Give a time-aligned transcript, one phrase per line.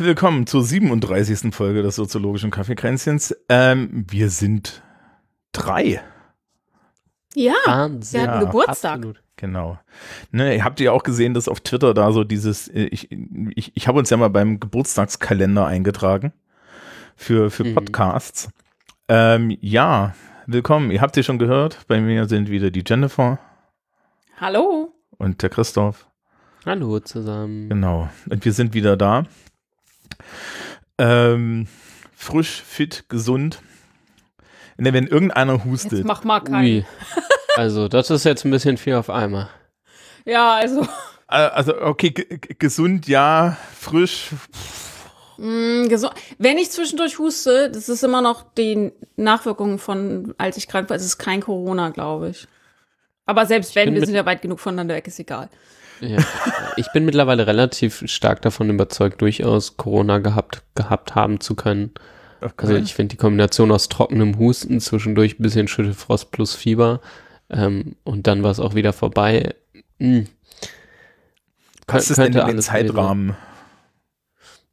[0.00, 1.54] willkommen zur 37.
[1.54, 3.34] Folge des soziologischen Kaffeekränzchens.
[3.48, 4.82] Ähm, wir sind
[5.52, 6.00] drei.
[7.34, 8.20] Ja, Wahnsinn.
[8.22, 8.94] wir hatten Ja, Geburtstag.
[8.96, 9.22] Absolut.
[9.36, 9.78] Genau.
[10.32, 13.10] Ne, habt ihr auch gesehen, dass auf Twitter da so dieses, äh, ich,
[13.54, 16.32] ich, ich habe uns ja mal beim Geburtstagskalender eingetragen
[17.16, 17.74] für, für Mhm.
[17.74, 18.50] Podcasts.
[19.08, 20.14] Ähm, ja,
[20.46, 20.90] willkommen.
[20.90, 21.78] Ihr habt sie schon gehört.
[21.88, 23.38] Bei mir sind wieder die Jennifer
[24.38, 24.92] Hallo.
[25.16, 26.06] und der Christoph.
[26.66, 27.68] Hallo zusammen.
[27.70, 28.08] Genau.
[28.28, 29.24] Und wir sind wieder da.
[31.02, 31.66] Ähm,
[32.14, 33.60] frisch, fit, gesund.
[34.76, 35.92] Ne, wenn irgendeiner hustet.
[35.92, 36.64] Jetzt mach mal keinen.
[36.64, 36.86] Ui.
[37.56, 39.48] Also, das ist jetzt ein bisschen viel auf einmal.
[40.24, 40.82] Ja, also
[41.28, 44.30] Äh, Also, okay, gesund, ja, frisch.
[45.38, 50.90] gesu- wenn ich zwischendurch huste, das ist immer noch die Nachwirkung von, als ich krank
[50.90, 50.96] war.
[50.96, 52.46] Es ist kein Corona, glaube ich.
[53.26, 55.48] Aber selbst wenn, bin wir sind ja weit genug voneinander weg, ist egal.
[56.00, 56.18] Ja.
[56.76, 61.92] Ich bin mittlerweile relativ stark davon überzeugt, durchaus Corona gehabt, gehabt haben zu können.
[62.56, 67.00] Also ich finde die Kombination aus trockenem Husten, zwischendurch ein bisschen Schüttelfrost plus Fieber
[67.50, 69.54] ähm, und dann war es auch wieder vorbei.
[69.98, 70.26] Hm.
[71.86, 73.36] Was ist denn in den Zeitrahmen?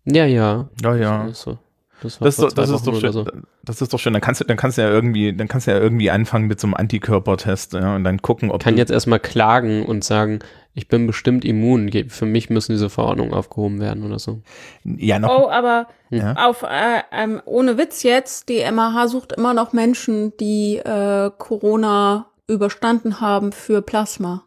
[0.06, 0.70] Ja, ja.
[0.82, 1.24] Ja, ja.
[1.26, 1.58] Das ist, so.
[2.02, 3.12] das Das, das ist doch schön.
[3.12, 3.26] so.
[3.64, 4.14] Das ist doch schön.
[4.14, 6.60] Dann kannst du, dann kannst du ja irgendwie, dann kannst du ja irgendwie anfangen mit
[6.60, 10.40] so einem Antikörpertest, ja, und dann gucken, ob kann du, jetzt erstmal klagen und sagen,
[10.78, 11.92] ich bin bestimmt immun.
[12.10, 14.42] Für mich müssen diese Verordnungen aufgehoben werden oder so.
[14.86, 16.34] ja noch, Oh, aber Ja.
[16.36, 22.28] auf äh, ähm, ohne Witz jetzt, die MH sucht immer noch Menschen, die äh, Corona
[22.48, 24.44] überstanden haben für Plasma.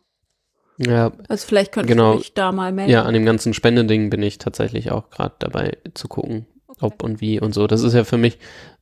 [0.78, 2.12] Ja, Also vielleicht könnte Genau.
[2.12, 2.90] ich mich da mal melden.
[2.92, 6.46] ja, an dem ganzen Spendeding bin ich tatsächlich auch gerade dabei zu gucken,
[6.80, 7.66] ob und wie und so.
[7.66, 8.38] Das ist ja für mich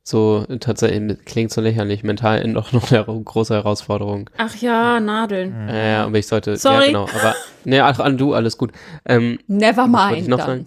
[0.09, 4.29] so tatsächlich, klingt so lächerlich, mental doch noch eine große Herausforderung.
[4.37, 5.67] Ach ja, Nadeln.
[5.67, 6.81] Ja, ja, aber ich sollte, Sorry.
[6.81, 8.71] ja genau, aber, ne, ach, an du, alles gut.
[9.05, 10.27] Ähm, Never mind.
[10.27, 10.47] noch dann.
[10.47, 10.65] sagen?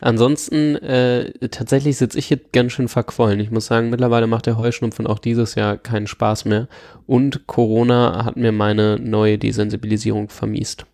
[0.00, 3.40] Ansonsten, äh, tatsächlich sitze ich hier ganz schön verquollen.
[3.40, 6.68] Ich muss sagen, mittlerweile macht der Heuschnupfen auch dieses Jahr keinen Spaß mehr.
[7.06, 10.86] Und Corona hat mir meine neue Desensibilisierung vermiest.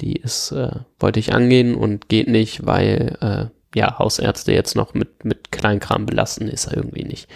[0.00, 4.94] Die ist, äh, wollte ich angehen und geht nicht, weil, äh, ja, Hausärzte jetzt noch
[4.94, 7.28] mit, mit Kleinkram belasten, ist er irgendwie nicht.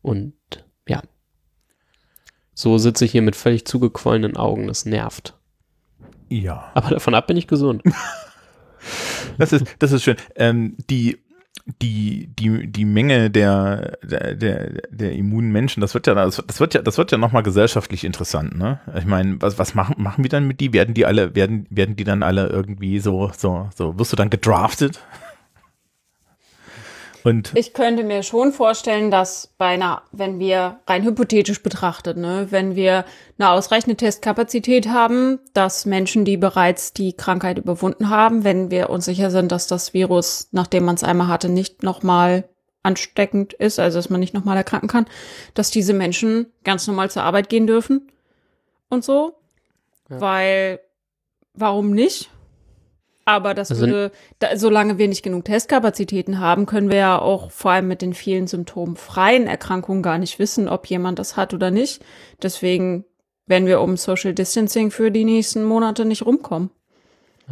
[0.00, 0.32] Und,
[0.88, 1.02] ja.
[2.54, 5.34] So sitze ich hier mit völlig zugequollenen Augen, das nervt.
[6.30, 6.70] ja.
[6.72, 7.82] Aber davon ab bin ich gesund.
[9.38, 10.16] Das ist, das ist schön.
[10.34, 11.18] Ähm, die,
[11.80, 16.58] die, die, die Menge der, der, der, der immunen Menschen, das wird ja, das, das
[16.58, 18.80] wird ja, das wird ja nochmal gesellschaftlich interessant, ne?
[18.98, 20.72] Ich meine, was, was machen, machen wir dann mit die?
[20.72, 24.30] Werden die alle, werden, werden die dann alle irgendwie so, so, so, wirst du dann
[24.30, 25.00] gedraftet?
[27.24, 32.48] Und Ich könnte mir schon vorstellen, dass bei einer, wenn wir rein hypothetisch betrachtet, ne,
[32.50, 33.04] wenn wir
[33.38, 39.04] eine ausreichende Testkapazität haben, dass Menschen, die bereits die Krankheit überwunden haben, wenn wir uns
[39.04, 42.44] sicher sind, dass das Virus, nachdem man es einmal hatte, nicht nochmal
[42.82, 45.06] ansteckend ist, also dass man nicht nochmal erkranken kann,
[45.54, 48.10] dass diese Menschen ganz normal zur Arbeit gehen dürfen
[48.88, 49.34] und so.
[50.10, 50.20] Ja.
[50.20, 50.80] Weil,
[51.54, 52.31] warum nicht?
[53.24, 57.50] Aber das Also- würde, da, solange wir nicht genug Testkapazitäten haben, können wir ja auch
[57.50, 61.70] vor allem mit den vielen symptomfreien Erkrankungen gar nicht wissen, ob jemand das hat oder
[61.70, 62.04] nicht.
[62.42, 63.04] Deswegen
[63.46, 66.70] werden wir um Social Distancing für die nächsten Monate nicht rumkommen.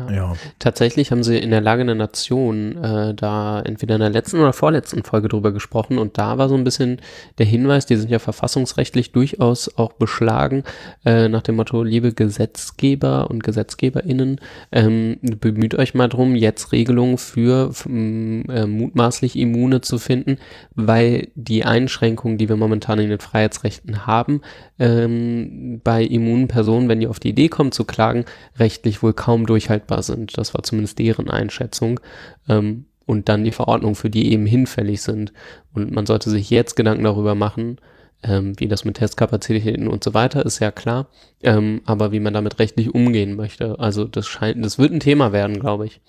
[0.09, 4.39] Ja, Tatsächlich haben sie in der Lage der Nation äh, da entweder in der letzten
[4.39, 7.01] oder vorletzten Folge drüber gesprochen und da war so ein bisschen
[7.39, 10.65] der Hinweis, die sind ja verfassungsrechtlich durchaus auch beschlagen,
[11.05, 14.41] äh, nach dem Motto, liebe Gesetzgeber und GesetzgeberInnen,
[14.73, 20.39] ähm, bemüht euch mal drum, jetzt Regelungen für äh, mutmaßlich Immune zu finden,
[20.75, 24.41] weil die Einschränkungen, die wir momentan in den Freiheitsrechten haben,
[24.79, 28.25] ähm, bei immunen Personen, wenn die auf die Idee kommen zu klagen,
[28.59, 29.47] rechtlich wohl kaum
[29.81, 30.37] durchhaltbar sind.
[30.37, 32.01] Das war zumindest deren Einschätzung.
[32.49, 35.33] Ähm, und dann die Verordnungen, für die eben hinfällig sind.
[35.75, 37.79] Und man sollte sich jetzt Gedanken darüber machen,
[38.23, 41.09] ähm, wie das mit Testkapazitäten und so weiter ist ja klar,
[41.43, 43.81] ähm, aber wie man damit rechtlich umgehen möchte.
[43.81, 46.01] Also das scheint, das wird ein Thema werden, glaube ich.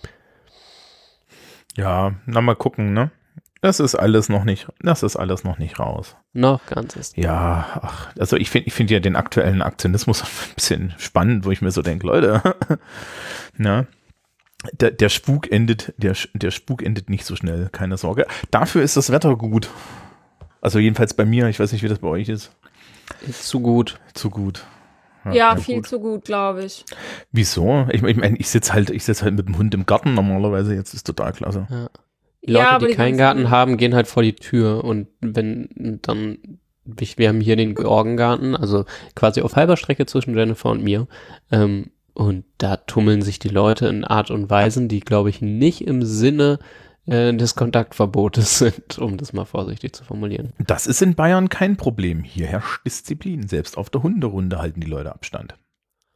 [1.76, 3.10] ja, na mal gucken, ne?
[3.62, 6.16] Das ist alles noch nicht, das ist alles noch nicht raus.
[6.34, 7.16] Noch ganz ist.
[7.16, 11.52] Ja, ach, also ich finde ich finde ja den aktuellen Aktionismus ein bisschen spannend, wo
[11.52, 12.42] ich mir so denke, Leute,
[13.58, 13.86] na,
[14.74, 18.26] der, der Spuk endet, der, der Spuk endet nicht so schnell, keine Sorge.
[18.50, 19.70] Dafür ist das Wetter gut.
[20.60, 22.52] Also jedenfalls bei mir, ich weiß nicht, wie das bei euch ist.
[23.32, 24.00] Zu gut.
[24.14, 24.66] Zu gut.
[25.32, 26.84] Ja, viel zu gut, glaube ich.
[27.32, 27.86] Wieso?
[27.92, 30.74] Ich, ich meine, ich sitze halt, ich sitz halt mit dem Hund im Garten normalerweise,
[30.74, 31.68] jetzt ist total klasse.
[32.46, 36.00] Die Leute, Ja, die die keinen Garten haben, gehen halt vor die Tür und wenn
[36.02, 36.60] dann,
[37.00, 38.86] ich- wir haben hier den Georgengarten, also
[39.16, 41.08] quasi auf halber Strecke zwischen Jennifer und mir,
[41.52, 45.82] ähm, und da tummeln sich die Leute in Art und Weisen, die, glaube ich, nicht
[45.88, 46.60] im Sinne
[47.08, 50.52] äh, des Kontaktverbotes sind, um das mal vorsichtig zu formulieren.
[50.60, 52.24] Das ist in Bayern kein Problem.
[52.24, 53.48] Hier herrscht Disziplin.
[53.48, 55.56] Selbst auf der Hunderunde halten die Leute Abstand.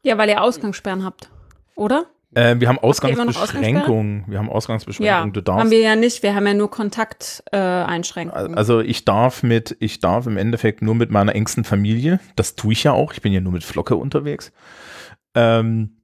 [0.03, 1.29] Ja, weil ihr Ausgangssperren habt,
[1.75, 2.05] oder?
[2.35, 4.25] Äh, wir haben Ausgangsbeschränkungen.
[4.27, 5.33] Wir haben Ja, Ausgangsbeschränkungen.
[5.33, 6.21] du darfst haben wir ja nicht.
[6.21, 8.53] Wir haben ja nur Kontakteinschränkungen.
[8.53, 8.57] Äh.
[8.57, 12.73] Also ich darf mit, ich darf im Endeffekt nur mit meiner engsten Familie, das tue
[12.73, 14.51] ich ja auch, ich bin ja nur mit Flocke unterwegs,
[15.33, 16.01] ähm,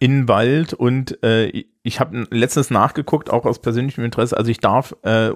[0.00, 4.58] in den Wald und äh, ich habe letztens nachgeguckt, auch aus persönlichem Interesse, also ich
[4.58, 5.30] darf äh,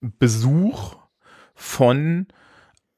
[0.00, 0.96] Besuch
[1.54, 2.26] von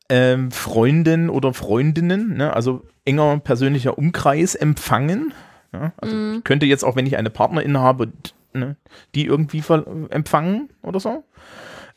[0.08, 5.34] ähm, Freundinnen oder Freundinnen, ne, also enger persönlicher Umkreis empfangen.
[5.76, 8.12] Ja, also ich könnte jetzt auch, wenn ich eine Partnerin habe,
[8.54, 8.76] ne,
[9.14, 9.62] die irgendwie
[10.10, 11.24] empfangen oder so.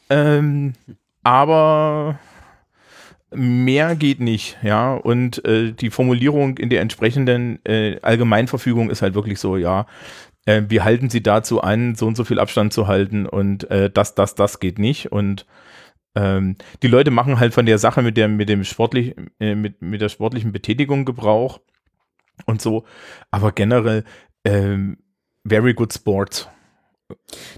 [0.09, 0.73] Ähm,
[1.23, 2.19] aber
[3.31, 4.95] mehr geht nicht, ja.
[4.95, 9.85] Und äh, die Formulierung in der entsprechenden äh, Allgemeinverfügung ist halt wirklich so, ja,
[10.45, 13.89] äh, wir halten sie dazu an, so und so viel Abstand zu halten und äh,
[13.89, 15.11] das, das, das geht nicht.
[15.11, 15.45] Und
[16.15, 19.81] ähm, die Leute machen halt von der Sache mit der, mit dem sportlich, äh, mit,
[19.81, 21.59] mit der sportlichen Betätigung Gebrauch
[22.45, 22.85] und so.
[23.31, 24.03] Aber generell,
[24.45, 24.97] ähm,
[25.45, 26.49] very good sport.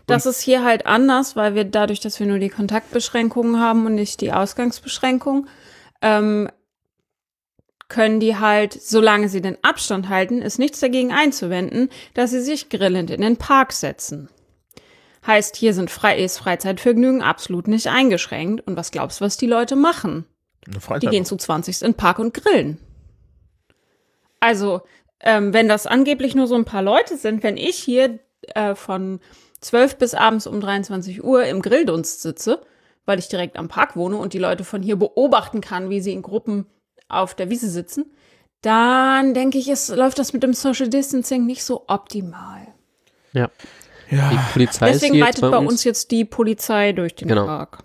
[0.07, 3.95] Das ist hier halt anders, weil wir dadurch, dass wir nur die Kontaktbeschränkungen haben und
[3.95, 5.48] nicht die Ausgangsbeschränkung,
[6.01, 6.50] ähm,
[7.89, 12.69] können die halt, solange sie den Abstand halten, ist nichts dagegen einzuwenden, dass sie sich
[12.69, 14.30] grillend in den Park setzen.
[15.27, 18.66] Heißt, hier sind Fre ist Freizeitvergnügen absolut nicht eingeschränkt.
[18.66, 20.25] Und was glaubst du, was die Leute machen?
[21.01, 22.80] Die gehen zu 20 in den Park und grillen.
[24.42, 24.82] Also,
[25.22, 28.20] ähm, wenn das angeblich nur so ein paar Leute sind, wenn ich hier
[28.54, 29.22] äh, von
[29.62, 32.62] 12 bis abends um 23 Uhr im Grilldunst sitze,
[33.06, 36.12] weil ich direkt am Park wohne und die Leute von hier beobachten kann, wie sie
[36.12, 36.66] in Gruppen
[37.08, 38.12] auf der Wiese sitzen,
[38.62, 42.68] dann denke ich, es läuft das mit dem Social Distancing nicht so optimal.
[43.34, 43.50] Ja.
[44.10, 47.28] Die ja, Polizei ist Deswegen hier reitet jetzt bei uns jetzt die Polizei durch den
[47.28, 47.46] Genau.
[47.46, 47.84] Park.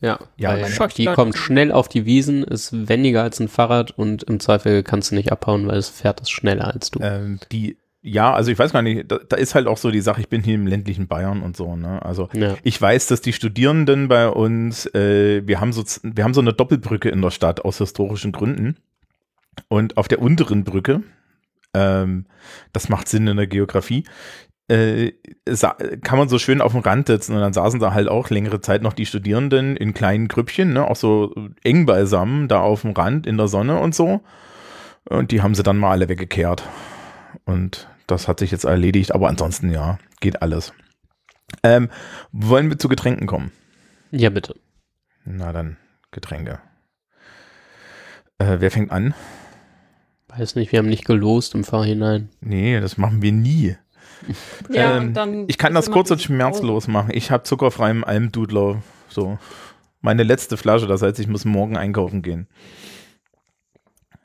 [0.00, 4.22] Ja, Ja, weil Leute kommt schnell auf die Wiesen, ist wendiger als ein Fahrrad und
[4.24, 7.00] im Zweifel kannst du nicht abhauen, weil es fährt es schneller als du.
[7.02, 10.00] ähm, die, ja, also ich weiß gar nicht, da, da ist halt auch so die
[10.02, 12.00] Sache, ich bin hier im ländlichen Bayern und so, ne?
[12.04, 12.54] Also Ja.
[12.62, 16.52] ich weiß, dass die Studierenden bei uns, äh, wir haben so, wir haben so eine
[16.52, 18.76] Doppelbrücke in der Stadt aus historischen Gründen.
[19.68, 21.02] Und auf der unteren Brücke,
[21.74, 22.26] ähm,
[22.74, 24.04] das macht Sinn in der Geografie,
[24.68, 25.12] äh,
[26.02, 28.60] kann man so schön auf dem Rand sitzen und dann saßen da halt auch längere
[28.60, 32.92] Zeit noch die Studierenden in kleinen Grüppchen, ne, auch so eng beisammen, da auf dem
[32.92, 34.22] Rand in der Sonne und so.
[35.08, 36.64] Und die haben sie dann mal alle weggekehrt.
[37.44, 40.72] Und das hat sich jetzt erledigt, aber ansonsten ja, geht alles.
[41.62, 41.88] Ähm,
[42.32, 43.52] wollen wir zu Getränken kommen?
[44.10, 44.56] Ja, bitte.
[45.24, 45.76] Na dann,
[46.10, 46.58] Getränke.
[48.38, 49.14] Äh, wer fängt an?
[50.28, 52.30] Weiß nicht, wir haben nicht gelost im Vorhinein.
[52.40, 53.76] Nee, das machen wir nie.
[54.70, 57.10] Ja, Ähm, und dann Ich kann das kurz und schmerzlos machen.
[57.12, 58.82] Ich habe zuckerfreiem Almdudler.
[59.08, 59.38] So.
[60.00, 62.46] Meine letzte Flasche, das heißt, ich muss morgen einkaufen gehen.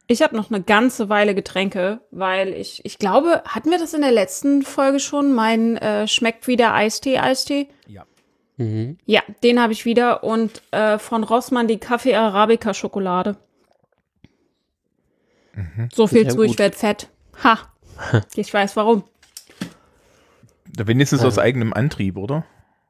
[0.07, 4.01] Ich habe noch eine ganze Weile Getränke, weil ich, ich glaube, hatten wir das in
[4.01, 5.33] der letzten Folge schon?
[5.33, 7.69] Mein äh, schmeckt wieder Eistee, Eistee.
[8.62, 8.98] Mhm.
[9.05, 13.38] Ja, den habe ich wieder und äh, von Rossmann die Kaffee Arabica Schokolade.
[15.93, 16.60] So viel zu, ich gut.
[16.60, 17.10] werd fett.
[17.43, 17.60] Ha.
[18.36, 19.03] Ich weiß warum.
[20.78, 22.46] Wenigstens aus eigenem Antrieb, oder?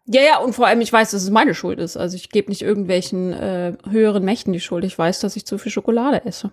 [0.06, 1.96] Ja, ja, und vor allem, ich weiß, dass es meine Schuld ist.
[1.98, 4.84] Also ich gebe nicht irgendwelchen äh, höheren Mächten die Schuld.
[4.84, 6.52] Ich weiß, dass ich zu viel Schokolade esse.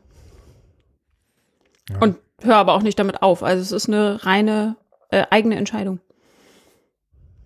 [2.01, 3.43] Und höre aber auch nicht damit auf.
[3.43, 4.77] Also es ist eine reine
[5.11, 6.01] äh, eigene Entscheidung.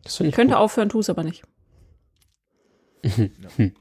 [0.03, 0.63] Das Ich könnte gut.
[0.63, 1.45] aufhören, tue es aber nicht.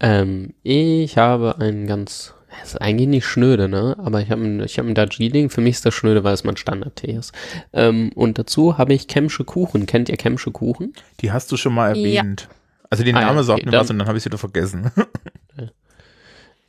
[0.00, 3.96] Ähm, ich habe einen ganz, das ist eigentlich nicht schnöde, ne?
[3.98, 5.50] Aber ich habe einen, ich habe einen Darjeeling.
[5.50, 7.32] Für mich ist das schnöde, weil es mein Standardtee ist.
[7.72, 9.86] Ähm, und dazu habe ich Kemsche Kuchen.
[9.86, 10.92] Kennt ihr Kemsche Kuchen?
[11.20, 12.20] Die hast du schon mal Ja.
[12.22, 12.48] erwähnt.
[12.90, 14.26] Also den Ah ja, Namen sagt okay, mir dann- was und dann habe ich es
[14.26, 14.90] wieder vergessen.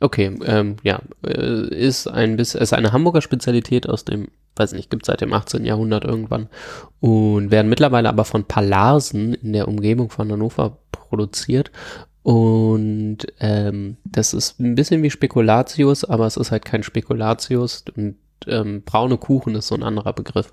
[0.00, 4.90] Okay, ähm, ja, äh, ist ein bisschen, ist eine Hamburger Spezialität aus dem, weiß nicht,
[4.90, 5.64] gibt seit dem 18.
[5.64, 6.48] Jahrhundert irgendwann
[6.98, 11.70] und werden mittlerweile aber von Palarsen in der Umgebung von Hannover produziert
[12.22, 18.16] und ähm, das ist ein bisschen wie Spekulatius, aber es ist halt kein Spekulatius und
[18.46, 20.52] ähm, braune Kuchen ist so ein anderer Begriff.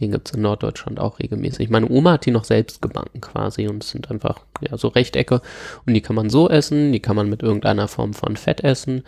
[0.00, 1.70] Den gibt es in Norddeutschland auch regelmäßig.
[1.70, 5.40] Meine Oma hat die noch selbst gebacken quasi und es sind einfach ja, so Rechtecke
[5.86, 9.04] und die kann man so essen, die kann man mit irgendeiner Form von Fett essen.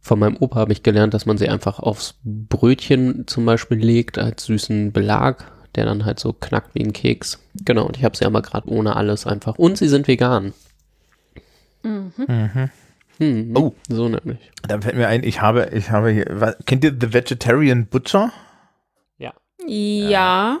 [0.00, 4.18] von meinem Opa habe ich gelernt, dass man sie einfach aufs Brötchen zum Beispiel legt
[4.18, 7.40] als süßen Belag, der dann halt so knackt wie ein Keks.
[7.64, 9.58] Genau, und ich habe sie aber gerade ohne alles einfach.
[9.58, 10.52] Und sie sind vegan.
[11.82, 12.12] Mhm.
[13.18, 13.74] Hm, Oh.
[13.88, 14.50] So nämlich.
[14.68, 18.30] Da fällt mir ein, ich habe, ich habe hier, was, kennt ihr The Vegetarian Butcher?
[19.68, 20.58] Ja.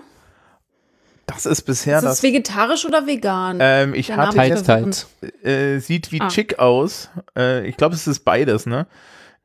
[1.26, 2.12] Das ist bisher Ist das.
[2.18, 3.58] es vegetarisch oder vegan?
[3.60, 5.08] Ähm, ich Der hatte, ist teils.
[5.42, 6.28] äh, sieht wie Ah.
[6.28, 7.10] Chick aus.
[7.36, 8.86] Äh, ich glaube, es ist beides, ne?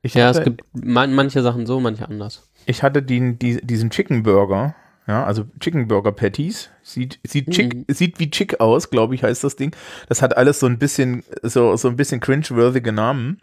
[0.01, 2.49] Ich Ja, hatte, es gibt man, manche Sachen so, manche anders.
[2.65, 4.73] ich hatte den, die, diesen Chicken Burger,
[5.07, 6.69] ja, also Chicken Burger Patties.
[6.83, 7.85] Sieht, sieht, Chick, Mhm.
[7.89, 9.75] sieht wie Chick aus, glaube ich, heißt das Ding.
[10.07, 13.41] Das hat alles so ein bisschen, so, so ein bisschen cringe-worthy Namen.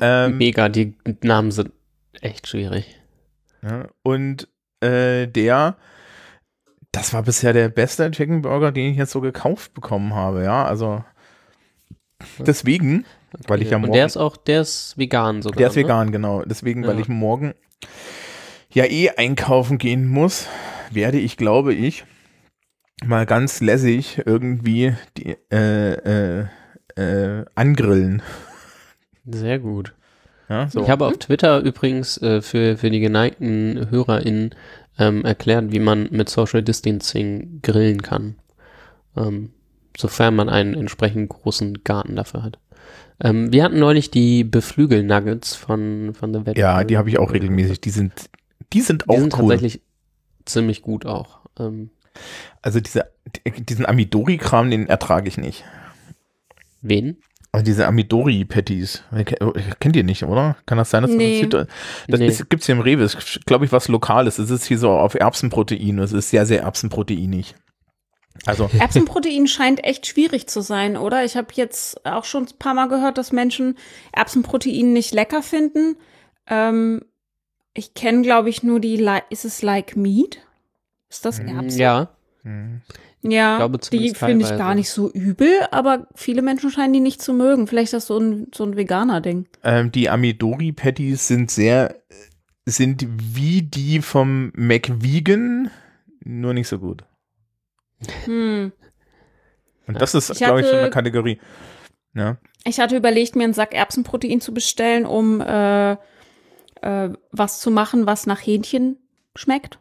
[0.00, 1.72] Ähm, Mega, die Namen sind
[2.20, 3.00] echt schwierig.
[3.62, 4.48] Ja, und
[4.80, 5.76] äh, der,
[6.92, 10.64] das war bisher der beste Chicken Burger, den ich jetzt so gekauft bekommen habe, ja,
[10.64, 11.04] also
[12.38, 13.04] deswegen,
[13.46, 15.58] weil ich ja Und morgen, der ist auch, der ist vegan sogar.
[15.58, 15.82] der ist ne?
[15.82, 17.02] vegan, genau, deswegen, weil Ja.
[17.02, 17.54] ich morgen
[18.72, 20.48] ja eh einkaufen gehen muss,
[20.90, 22.04] werde ich, glaube ich,
[23.04, 26.46] mal ganz lässig irgendwie die, äh, äh,
[26.96, 28.22] äh, angrillen.
[29.24, 29.94] Sehr gut.
[30.48, 30.82] Ja, so.
[30.82, 34.54] Ich habe auf Twitter übrigens äh, für, für die geneigten HörerInnen
[34.98, 38.36] ähm, erklärt, wie man mit Social Distancing grillen kann.
[39.16, 39.50] Ähm,
[39.96, 42.58] sofern man einen entsprechend großen Garten dafür hat.
[43.22, 46.58] Ähm, wir hatten neulich die Beflügel-Nuggets von, von The Veg.
[46.58, 48.30] ja, die habe ich auch regelmäßig, die sind,
[48.72, 49.40] die sind auch Die sind cool.
[49.50, 49.82] tatsächlich
[50.44, 51.40] ziemlich gut auch.
[51.58, 51.90] Ähm,
[52.62, 53.10] Also diese,
[53.68, 55.64] diesen Amidori-Kram, den ertrage ich nicht.
[56.82, 57.18] wen?
[57.52, 59.02] Also diese Amidori-Patties.
[59.80, 60.56] Kennt ihr nicht, oder?
[60.66, 61.44] Kann das sein, dass Nee.
[61.46, 61.66] das,
[62.06, 62.26] das Nee.
[62.28, 63.02] ist, gibt's hier im Rewe.
[63.02, 64.38] Ist, glaube ich, was Lokales.
[64.38, 65.98] Es ist hier so auf Erbsenprotein.
[65.98, 67.56] Es ist sehr, sehr erbsenproteinig.
[68.46, 71.24] Also, Erbsenprotein scheint echt schwierig zu sein, oder?
[71.24, 73.76] Ich habe jetzt auch schon ein paar Mal gehört, dass Menschen
[74.12, 75.96] Erbsenprotein nicht lecker finden.
[76.46, 77.02] Ähm,
[77.74, 80.38] ich kenne, glaube ich, nur die, Li ist es Like Meat?
[81.08, 81.76] Ist das Erbsen?
[81.76, 82.08] Mm, Ja,
[82.42, 82.80] hm.
[83.22, 87.20] Ja, glaube, die finde ich gar nicht so übel, aber viele Menschen scheinen die nicht
[87.20, 87.66] zu mögen.
[87.66, 89.46] Vielleicht ist das so ein, so ein Veganer-Ding.
[89.62, 91.96] ähm, die Amidori-Patties sind sehr,
[92.64, 95.70] sind wie die vom McVegan,
[96.24, 97.04] nur nicht so gut.
[98.24, 98.72] Hm.
[99.86, 101.38] Und das ist, glaube ich, hatte- eine Kategorie.
[102.14, 102.38] Ja.
[102.64, 105.96] Ich hatte überlegt, mir einen Sack Erbsenprotein zu bestellen, um äh,
[106.82, 108.96] äh, was zu machen, was nach Hähnchen
[109.34, 109.78] schmeckt.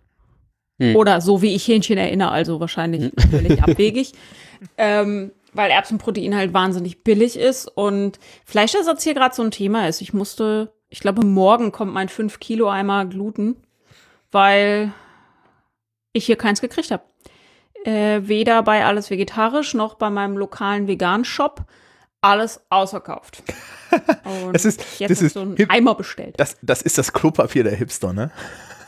[0.79, 0.96] Hm.
[0.96, 4.13] Oder so wie ich Hähnchen erinnere, also wahrscheinlich völlig abwegig.
[4.77, 10.01] Ähm, weil Erbsenprotein halt wahnsinnig billig ist und Fleischersatz hier gerade so ein Thema ist.
[10.01, 13.56] Ich musste, ich glaube, morgen kommt mein 5 Kilo Eimer Gluten,
[14.32, 14.94] weil
[16.13, 17.03] ich hier keins gekriegt habe.
[17.84, 21.65] Äh, weder bei Alles Vegetarisch noch bei meinem lokalen Vegan-Shop.
[22.22, 23.44] Alles ausverkauft.
[24.46, 26.36] Und Es ist- jetzt das ist so einen hip- Eimer bestellt.
[26.38, 28.31] Das, das ist das Klopapier der Hipster, ne?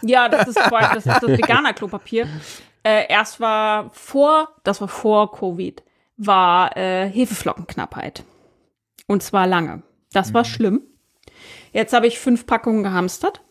[0.01, 2.27] Ja, das ist, das, ist das Veganer-Klopapier.
[2.83, 5.83] Äh, erst war vor, das war vor Covid,
[6.17, 8.23] war äh, Hefeflockenknappheit.
[9.05, 9.83] Und zwar lange.
[10.13, 10.81] Das war schlimm.
[11.73, 13.41] Jetzt habe ich fünf Packungen gehamstert.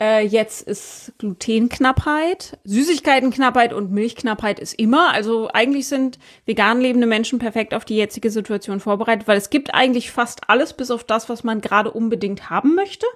[0.00, 5.12] Äh, jetzt ist Glutenknappheit, Süßigkeitenknappheit und Milchknappheit ist immer.
[5.12, 9.74] Also eigentlich sind vegan lebende Menschen perfekt auf die jetzige Situation vorbereitet, weil es gibt
[9.74, 13.06] eigentlich fast alles, bis auf das, was man gerade unbedingt haben möchte.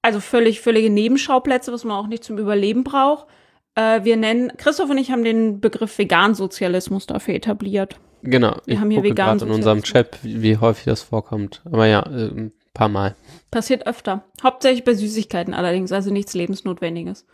[0.00, 3.26] Also völlig, völlige Nebenschauplätze, was man auch nicht zum Überleben braucht.
[3.74, 8.00] Äh, wir nennen, Christoph und ich haben den Begriff Vegansozialismus dafür etabliert.
[8.22, 8.56] Genau.
[8.64, 9.82] Wir ich haben hier veganen gerade in unserem.
[9.82, 11.60] Chat, wie wie häufig das vorkommt.
[11.66, 13.16] Aber ja, äh, ein paar Mal.
[13.50, 14.24] Passiert öfter.
[14.42, 17.26] Hauptsächlich bei Süßigkeiten allerdings, also nichts Lebensnotwendiges.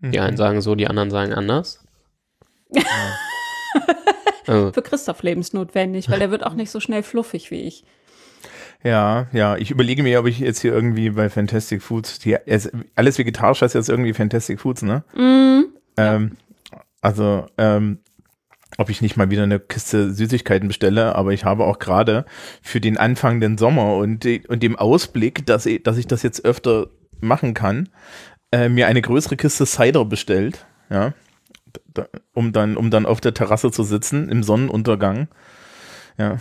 [0.00, 1.84] Die einen sagen so, die anderen sagen anders.
[4.46, 7.84] also, Für Christoph lebensnotwendig, weil er wird auch nicht so schnell fluffig wie ich.
[8.84, 9.56] Ja, ja.
[9.56, 13.62] Ich überlege mir, ob ich jetzt hier irgendwie bei Fantastic Foods, die, es, alles vegetarisch
[13.62, 15.02] heißt jetzt irgendwie Fantastic Foods, ne?
[15.14, 15.64] Mm,
[15.96, 16.36] Ähm,
[17.00, 17.98] also, ähm,
[18.76, 22.26] ob ich nicht mal wieder eine Kiste Süßigkeiten bestelle, aber ich habe auch gerade
[22.62, 26.88] für den anfangenden Sommer und, und dem Ausblick, dass ich, dass ich das jetzt öfter
[27.20, 27.88] machen kann,
[28.52, 31.14] äh, mir eine größere Kiste Cider bestellt, ja,
[31.94, 35.28] da, um dann, um dann auf der Terrasse zu sitzen im Sonnenuntergang,
[36.18, 36.38] ja,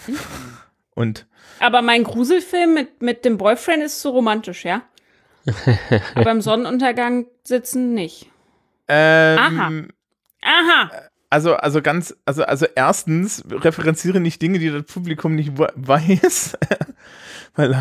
[0.96, 1.28] und
[1.60, 4.82] Aber mein Gruselfilm mit, mit dem Boyfriend ist so romantisch, ja?
[6.16, 8.30] Aber im Sonnenuntergang sitzen nicht.
[8.90, 9.72] ähm, Aha.
[10.42, 10.92] Aha.
[11.30, 16.58] Also, also ganz, also, also erstens referenziere nicht Dinge, die das Publikum nicht weiß.
[17.56, 17.76] Weil,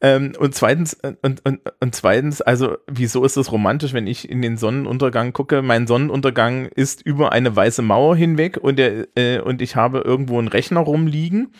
[0.00, 4.42] ähm, und zweitens, und, und, und zweitens, also, wieso ist das romantisch, wenn ich in
[4.42, 5.62] den Sonnenuntergang gucke?
[5.62, 10.38] Mein Sonnenuntergang ist über eine weiße Mauer hinweg und der, äh, und ich habe irgendwo
[10.38, 11.52] einen Rechner rumliegen.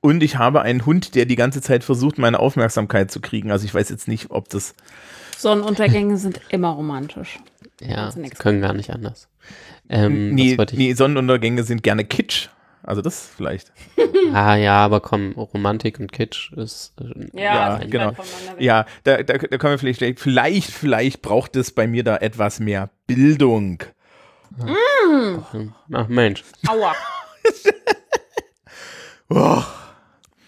[0.00, 3.52] Und ich habe einen Hund, der die ganze Zeit versucht, meine Aufmerksamkeit zu kriegen.
[3.52, 4.74] Also ich weiß jetzt nicht, ob das.
[5.36, 7.38] Sonnenuntergänge sind immer romantisch.
[7.80, 9.28] Ja, können gar nicht anders.
[9.88, 10.78] Ähm, nee, was wollte ich?
[10.78, 12.48] nee, Sonnenuntergänge sind gerne Kitsch.
[12.82, 13.72] Also das vielleicht.
[14.32, 18.08] Ah ja, aber komm, Romantik und Kitsch ist äh, Ja, genau.
[18.08, 18.62] weit voneinander weg.
[18.62, 22.58] Ja, da, da, da kommen wir vielleicht, vielleicht, vielleicht braucht es bei mir da etwas
[22.58, 23.82] mehr Bildung.
[25.92, 26.42] Ach Mensch.
[26.68, 26.94] Aua.
[29.30, 29.62] Oh,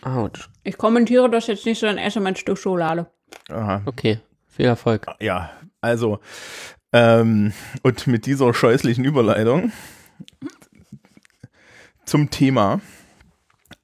[0.03, 0.49] Autsch.
[0.63, 3.07] Ich kommentiere das jetzt nicht, sondern esse mein Stück Schokolade.
[3.49, 3.83] aha.
[3.87, 5.07] Okay, viel Erfolg.
[5.21, 5.51] Ja,
[5.81, 6.21] also,
[6.93, 7.53] ähm,
[7.83, 9.73] und mit dieser scheußlichen Überleitung
[12.05, 12.81] zum Thema.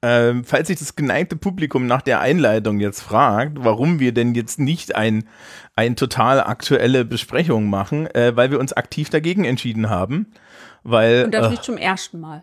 [0.04, 4.58] Ähm, falls sich das geneigte Publikum nach der Einleitung jetzt fragt, warum wir denn jetzt
[4.58, 5.28] nicht ein,
[5.76, 10.32] ein total aktuelle Besprechung machen, äh, weil wir uns aktiv dagegen entschieden haben.
[10.82, 12.42] Weil, Und das äh, nicht zum ersten Mal.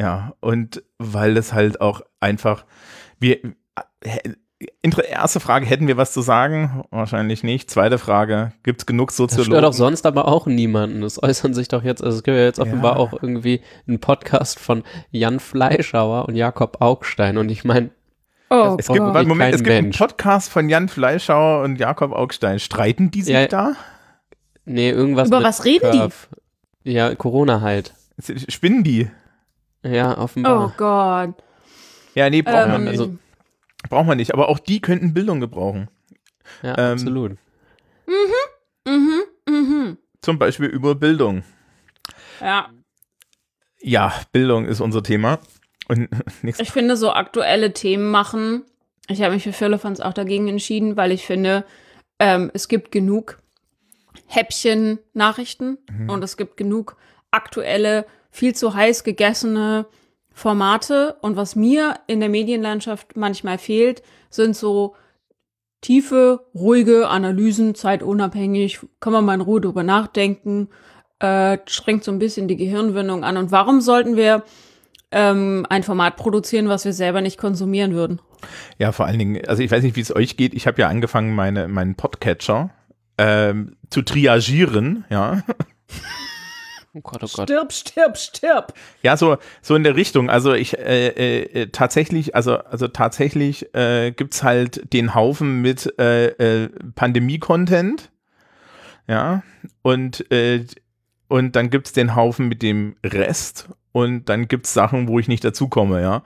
[0.00, 2.64] ja, und weil es halt auch einfach,
[3.20, 3.44] wir,
[4.00, 6.84] äh, erste Frage, hätten wir was zu sagen?
[6.90, 7.70] Wahrscheinlich nicht.
[7.70, 9.62] Zweite Frage, gibt es genug Das stört Soziologen?
[9.62, 11.00] doch sonst aber auch niemanden.
[11.02, 12.98] Das äußern sich doch jetzt, also es gibt ja jetzt offenbar Ja.
[12.98, 17.90] auch irgendwie einen Podcast von Jan Fleischhauer und Jakob Augstein und ich meine,
[18.50, 19.12] Oh Es gibt, Gott.
[19.12, 19.90] warte, Moment, es gibt einen.
[19.90, 22.58] Podcast von Jan Fleischauer und Jakob Augstein.
[22.58, 23.46] Streiten die sich Ja.
[23.46, 23.74] da?
[24.64, 25.98] nee, irgendwas Über mit was reden die?
[25.98, 26.14] Curve.
[26.82, 27.92] Ja, Corona halt.
[28.48, 29.10] Spinnen die?
[29.84, 30.72] Ja, Oh offenbar.
[30.78, 31.34] Gott.
[32.14, 32.98] Ja, nee, braucht man Ähm, nicht.
[33.00, 33.16] also-
[33.88, 34.34] Braucht man nicht.
[34.34, 35.88] Aber auch die könnten Bildung gebrauchen.
[36.62, 37.36] ja, ähm, absolut.
[38.86, 39.98] mhm, mhm.
[40.20, 41.44] Zum Beispiel über Bildung.
[42.40, 42.70] Ja,
[43.80, 45.38] Ja, Bildung ist unser Thema.
[45.88, 46.08] Und
[46.42, 48.64] nächstes ich finde, so aktuelle Themen machen.
[49.08, 51.64] Ich habe mich für Firlefanz auch dagegen entschieden, weil ich finde,
[52.18, 53.40] ähm, es gibt genug
[54.26, 56.96] Häppchen-Nachrichten und es gibt genug
[57.30, 59.86] aktuelle, viel zu heiß gegessene
[60.38, 61.16] Formate.
[61.20, 64.94] Und was mir in der Medienlandschaft manchmal fehlt, sind so
[65.80, 70.68] tiefe, ruhige Analysen, zeitunabhängig, kann man mal in Ruhe drüber nachdenken,
[71.18, 73.36] äh, schränkt so ein bisschen die Gehirnwindung an.
[73.36, 74.44] Und warum sollten wir
[75.10, 78.20] ähm, ein Format produzieren, was wir selber nicht konsumieren würden?
[78.78, 80.54] Ja, vor allen Dingen, also ich weiß nicht, wie es euch geht.
[80.54, 82.70] Ich habe ja angefangen, meine, meinen Podcatcher
[83.16, 85.42] ähm, zu triagieren, ja.
[86.98, 87.48] Oh Gott, oh Gott.
[87.48, 88.74] Stirb, stirb, stirb.
[89.02, 90.30] Ja, so, so in der Richtung.
[90.30, 96.26] Also ich äh, äh, tatsächlich, also, also tatsächlich äh, gibt's halt den Haufen mit äh,
[96.64, 98.10] äh, Pandemie-Content.
[99.06, 99.42] Ja.
[99.82, 100.66] Und, äh,
[101.28, 105.44] und dann gibt's den Haufen mit dem Rest und dann gibt's Sachen, wo ich nicht
[105.44, 106.22] dazukomme, ja.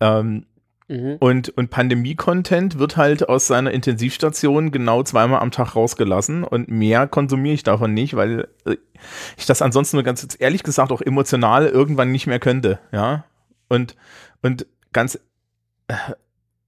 [0.00, 0.46] Ähm,
[0.90, 1.18] Mhm.
[1.20, 7.06] und, und Pandemie-Content wird halt aus seiner Intensivstation genau zweimal am Tag rausgelassen und mehr
[7.06, 8.76] konsumiere ich davon nicht, weil äh,
[9.36, 13.24] ich das ansonsten nur ganz ehrlich gesagt auch emotional irgendwann nicht mehr könnte, ja.
[13.68, 13.94] Und,
[14.42, 15.20] und ganz,
[15.86, 15.94] äh,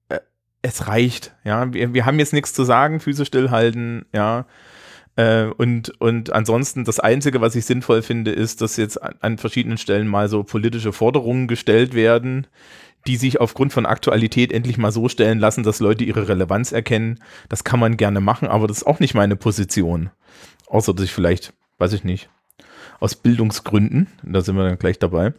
[0.08, 0.20] äh,
[0.62, 1.72] es reicht, ja.
[1.74, 4.46] Wir, wir haben jetzt nichts zu sagen, Füße stillhalten, ja.
[5.16, 9.38] Äh, und, und ansonsten das Einzige, was ich sinnvoll finde, ist, dass jetzt an, an
[9.38, 12.46] verschiedenen Stellen mal so politische Forderungen gestellt werden,
[13.06, 17.20] die sich aufgrund von Aktualität endlich mal so stellen lassen, dass Leute ihre Relevanz erkennen.
[17.48, 20.10] Das kann man gerne machen, aber das ist auch nicht meine Position.
[20.68, 22.28] Außer dass ich vielleicht, weiß ich nicht,
[23.00, 25.34] aus Bildungsgründen, da sind wir dann gleich dabei.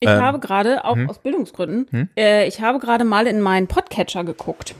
[0.00, 1.10] Ich Ähm, habe gerade, auch hm?
[1.10, 2.08] aus Bildungsgründen, Hm?
[2.16, 4.74] äh, ich habe gerade mal in meinen Podcatcher geguckt.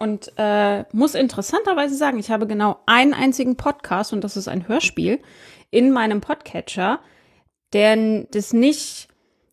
[0.00, 4.66] Und äh, muss interessanterweise sagen, ich habe genau einen einzigen Podcast, und das ist ein
[4.66, 5.20] Hörspiel,
[5.70, 6.98] in meinem Podcatcher,
[7.72, 9.06] der das nicht,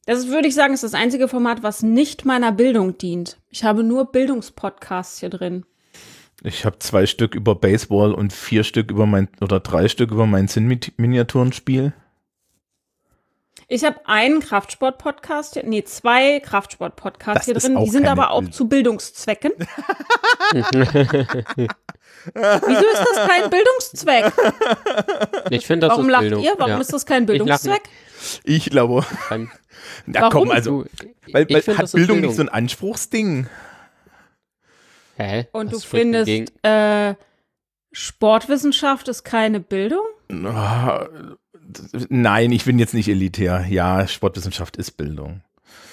[0.05, 3.37] das ist, würde ich sagen, ist das einzige Format, was nicht meiner Bildung dient.
[3.49, 5.65] Ich habe nur Bildungspodcasts hier drin.
[6.43, 10.25] Ich habe zwei Stück über Baseball und vier Stück über mein, oder drei Stück über
[10.25, 11.93] mein Zinn-Miniaturenspiel.
[13.69, 17.77] Ich habe einen Kraftsport-Podcast, hier- nee, zwei Kraftsport-Podcasts hier drin.
[17.83, 19.51] Die sind aber auch zu Bildungszwecken.
[22.33, 24.31] Wieso ist das kein Bildungszweck?
[25.49, 26.43] Ich finde, das Warum ist lacht Bildung.
[26.43, 26.53] ihr?
[26.57, 26.79] Warum ja.
[26.81, 27.83] ist das kein Bildungszweck?
[28.43, 29.05] Ich glaube,
[30.05, 30.31] na Warum?
[30.31, 30.89] komm, also, Du,
[31.31, 33.47] weil, weil find, hat ist Bildung nicht so ein Anspruchsding?
[35.17, 35.47] Hä?
[35.51, 37.15] Und du Was spricht findest, äh,
[37.91, 40.05] Sportwissenschaft ist keine Bildung?
[42.09, 43.65] Nein, ich bin jetzt nicht elitär.
[43.69, 45.41] Ja, Sportwissenschaft ist Bildung.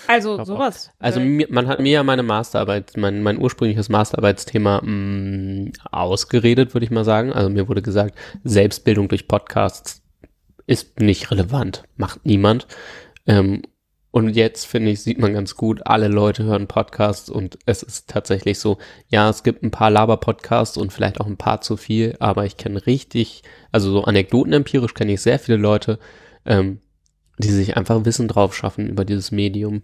[0.07, 0.90] Also glaub sowas.
[0.99, 6.85] Also mir, man hat mir ja meine Masterarbeit, mein, mein ursprüngliches Masterarbeitsthema mh, ausgeredet, würde
[6.85, 7.33] ich mal sagen.
[7.33, 10.00] Also mir wurde gesagt, Selbstbildung durch Podcasts
[10.71, 12.69] ist nicht relevant, macht niemand.
[13.27, 13.63] Ähm,
[14.13, 18.09] und jetzt, finde ich, sieht man ganz gut, alle Leute hören Podcasts und es ist
[18.09, 18.79] tatsächlich so,
[19.09, 22.57] ja, es gibt ein paar Laber-Podcasts und vielleicht auch ein paar zu viel, aber ich
[22.57, 25.99] kenne richtig, also so anekdotenempirisch kenne ich sehr viele Leute,
[26.45, 26.81] ähm,
[27.39, 29.83] die sich einfach Wissen drauf schaffen über dieses Medium.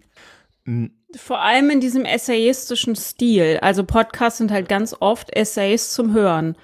[1.16, 3.58] Vor allem in diesem essayistischen Stil.
[3.60, 6.56] Also Podcasts sind halt ganz oft Essays zum Hören.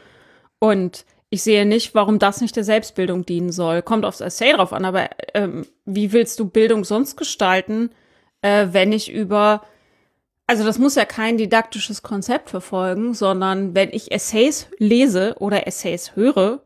[0.58, 3.80] Und ich sehe nicht, warum das nicht der Selbstbildung dienen soll.
[3.80, 7.88] Kommt aufs Essay drauf an, aber ähm, wie willst du Bildung sonst gestalten,
[8.42, 9.62] äh, wenn ich über
[10.46, 16.14] also das muss ja kein didaktisches Konzept verfolgen, sondern wenn ich Essays lese oder Essays
[16.16, 16.60] höre,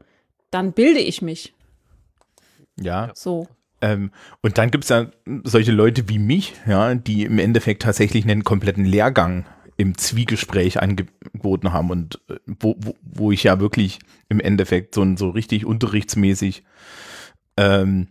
[0.50, 1.54] dann bilde ich mich.
[2.80, 3.12] Ja.
[3.14, 3.46] So.
[3.80, 4.10] Ähm,
[4.42, 5.06] und dann gibt es ja
[5.44, 11.72] solche Leute wie mich, ja, die im Endeffekt tatsächlich einen kompletten Lehrgang im Zwiegespräch angeboten
[11.72, 16.64] haben und äh, wo, wo, wo ich ja wirklich im Endeffekt so, so richtig unterrichtsmäßig
[17.56, 18.08] ähm,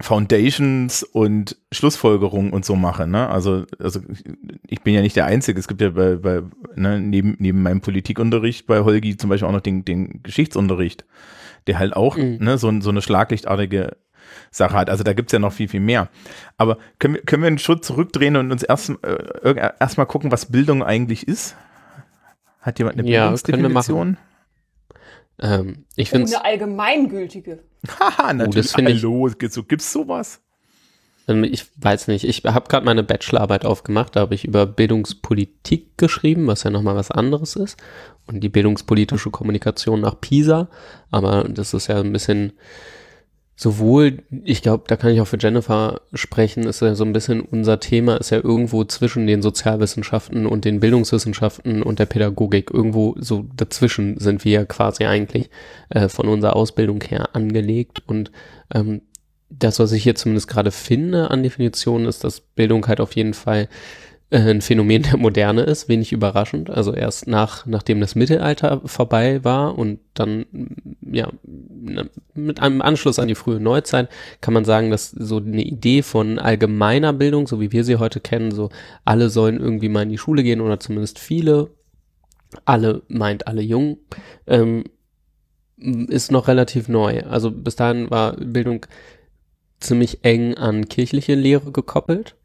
[0.00, 3.06] Foundations und Schlussfolgerungen und so mache.
[3.06, 3.28] Ne?
[3.28, 4.00] Also, also
[4.66, 5.58] ich bin ja nicht der Einzige.
[5.60, 6.42] Es gibt ja bei, bei
[6.74, 11.04] ne, neben, neben meinem Politikunterricht bei Holgi zum Beispiel auch noch den, den Geschichtsunterricht,
[11.66, 12.38] der halt auch mhm.
[12.40, 13.96] ne, so, so eine schlaglichtartige
[14.50, 14.90] Sache hat.
[14.90, 16.08] Also da gibt es ja noch viel, viel mehr.
[16.56, 20.46] Aber können wir, können wir einen Schritt zurückdrehen und uns erst, äh, erstmal gucken, was
[20.46, 21.56] Bildung eigentlich ist?
[22.60, 24.16] Hat jemand eine ja, Bildungsdefinition?
[25.40, 27.60] Ähm, ich finde eine allgemeingültige.
[27.98, 28.72] Haha, oh, natürlich.
[28.74, 30.40] Oh, Hallo, ich, so, gibt's sowas?
[31.28, 32.24] Ähm, ich weiß nicht.
[32.24, 34.16] Ich habe gerade meine Bachelorarbeit aufgemacht.
[34.16, 37.76] Da habe ich über Bildungspolitik geschrieben, was ja nochmal was anderes ist.
[38.26, 40.68] Und die bildungspolitische Kommunikation nach PISA.
[41.10, 42.52] Aber das ist ja ein bisschen
[43.62, 47.40] sowohl, ich glaube, da kann ich auch für Jennifer sprechen, ist ja so ein bisschen
[47.40, 52.70] unser Thema, ist ja irgendwo zwischen den Sozialwissenschaften und den Bildungswissenschaften und der Pädagogik.
[52.72, 55.48] Irgendwo so dazwischen sind wir quasi eigentlich
[55.90, 58.02] äh, von unserer Ausbildung her angelegt.
[58.06, 58.32] Und
[58.74, 59.02] ähm,
[59.48, 63.34] das, was ich hier zumindest gerade finde an Definitionen, ist, dass Bildung halt auf jeden
[63.34, 63.68] Fall
[64.32, 66.70] ein Phänomen der Moderne ist, wenig überraschend.
[66.70, 70.46] Also erst nach, nachdem das Mittelalter vorbei war und dann,
[71.00, 74.08] ja, ne, mit einem Anschluss an die frühe Neuzeit
[74.40, 78.20] kann man sagen, dass so eine Idee von allgemeiner Bildung, so wie wir sie heute
[78.20, 78.70] kennen, so
[79.04, 81.70] alle sollen irgendwie mal in die Schule gehen oder zumindest viele,
[82.64, 83.98] alle meint alle jung,
[84.46, 84.84] ähm,
[85.76, 87.22] ist noch relativ neu.
[87.22, 88.86] Also bis dahin war Bildung
[89.80, 92.36] ziemlich eng an kirchliche Lehre gekoppelt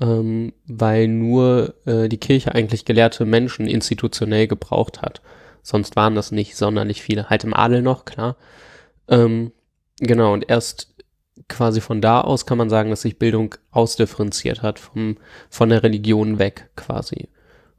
[0.00, 5.22] ähm, weil nur äh, die Kirche eigentlich gelehrte Menschen institutionell gebraucht hat.
[5.62, 7.28] Sonst waren das nicht sonderlich viele.
[7.28, 8.36] Halt im Adel noch, klar.
[9.08, 9.52] Ähm,
[9.98, 10.94] genau, und erst
[11.48, 15.16] quasi von da aus kann man sagen, dass sich Bildung ausdifferenziert hat, vom,
[15.50, 17.28] von der Religion weg quasi.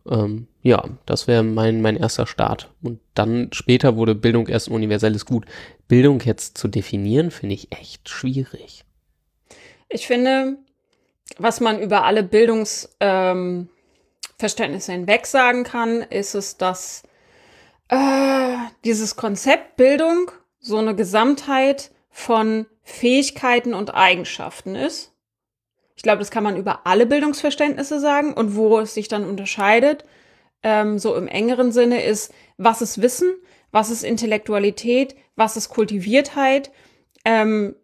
[0.09, 2.71] Ähm, ja, das wäre mein, mein erster Start.
[2.81, 5.45] Und dann später wurde Bildung erst ein universelles Gut.
[5.87, 8.83] Bildung jetzt zu definieren, finde ich echt schwierig.
[9.89, 10.57] Ich finde,
[11.37, 17.03] was man über alle Bildungsverständnisse ähm, hinweg sagen kann, ist es, dass
[17.89, 25.13] äh, dieses Konzept Bildung so eine Gesamtheit von Fähigkeiten und Eigenschaften ist.
[25.95, 28.33] Ich glaube, das kann man über alle Bildungsverständnisse sagen.
[28.33, 30.03] Und wo es sich dann unterscheidet,
[30.63, 33.35] ähm, so im engeren Sinne, ist, was ist Wissen,
[33.71, 36.71] was ist Intellektualität, was ist Kultiviertheit,
[37.25, 37.75] ähm,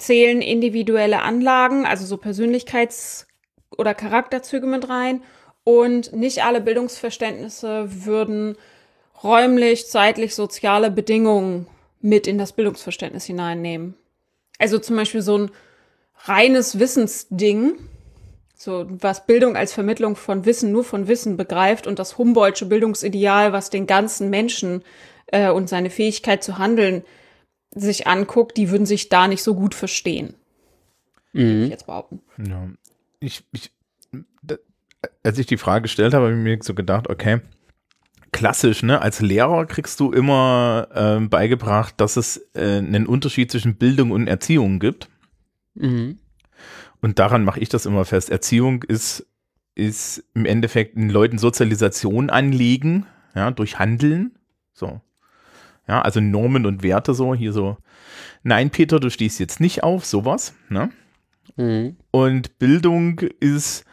[0.00, 3.26] zählen individuelle Anlagen, also so Persönlichkeits-
[3.76, 5.22] oder Charakterzüge mit rein.
[5.62, 8.56] Und nicht alle Bildungsverständnisse würden
[9.22, 11.66] räumlich, zeitlich, soziale Bedingungen
[12.00, 13.94] mit in das Bildungsverständnis hineinnehmen.
[14.58, 15.50] Also zum Beispiel so ein
[16.24, 17.74] reines Wissensding,
[18.56, 23.52] so was Bildung als Vermittlung von Wissen nur von Wissen begreift und das Humboldtsche Bildungsideal,
[23.52, 24.82] was den ganzen Menschen
[25.26, 27.04] äh, und seine Fähigkeit zu handeln
[27.74, 30.34] sich anguckt, die würden sich da nicht so gut verstehen.
[31.32, 31.64] Mhm.
[31.64, 32.20] Ich jetzt behaupten.
[32.38, 32.68] Ja.
[33.20, 33.72] Ich, ich,
[34.42, 34.56] da,
[35.22, 37.40] als ich die Frage gestellt habe, habe ich mir so gedacht, okay,
[38.32, 39.00] klassisch, ne?
[39.00, 44.26] Als Lehrer kriegst du immer äh, beigebracht, dass es äh, einen Unterschied zwischen Bildung und
[44.26, 45.08] Erziehung gibt.
[45.74, 46.18] Mhm.
[47.00, 48.30] Und daran mache ich das immer fest.
[48.30, 49.26] Erziehung ist,
[49.74, 54.38] ist im Endeffekt in Leuten Sozialisation anlegen, ja, durch Handeln.
[54.72, 55.00] So.
[55.90, 57.76] Ja, also Normen und Werte so, hier so,
[58.44, 60.90] nein, Peter, du stehst jetzt nicht auf, sowas, ne?
[61.56, 61.96] Mhm.
[62.12, 63.84] Und Bildung ist,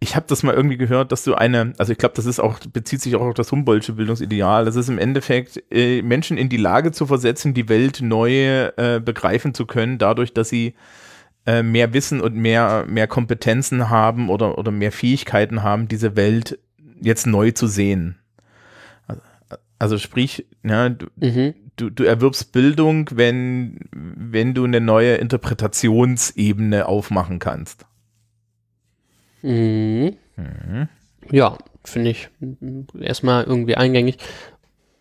[0.00, 2.58] ich habe das mal irgendwie gehört, dass du eine, also ich glaube, das ist auch,
[2.72, 6.56] bezieht sich auch auf das Humboldtsche Bildungsideal, das ist im Endeffekt, äh, Menschen in die
[6.56, 10.74] Lage zu versetzen, die Welt neu äh, begreifen zu können, dadurch, dass sie
[11.46, 16.58] äh, mehr Wissen und mehr, mehr Kompetenzen haben oder, oder mehr Fähigkeiten haben, diese Welt
[17.00, 18.16] jetzt neu zu sehen.
[19.78, 21.54] Also sprich, ja, du, mhm.
[21.76, 27.86] du, du, erwirbst Bildung, wenn, wenn du eine neue Interpretationsebene aufmachen kannst.
[29.42, 30.16] Mhm.
[30.36, 30.88] Mhm.
[31.30, 32.28] Ja, finde ich
[32.98, 34.18] erstmal irgendwie eingängig.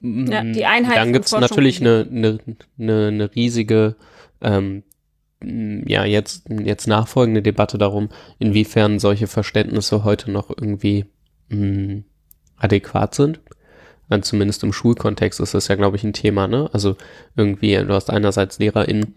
[0.01, 2.39] Ja, die Einheit Dann gibt es natürlich eine, eine,
[2.77, 3.95] eine, eine riesige
[4.41, 4.83] ähm,
[5.41, 8.09] mh, ja jetzt, jetzt nachfolgende Debatte darum,
[8.39, 11.05] inwiefern solche Verständnisse heute noch irgendwie
[11.49, 12.03] mh,
[12.57, 13.39] adäquat sind.
[14.09, 16.69] Dann zumindest im Schulkontext ist das ja, glaube ich, ein Thema, ne?
[16.73, 16.95] Also
[17.35, 19.15] irgendwie, du hast einerseits LehrerInnen,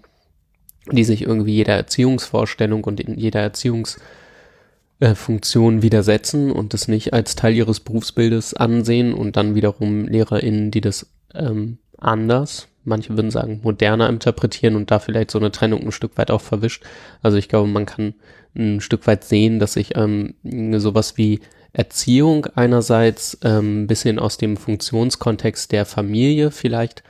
[0.90, 7.54] die sich irgendwie jeder Erziehungsvorstellung und in jeder Erziehungsfunktion widersetzen und das nicht als Teil
[7.54, 14.08] ihres Berufsbildes ansehen und dann wiederum LehrerInnen, die das ähm, anders, manche würden sagen moderner
[14.08, 16.84] interpretieren und da vielleicht so eine Trennung ein Stück weit auch verwischt.
[17.22, 18.14] Also ich glaube, man kann
[18.56, 20.34] ein Stück weit sehen, dass sich ähm,
[20.80, 21.40] sowas wie
[21.78, 27.04] Erziehung einerseits ähm, bisschen aus dem Funktionskontext der Familie vielleicht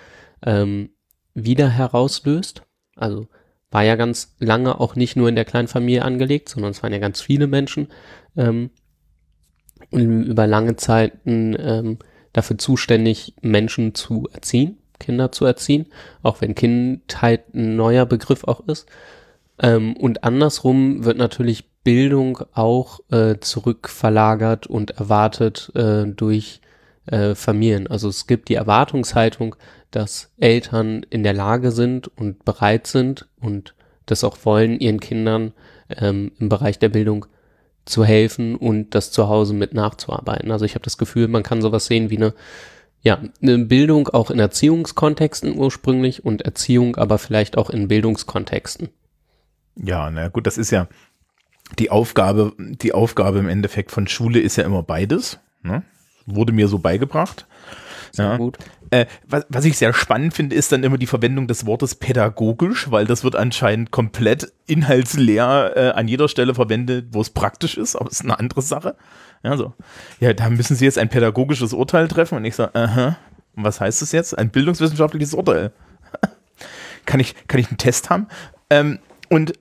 [0.45, 0.91] ähm,
[1.33, 2.65] wieder herauslöst.
[2.95, 3.29] Also
[3.71, 6.93] war ja ganz lange auch nicht nur in der kleinen Familie angelegt, sondern es waren
[6.93, 7.89] ja ganz viele Menschen
[8.37, 8.69] ähm,
[9.91, 11.99] über lange Zeiten ähm,
[12.35, 15.87] dafür zuständig, Menschen zu erziehen, Kinder zu erziehen,
[16.23, 18.87] auch wenn Kindheit ein neuer Begriff auch ist.
[19.61, 26.61] Ähm, und andersrum wird natürlich Bildung auch äh, zurückverlagert und erwartet äh, durch
[27.07, 27.87] äh, Familien.
[27.87, 29.57] Also es gibt die Erwartungshaltung,
[29.91, 33.75] dass Eltern in der Lage sind und bereit sind und
[34.05, 35.55] das auch wollen, ihren Kindern
[35.89, 37.25] ähm, im Bereich der Bildung
[37.87, 40.51] zu helfen und das zu Hause mit nachzuarbeiten.
[40.51, 42.35] Also ich habe das Gefühl, man kann sowas sehen wie eine,
[43.01, 48.91] ja, eine Bildung auch in Erziehungskontexten ursprünglich und Erziehung aber vielleicht auch in Bildungskontexten.
[49.83, 50.87] Ja, na gut, das ist ja
[51.79, 55.39] die Aufgabe, die Aufgabe im Endeffekt von Schule ist ja immer beides.
[55.63, 55.83] Ne?
[56.27, 57.47] Wurde mir so beigebracht.
[58.13, 58.37] Sehr ja.
[58.37, 58.59] gut.
[58.91, 62.91] Äh, was, was ich sehr spannend finde, ist dann immer die Verwendung des Wortes pädagogisch,
[62.91, 67.97] weil das wird anscheinend komplett inhaltsleer äh, an jeder Stelle verwendet, wo es praktisch ist,
[67.97, 68.97] aber es ist eine andere Sache.
[69.43, 69.75] Ja, so.
[70.21, 73.19] ja, da müssen Sie jetzt ein pädagogisches Urteil treffen und ich sage, aha,
[73.55, 74.37] was heißt das jetzt?
[74.37, 75.73] Ein bildungswissenschaftliches Urteil.
[77.07, 78.27] kann, ich, kann ich einen Test haben?
[78.71, 79.53] Ähm, und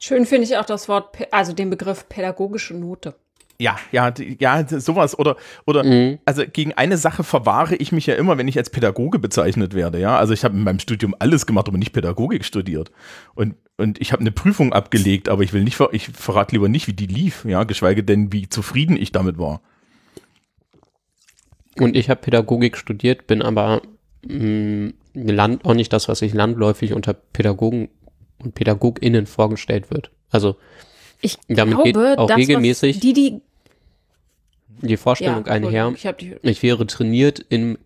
[0.00, 3.14] Schön finde ich auch das Wort, also den Begriff pädagogische Note.
[3.60, 6.20] Ja, ja, ja, sowas oder oder Mhm.
[6.24, 9.98] also gegen eine Sache verwahre ich mich ja immer, wenn ich als Pädagoge bezeichnet werde,
[9.98, 10.16] ja?
[10.16, 12.92] Also ich habe in meinem Studium alles gemacht, aber nicht Pädagogik studiert.
[13.34, 16.68] Und und ich habe eine Prüfung abgelegt, aber ich will nicht ver ich verrate lieber
[16.68, 19.60] nicht, wie die lief, ja, geschweige denn wie zufrieden ich damit war.
[21.80, 23.82] Und ich habe Pädagogik studiert, bin aber
[24.26, 27.88] mh, land, auch nicht das, was sich landläufig unter Pädagogen
[28.42, 30.10] und PädagogInnen vorgestellt wird.
[30.30, 30.56] Also
[31.20, 33.40] Ich Damit glaube, geht auch das, regelmäßig die, die,
[34.82, 37.78] die Vorstellung ja, einher, ich die, ich wäre trainiert in,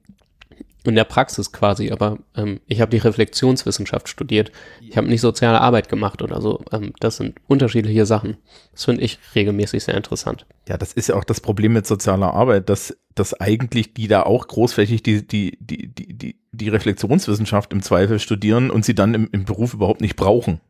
[0.85, 4.51] in der Praxis quasi, aber ähm, ich habe die Reflexionswissenschaft studiert.
[4.81, 6.65] Ich habe nicht soziale Arbeit gemacht oder so.
[6.73, 8.37] Ähm, das sind unterschiedliche Sachen.
[8.73, 10.45] Das finde ich regelmäßig sehr interessant.
[10.69, 14.23] Ja, das ist ja auch das Problem mit sozialer Arbeit, dass, dass eigentlich die da
[14.23, 19.15] auch großflächig die, die, die, die, die, die Reflexionswissenschaft im Zweifel studieren und sie dann
[19.15, 20.61] im, im Beruf überhaupt nicht brauchen.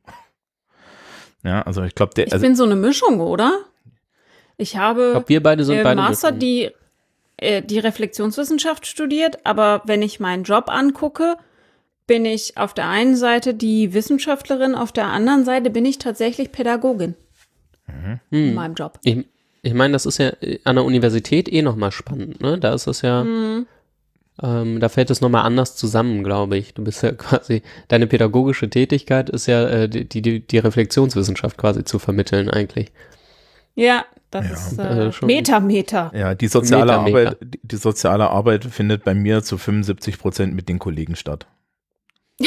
[1.45, 3.65] Ja, also ich glaube, der, ich also, bin so eine Mischung, oder?
[4.57, 5.97] Ich habe Ich glaube, wir beide sind im beide.
[5.97, 6.41] Master Mischungen.
[6.41, 6.71] die,
[7.43, 11.37] äh, die Reflexionswissenschaft studiert, aber wenn ich meinen Job angucke,
[12.07, 16.53] bin ich auf der einen Seite die Wissenschaftlerin, auf der anderen Seite bin ich tatsächlich
[16.53, 17.15] Pädagogin
[17.89, 18.55] in Hm.
[18.55, 18.99] meinem Job.
[19.05, 19.25] Ich,
[19.63, 22.59] ich meine, das ist ja äh, an der Universität eh nochmal spannend, ne?
[22.59, 23.67] Da ist es ja, Mhm.
[24.43, 26.75] ähm, da fällt es nochmal anders zusammen, glaube ich.
[26.75, 31.85] Du bist ja quasi, deine pädagogische Tätigkeit ist ja äh, die, die, die Reflexionswissenschaft quasi
[31.85, 32.91] zu vermitteln eigentlich.
[33.75, 34.53] Ja, das Ja.
[34.55, 36.11] ist Also äh, schon- Meter, Meter.
[36.15, 37.19] ja, die soziale Meter, Meter.
[37.31, 41.47] Arbeit, die, die soziale Arbeit findet bei mir zu 75 Prozent mit den Kollegen statt.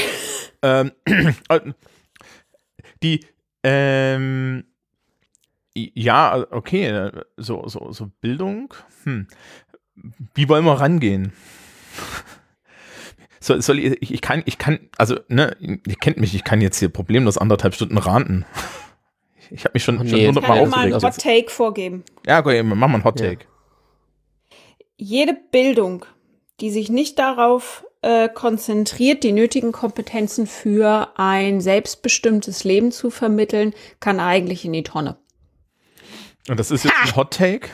[0.62, 0.91] ähm,
[1.50, 1.60] äh,
[3.04, 3.26] die,
[3.63, 4.63] ähm,
[5.76, 9.28] ja, okay, so, so, so Bildung, hm.
[10.34, 11.32] Wie wollen wir rangehen?
[13.39, 16.62] Soll, soll ich, ich, ich kann, ich kann, also, ne, ihr kennt mich, ich kann
[16.62, 18.43] jetzt hier problemlos anderthalb Stunden ranten.
[19.52, 21.18] Ich habe mich schon, Oh, nee, schon hundertmal Kann Mal einen aufgeregt.
[21.18, 22.04] Hot Take vorgeben.
[22.26, 23.30] Ja, okay, mach mal einen Hot Ja.
[23.30, 23.46] Take.
[24.98, 26.06] Jede Bildung,
[26.62, 33.74] die sich nicht darauf äh, konzentriert, die nötigen Kompetenzen für ein selbstbestimmtes Leben zu vermitteln,
[34.00, 35.18] kann eigentlich in die Tonne.
[36.48, 37.70] Und das ist jetzt ein Hot Take?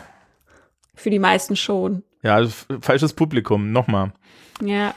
[0.95, 2.03] Für die meisten schon.
[2.23, 2.45] Ja,
[2.81, 4.13] falsches Publikum, nochmal.
[4.63, 4.93] Ja.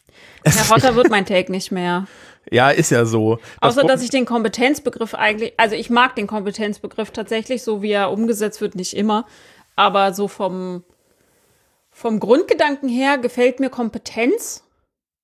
[0.44, 2.06] Herr Hotter wird mein Take nicht mehr.
[2.50, 3.38] Ja, ist ja so.
[3.60, 7.92] Das Außer, dass ich den Kompetenzbegriff eigentlich, also ich mag den Kompetenzbegriff tatsächlich, so wie
[7.92, 9.26] er umgesetzt wird, nicht immer.
[9.76, 10.84] Aber so vom,
[11.90, 14.64] vom Grundgedanken her gefällt mir Kompetenz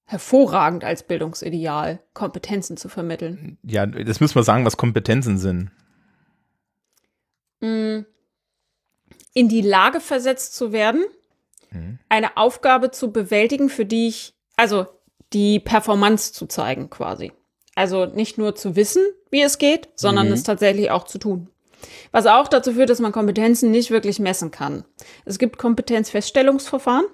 [0.05, 3.59] hervorragend als Bildungsideal, Kompetenzen zu vermitteln.
[3.63, 5.71] Ja, das müssen wir sagen, was Kompetenzen sind.
[7.61, 8.07] Mm.
[9.35, 11.05] In die Lage versetzt zu werden,
[11.71, 11.99] Mhm.
[12.09, 14.87] eine Aufgabe zu bewältigen, für die ich, also
[15.33, 17.33] die Performance zu zeigen quasi.
[17.75, 20.33] Also nicht nur zu wissen, wie es geht, sondern Mhm.
[20.33, 21.49] es tatsächlich auch zu tun.
[22.11, 24.85] Was auch dazu führt, dass man Kompetenzen nicht wirklich messen kann.
[25.25, 27.05] Es gibt Kompetenzfeststellungsverfahren.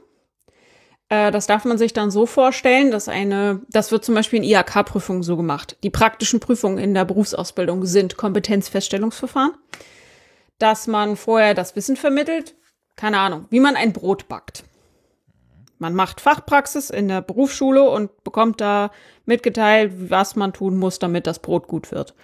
[1.10, 4.44] Äh, Das darf man sich dann so vorstellen, dass eine, das wird zum Beispiel in
[4.48, 5.76] IHK-Prüfungen so gemacht.
[5.82, 9.52] Die praktischen Prüfungen in der Berufsausbildung sind Kompetenzfeststellungsverfahren,
[10.58, 12.54] dass man vorher das Wissen vermittelt,
[12.96, 14.64] keine Ahnung, wie man ein Brot backt.
[15.84, 18.90] Man macht Fachpraxis in der Berufsschule und bekommt da
[19.26, 22.14] mitgeteilt, was man tun muss, damit das Brot gut wird.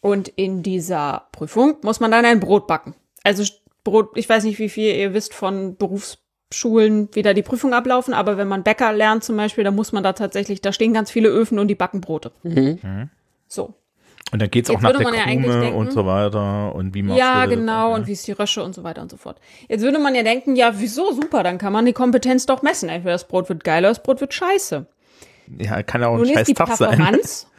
[0.00, 2.94] Und in dieser Prüfung muss man dann ein Brot backen.
[3.22, 3.44] Also
[3.84, 8.14] Brot, ich weiß nicht, wie viel ihr wisst von Berufsschulen, wie da die Prüfungen ablaufen,
[8.14, 11.10] aber wenn man Bäcker lernt zum Beispiel, dann muss man da tatsächlich, da stehen ganz
[11.10, 12.32] viele Öfen und die backen Brote.
[12.42, 13.10] Mhm.
[13.48, 13.74] So.
[14.32, 16.94] Und dann geht es auch nach der man ja Krume denken- und so weiter und
[16.94, 19.38] wie man Ja, genau, und wie ist die Rösche und so weiter und so fort.
[19.68, 22.88] Jetzt würde man ja denken, ja, wieso, super, dann kann man die Kompetenz doch messen.
[22.88, 24.86] Entweder das Brot wird geil oder das Brot wird scheiße.
[25.58, 26.96] Ja, kann auch ein Nun ist scheiß die Tag sein.
[26.96, 27.46] Performance.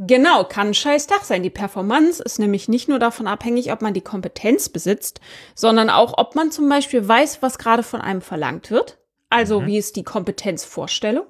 [0.00, 1.42] Genau, kann ein scheiß Tag sein.
[1.42, 5.20] Die Performance ist nämlich nicht nur davon abhängig, ob man die Kompetenz besitzt,
[5.56, 8.98] sondern auch, ob man zum Beispiel weiß, was gerade von einem verlangt wird.
[9.28, 11.26] Also, wie ist die Kompetenzvorstellung?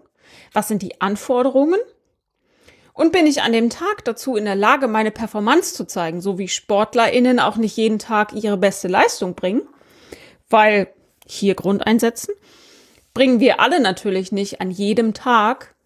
[0.52, 1.80] Was sind die Anforderungen?
[2.98, 6.36] Und bin ich an dem Tag dazu in der Lage, meine Performance zu zeigen, so
[6.36, 9.62] wie SportlerInnen auch nicht jeden Tag ihre beste Leistung bringen?
[10.50, 10.88] Weil
[11.24, 12.34] hier Grundeinsätzen
[13.14, 15.76] bringen wir alle natürlich nicht an jedem Tag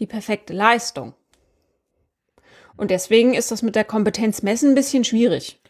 [0.00, 1.12] die perfekte Leistung.
[2.78, 5.60] Und deswegen ist das mit der Kompetenz messen ein bisschen schwierig.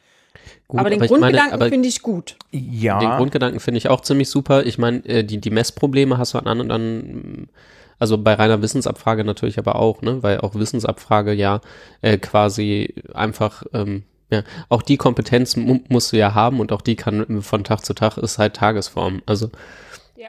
[0.68, 2.36] Gut, aber den meine, Grundgedanken aber finde ich gut.
[2.52, 4.64] Ja, Den Grundgedanken finde ich auch ziemlich super.
[4.64, 7.48] Ich meine, äh, die, die Messprobleme hast du an und an,
[7.98, 10.22] also bei reiner Wissensabfrage natürlich aber auch, ne?
[10.22, 11.60] Weil auch Wissensabfrage ja
[12.02, 16.82] äh, quasi einfach, ähm, ja, auch die Kompetenz mu musst du ja haben und auch
[16.82, 19.22] die kann von Tag zu Tag ist halt Tagesform.
[19.24, 19.50] Also
[20.16, 20.28] Ja.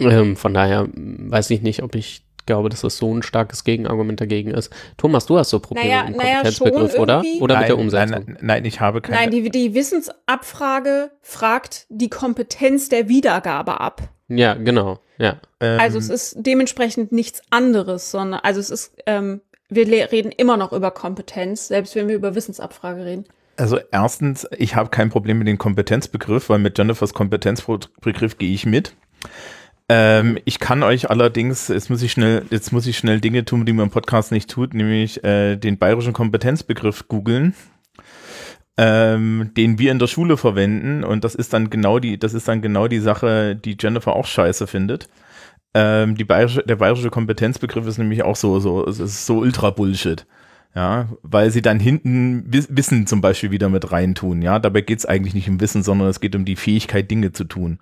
[0.00, 3.64] ähm, von daher mm, weiß ich nicht, ob ich glaube, dass das so ein starkes
[3.64, 4.70] Gegenargument dagegen ist.
[4.96, 7.24] Thomas, du hast so Probleme Naja, im naja, Kompetenzbegriff, schon oder?
[7.40, 8.24] Oder mit der nein, Umsetzung?
[8.26, 9.18] Nein, nein, ich habe keine.
[9.18, 14.02] Nein, die, die Wissensabfrage fragt die Kompetenz der Wiedergabe ab.
[14.28, 14.98] Ja, genau.
[15.18, 15.40] Ja.
[15.60, 20.56] ähm, Also es ist dementsprechend nichts anderes, sondern also es ist, ähm, wir reden immer
[20.56, 23.24] noch über Kompetenz, selbst wenn wir über Wissensabfrage reden.
[23.56, 28.66] Also erstens, ich habe kein Problem mit dem Kompetenzbegriff, weil mit Jennifers Kompetenzbegriff gehe ich
[28.66, 28.94] mit.
[29.88, 33.66] Ähm, ich kann euch allerdings, jetzt muss ich schnell, jetzt muss ich schnell Dinge tun,
[33.66, 37.54] die man im Podcast nicht tut, nämlich äh, den bayerischen Kompetenzbegriff googeln,
[38.76, 42.48] ähm, den wir in der Schule verwenden und das ist dann genau die, das ist
[42.48, 45.08] dann genau die Sache, die Jennifer auch scheiße findet.
[45.74, 50.26] Ähm, die bayerische, der bayerische Kompetenzbegriff ist nämlich auch so, so, ist so ultra Bullshit.
[50.76, 54.42] Ja, weil sie dann hinten Wi- Wissen zum Beispiel wieder mit reintun.
[54.42, 57.30] Ja, dabei geht es eigentlich nicht um Wissen, sondern es geht um die Fähigkeit, Dinge
[57.30, 57.78] zu tun.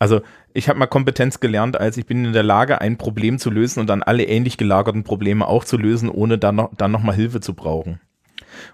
[0.00, 0.20] Also
[0.52, 3.78] ich habe mal Kompetenz gelernt, als ich bin in der Lage, ein Problem zu lösen
[3.78, 7.14] und dann alle ähnlich gelagerten Probleme auch zu lösen, ohne dann noch, dann noch mal
[7.14, 8.00] Hilfe zu brauchen.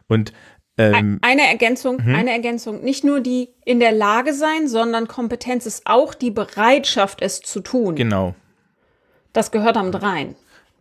[0.09, 0.33] Und
[0.81, 2.15] ähm, Eine Ergänzung, Mhm.
[2.15, 2.83] eine Ergänzung.
[2.83, 7.61] Nicht nur die in der Lage sein, sondern Kompetenz ist auch die Bereitschaft, es zu
[7.61, 7.95] tun.
[7.95, 8.35] genau.
[9.33, 10.35] Das gehört damit rein.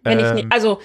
[0.04, 0.36] Wenn ich Ähm.
[0.36, 0.80] nicht, also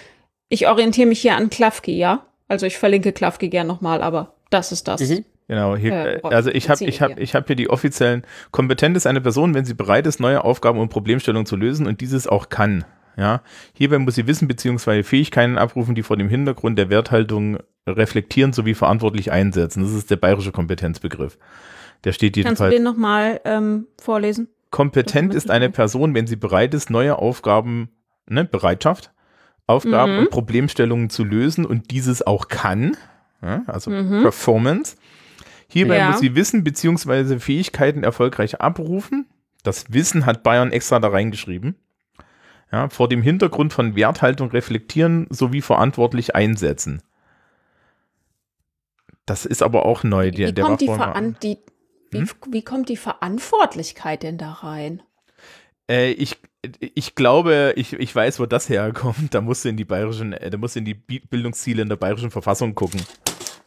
[0.49, 2.27] ich orientiere mich hier an Klafki, ja?
[2.49, 5.01] Also ich verlinke Klafki gern nochmal, aber das ist das.
[5.01, 5.25] Mhm.
[5.49, 8.97] Genau, hier, Äh, äh, also ich habe ich hab, ich hab hier die offiziellen, kompetent
[8.97, 12.27] ist eine Person, wenn sie bereit ist, neue Aufgaben und Problemstellungen zu lösen und dieses
[12.27, 12.85] auch kann.
[13.17, 13.43] Ja,
[13.75, 15.03] hierbei muss sie Wissen bzw.
[15.05, 19.83] Fähigkeiten abrufen, die vor dem Hintergrund der Werthaltung reflektieren sowie verantwortlich einsetzen.
[19.83, 21.39] Das ist der bayerische Kompetenzbegriff.
[22.05, 22.75] Der steht Kannst du jedenfalls.
[22.75, 24.49] den nochmal ähm, vorlesen?
[24.71, 25.71] Kompetent ist eine.
[25.71, 27.89] Person, wenn sie bereit ist, neue Aufgaben,
[28.29, 29.13] ne, Bereitschaft,
[29.67, 30.19] Aufgaben Mhm.
[30.21, 32.97] und Problemstellungen zu lösen und dieses auch kann,
[33.43, 34.97] ja, also Performance.
[35.69, 36.01] Hierbei Mhm.
[36.01, 36.11] Ja.
[36.11, 37.39] muss sie Wissen bzw.
[37.39, 39.27] Fähigkeiten erfolgreich abrufen.
[39.63, 41.77] Das Wissen hat Bayern extra da reingeschrieben.
[42.73, 47.01] Ja, vor dem Hintergrund von Werthaltung reflektieren sowie verantwortlich einsetzen.
[49.27, 50.31] Das ist aber auch neu.
[50.31, 51.59] Der, wie, der kommt die Veran die,
[52.11, 52.29] wie, Hm?
[52.51, 55.03] wie kommt die Verantwortlichkeit denn da rein?
[55.91, 56.37] Äh, ich,
[56.81, 59.35] ich glaube, ich, ich weiß, wo das herkommt.
[59.35, 61.89] Da musst du in die bayerischen, äh, da musst du in die Bi- Bildungsziele in
[61.89, 63.01] der bayerischen Verfassung gucken.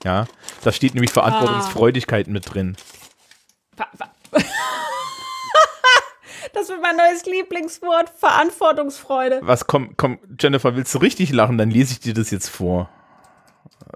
[0.03, 0.27] Ja,
[0.63, 2.75] da steht nämlich Verantwortungsfreudigkeit mit drin.
[6.53, 9.41] Das wird mein neues Lieblingswort, Verantwortungsfreude.
[9.43, 11.57] Was komm, komm, Jennifer, willst du richtig lachen?
[11.57, 12.89] Dann lese ich dir das jetzt vor.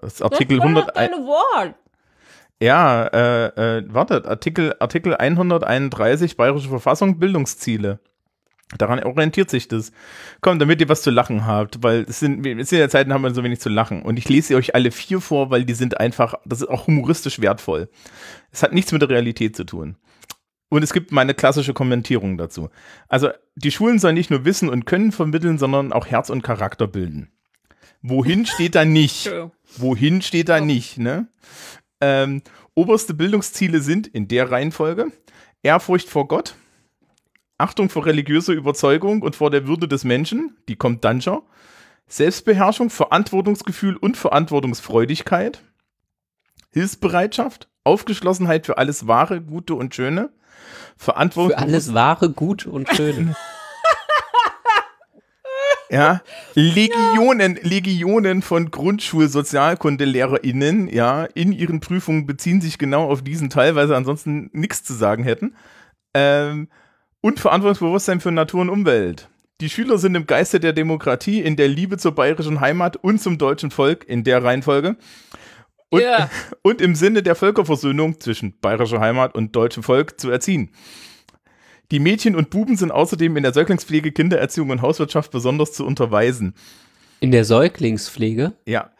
[0.01, 0.97] Das Artikel das war doch 100.
[0.97, 1.75] deine Wort.
[2.61, 7.99] Ja, äh, äh, wartet, Artikel, Artikel 131 Bayerische Verfassung, Bildungsziele.
[8.77, 9.91] Daran orientiert sich das.
[10.41, 13.33] Komm, damit ihr was zu lachen habt, weil es sind, sind ja Zeiten, haben wir
[13.33, 14.03] so wenig zu lachen.
[14.03, 16.87] Und ich lese sie euch alle vier vor, weil die sind einfach, das ist auch
[16.87, 17.89] humoristisch wertvoll.
[18.51, 19.97] Es hat nichts mit der Realität zu tun.
[20.69, 22.69] Und es gibt meine klassische Kommentierung dazu.
[23.09, 26.87] Also, die Schulen sollen nicht nur Wissen und Können vermitteln, sondern auch Herz und Charakter
[26.87, 27.29] bilden.
[28.01, 29.31] Wohin steht da nicht?
[29.77, 31.27] Wohin steht da nicht, ne?
[31.99, 32.41] Ähm,
[32.73, 35.11] oberste Bildungsziele sind in der Reihenfolge
[35.63, 36.55] Ehrfurcht vor Gott,
[37.59, 41.43] Achtung vor religiöser Überzeugung und vor der Würde des Menschen, die kommt dann schon.
[42.07, 45.61] Selbstbeherrschung, Verantwortungsgefühl und Verantwortungsfreudigkeit,
[46.71, 50.31] Hilfsbereitschaft, Aufgeschlossenheit für alles Wahre, Gute und Schöne,
[50.97, 53.35] Verantwortung Für alles Wahre, Gut und Schön.
[55.91, 56.21] ja,
[56.55, 63.87] Legionen, Legionen von GrundschulsozialkundelehrerInnen, ja, in ihren Prüfungen beziehen sich genau auf diesen Teil, weil
[63.87, 65.55] sie ansonsten nichts zu sagen hätten.
[66.13, 66.69] Ähm,
[67.19, 69.29] und Verantwortungsbewusstsein für Natur und Umwelt.
[69.59, 73.37] Die Schüler sind im Geiste der Demokratie, in der Liebe zur bayerischen Heimat und zum
[73.37, 74.95] deutschen Volk in der Reihenfolge.
[75.89, 76.29] Und, Ja.
[76.63, 80.71] und im Sinne der Völkerversöhnung zwischen bayerischer Heimat und deutschem Volk zu erziehen.
[81.91, 86.55] Die Mädchen und Buben sind außerdem in der Säuglingspflege, Kindererziehung und Hauswirtschaft besonders zu unterweisen.
[87.19, 88.53] In der Säuglingspflege.
[88.65, 88.91] Ja.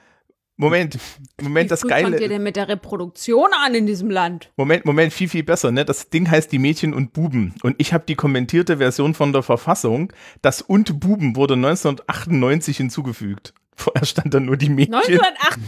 [0.57, 0.99] Moment,
[1.41, 2.29] Moment, das Wie früh fangt ihr Geile.
[2.29, 4.51] denn mit der Reproduktion an in diesem Land?
[4.57, 5.85] Moment, Moment, viel, viel besser, ne?
[5.85, 7.55] Das Ding heißt die Mädchen und Buben.
[7.63, 10.13] Und ich habe die kommentierte Version von der Verfassung.
[10.41, 13.53] Das und Buben wurde 1998 hinzugefügt.
[13.75, 14.95] Vorher stand da nur die Mädchen.
[14.95, 15.59] 1908.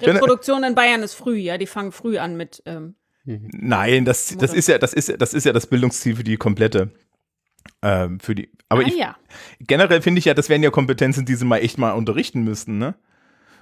[0.00, 1.58] Reproduktion in Bayern ist früh, ja.
[1.58, 2.62] Die fangen früh an mit.
[2.64, 2.94] Ähm,
[3.24, 6.36] Nein, das, das ist ja, das ist ja, das ist ja das Bildungsziel für die
[6.36, 6.90] komplette.
[7.82, 8.50] Ähm, für die.
[8.68, 9.16] Aber ah, ich, ja.
[9.60, 12.78] generell finde ich ja, das wären ja Kompetenzen, die sie mal echt mal unterrichten müssten,
[12.78, 12.94] ne?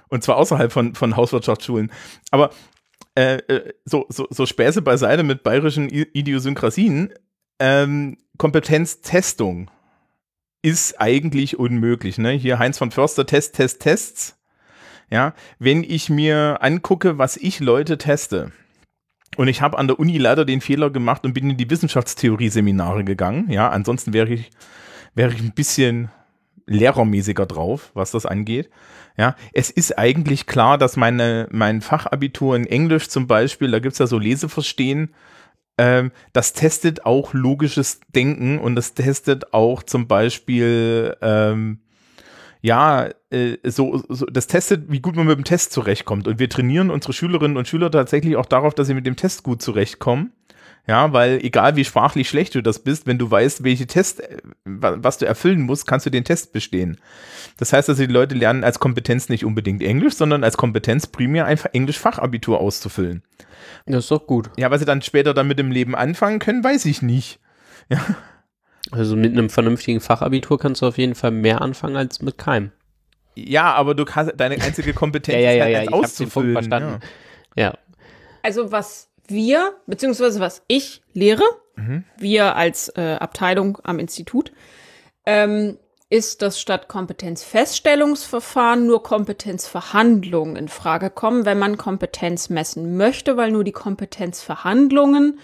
[0.09, 1.91] Und zwar außerhalb von, von Hauswirtschaftsschulen.
[2.31, 2.51] Aber
[3.15, 7.13] äh, äh, so, so, so Späße beiseite mit bayerischen Idiosynkrasien.
[7.59, 9.69] Ähm, Kompetenztestung
[10.61, 12.31] ist eigentlich unmöglich, ne?
[12.31, 14.37] Hier Heinz von Förster, Test, Test, Tests.
[15.09, 18.51] Ja, wenn ich mir angucke, was ich Leute teste,
[19.37, 23.03] und ich habe an der Uni leider den Fehler gemacht und bin in die Wissenschaftstheorie-Seminare
[23.03, 23.49] gegangen.
[23.49, 24.51] Ja, ansonsten wäre ich,
[25.15, 26.09] wäre ich ein bisschen
[26.65, 28.69] lehrermäßiger drauf, was das angeht.
[29.17, 33.93] Ja, es ist eigentlich klar, dass meine, mein Fachabitur in Englisch zum Beispiel, da gibt
[33.93, 35.13] es ja so Leseverstehen,
[35.77, 41.79] ähm, das testet auch logisches Denken und das testet auch zum Beispiel, ähm,
[42.65, 46.27] ja, äh, so, so, das testet, wie gut man mit dem Test zurechtkommt.
[46.29, 49.43] Und wir trainieren unsere Schülerinnen und Schüler tatsächlich auch darauf, dass sie mit dem Test
[49.43, 50.31] gut zurechtkommen.
[50.87, 54.37] Ja, weil egal wie sprachlich schlecht du das bist, wenn du weißt, welche Test, äh,
[54.63, 56.97] wa- was du erfüllen musst, kannst du den Test bestehen.
[57.57, 61.45] Das heißt also, die Leute lernen als Kompetenz nicht unbedingt Englisch, sondern als Kompetenz primär
[61.45, 63.23] einfach Englisch-Fachabitur auszufüllen.
[63.85, 64.49] Das ist doch gut.
[64.57, 67.39] Ja, was sie dann später damit im Leben anfangen können, weiß ich nicht.
[68.91, 72.71] Also mit einem vernünftigen Fachabitur kannst du auf jeden Fall mehr anfangen als mit keinem.
[73.35, 76.53] Ja, aber du kannst deine einzige Kompetenz Ja, ja, ist ja, halt ja, auszufüllen.
[76.53, 76.99] verstanden.
[77.55, 77.73] Ja.
[78.43, 81.43] Also was wir, beziehungsweise was ich lehre,
[82.17, 84.51] wir als äh, Abteilung am Institut,
[85.25, 85.79] ähm,
[86.09, 93.51] ist, dass statt Kompetenzfeststellungsverfahren nur Kompetenzverhandlungen in Frage kommen, wenn man Kompetenz messen möchte, weil
[93.51, 95.39] nur die Kompetenzverhandlungen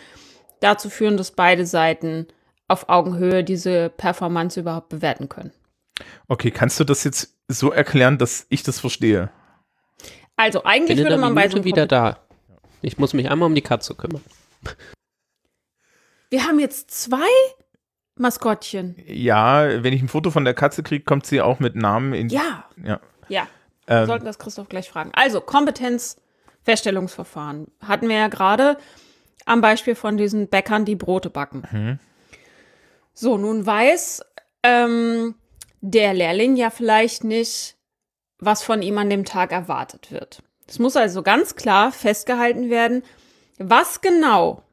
[0.60, 2.28] dazu führen, dass beide Seiten
[2.70, 5.52] auf Augenhöhe diese Performance überhaupt bewerten können.
[6.28, 9.30] Okay, kannst du das jetzt so erklären, dass ich das verstehe?
[10.38, 12.18] Also eigentlich Bin würde man bei so wieder da.
[12.82, 14.24] Ich muss mich einmal um die Katze kümmern.
[16.30, 17.28] Wir haben jetzt zwei
[18.16, 18.96] Maskottchen.
[19.06, 22.30] Ja, wenn ich ein Foto von der Katze kriege, kommt sie auch mit Namen in.
[22.30, 23.02] Ja, ja.
[23.28, 23.48] ja.
[23.88, 25.12] Wir Ähm, sollten das Christoph gleich fragen.
[25.14, 28.78] Also, Kompetenzfeststellungsverfahren hatten wir ja gerade
[29.46, 32.00] am Beispiel von diesen Bäckern, die Brote backen.
[33.14, 34.22] So, nun weiß
[34.64, 35.36] ähm,
[35.82, 37.76] der Lehrling ja vielleicht nicht,
[38.40, 40.42] was von ihm an dem Tag erwartet wird.
[40.68, 43.04] Es muss also ganz klar festgehalten werden,
[43.58, 44.64] was genau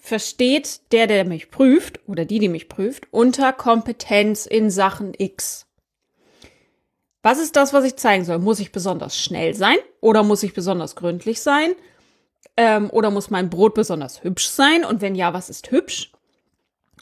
[0.00, 5.66] versteht der, der mich prüft oder die, die mich prüft, unter Kompetenz in Sachen X.
[7.22, 8.40] Was ist das, was ich zeigen soll?
[8.40, 11.70] Muss ich besonders schnell sein oder muss ich besonders gründlich sein?
[12.56, 14.84] Ähm, oder muss mein Brot besonders hübsch sein?
[14.84, 16.10] Und wenn ja, was ist hübsch?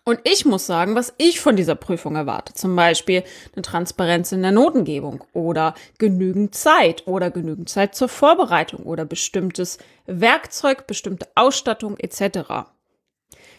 [0.04, 2.54] Und ich muss sagen, was ich von dieser Prüfung erwarte.
[2.54, 3.22] Zum Beispiel
[3.54, 9.78] eine Transparenz in der Notengebung oder genügend Zeit oder genügend Zeit zur Vorbereitung oder bestimmtes
[10.06, 12.70] Werkzeug, bestimmte Ausstattung etc.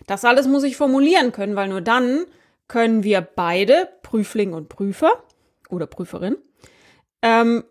[0.07, 2.25] Das alles muss ich formulieren können, weil nur dann
[2.67, 5.11] können wir beide, Prüfling und Prüfer
[5.69, 6.37] oder Prüferin,
[7.21, 7.63] ähm,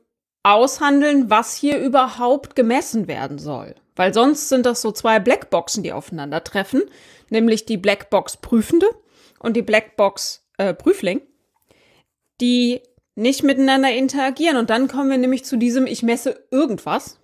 [0.43, 3.75] aushandeln, was hier überhaupt gemessen werden soll.
[3.97, 6.83] Weil sonst sind das so zwei Blackboxen, die aufeinandertreffen,
[7.31, 8.89] nämlich die Blackbox Prüfende
[9.39, 11.23] und die Blackbox äh, Prüfling,
[12.41, 12.83] die
[13.15, 14.57] nicht miteinander interagieren.
[14.57, 17.19] Und dann kommen wir nämlich zu diesem, ich messe irgendwas.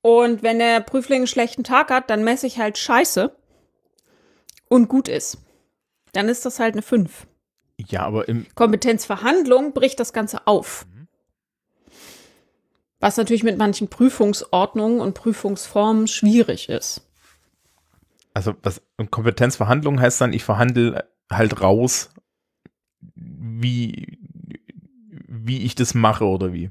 [0.00, 3.34] Und wenn der Prüfling einen schlechten Tag hat, dann messe ich halt Scheiße
[4.68, 5.38] und gut ist.
[6.12, 7.26] Dann ist das halt eine 5.
[7.88, 10.86] Ja, aber im, Kompetenzverhandlung bricht das Ganze auf.
[13.00, 17.02] Was natürlich mit manchen Prüfungsordnungen und Prüfungsformen schwierig ist.
[18.34, 22.10] Also was Kompetenzverhandlung heißt dann, ich verhandle halt raus,
[23.14, 24.18] wie,
[25.28, 26.70] wie ich das mache oder wie.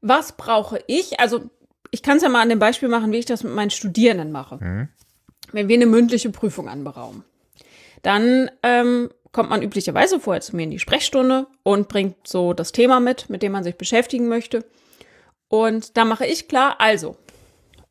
[0.00, 1.20] Was brauche ich?
[1.20, 1.50] Also,
[1.90, 4.30] ich kann es ja mal an dem Beispiel machen, wie ich das mit meinen Studierenden
[4.30, 4.62] mache.
[4.62, 4.88] Mhm.
[5.52, 7.24] Wenn wir eine mündliche Prüfung anberaumen,
[8.02, 12.72] dann ähm, kommt man üblicherweise vorher zu mir in die Sprechstunde und bringt so das
[12.72, 14.64] Thema mit, mit dem man sich beschäftigen möchte.
[15.48, 17.16] Und da mache ich klar, also,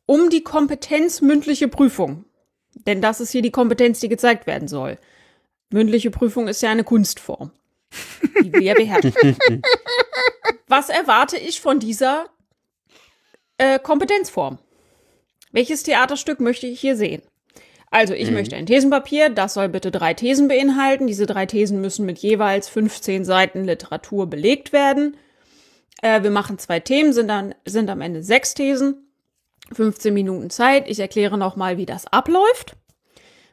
[0.06, 2.24] um die Kompetenz mündliche Prüfung,
[2.86, 4.98] denn das ist hier die Kompetenz, die gezeigt werden soll.
[5.70, 7.50] Mündliche Prüfung ist ja eine Kunstform,
[8.42, 9.36] die wir beherrschen.
[10.68, 12.26] Was erwarte ich von dieser
[13.58, 14.58] äh, Kompetenzform?
[15.52, 17.22] Welches Theaterstück möchte ich hier sehen?
[17.90, 21.06] Also, ich möchte ein Thesenpapier, das soll bitte drei Thesen beinhalten.
[21.06, 25.16] Diese drei Thesen müssen mit jeweils 15 Seiten Literatur belegt werden.
[26.02, 29.07] Äh, wir machen zwei Themen, sind, dann, sind am Ende sechs Thesen.
[29.72, 30.88] 15 Minuten Zeit.
[30.88, 32.76] Ich erkläre nochmal, wie das abläuft.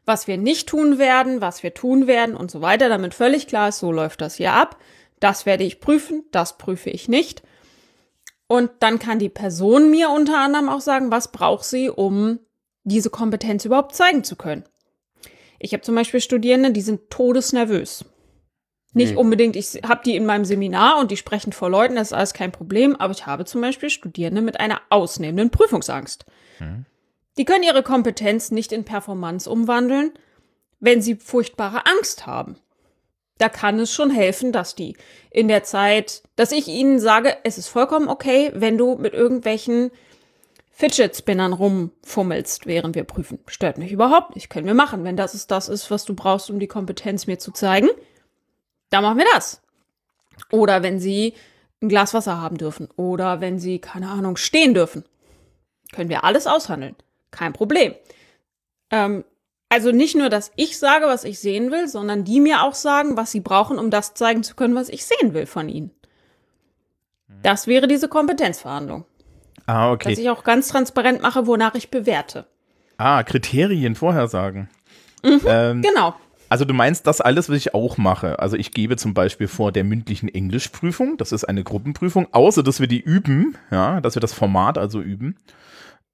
[0.06, 3.70] Was wir nicht tun werden, was wir tun werden und so weiter, damit völlig klar
[3.70, 4.78] ist, so läuft das hier ab.
[5.20, 7.42] Das werde ich prüfen, das prüfe ich nicht.
[8.48, 12.40] Und dann kann die Person mir unter anderem auch sagen, was braucht sie, um
[12.84, 14.64] diese Kompetenz überhaupt zeigen zu können.
[15.58, 18.06] Ich habe zum Beispiel Studierende, die sind todesnervös.
[18.96, 22.14] Nicht unbedingt, ich habe die in meinem Seminar und die sprechen vor Leuten, das ist
[22.14, 26.26] alles kein Problem, aber ich habe zum Beispiel Studierende mit einer ausnehmenden Prüfungsangst.
[27.38, 30.12] Die können ihre Kompetenz nicht in Performance umwandeln,
[30.80, 32.58] wenn sie furchtbare Angst haben.
[33.38, 34.96] Da kann es schon helfen, dass die
[35.30, 39.92] in der Zeit, dass ich ihnen sage, es ist vollkommen okay, wenn du mit irgendwelchen
[40.72, 43.40] Fidget Spinnern rumfummelst, während wir prüfen.
[43.48, 44.50] Stört mich überhaupt nicht.
[44.50, 45.04] Können wir machen.
[45.04, 47.90] Wenn das ist das ist, was du brauchst, um die Kompetenz mir zu zeigen,
[48.90, 49.62] dann machen wir das.
[50.52, 51.34] Oder wenn sie
[51.82, 52.90] ein Glas Wasser haben dürfen.
[52.96, 55.04] Oder wenn sie, keine Ahnung, stehen dürfen.
[55.92, 56.96] Können wir alles aushandeln.
[57.32, 57.94] Kein Problem.
[58.92, 59.24] Ähm,
[59.70, 63.18] also nicht nur, dass ich sage, was ich sehen will, sondern die mir auch sagen,
[63.18, 65.92] was sie brauchen, um das zeigen zu können, was ich sehen will von ihnen.
[67.42, 69.06] Das wäre diese Kompetenzverhandlung.
[69.66, 70.22] Ah, Dass okay.
[70.22, 72.46] ich auch ganz transparent mache, wonach ich bewerte.
[72.98, 74.70] Ah, Kriterien vorhersagen.
[75.24, 76.16] Ähm, Genau.
[76.50, 78.40] Also du meinst das alles, was ich auch mache.
[78.40, 82.80] Also ich gebe zum Beispiel vor der mündlichen Englischprüfung, das ist eine Gruppenprüfung, außer dass
[82.80, 85.36] wir die üben, ja, dass wir das Format also üben,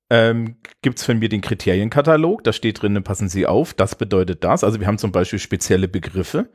[0.10, 4.44] ähm, gibt es von mir den Kriterienkatalog, da steht drin, passen Sie auf, das bedeutet
[4.44, 4.64] das.
[4.64, 6.50] Also wir haben zum Beispiel spezielle Begriffe,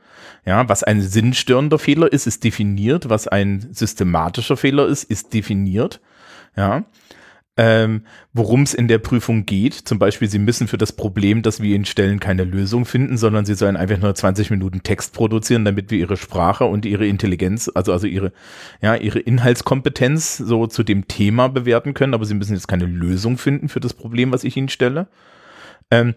[0.45, 6.01] ja, was ein sinnstörender Fehler ist, ist definiert, was ein systematischer Fehler ist, ist definiert,
[6.55, 6.85] ja.
[7.59, 8.03] Ähm,
[8.33, 9.73] worum es in der Prüfung geht.
[9.73, 13.45] Zum Beispiel, Sie müssen für das Problem, das wir Ihnen stellen, keine Lösung finden, sondern
[13.45, 17.71] Sie sollen einfach nur 20 Minuten Text produzieren, damit wir Ihre Sprache und Ihre Intelligenz,
[17.73, 18.31] also, also Ihre,
[18.79, 22.13] ja, Ihre Inhaltskompetenz so zu dem Thema bewerten können.
[22.13, 25.07] Aber Sie müssen jetzt keine Lösung finden für das Problem, was ich Ihnen stelle.
[25.89, 26.13] Ähm,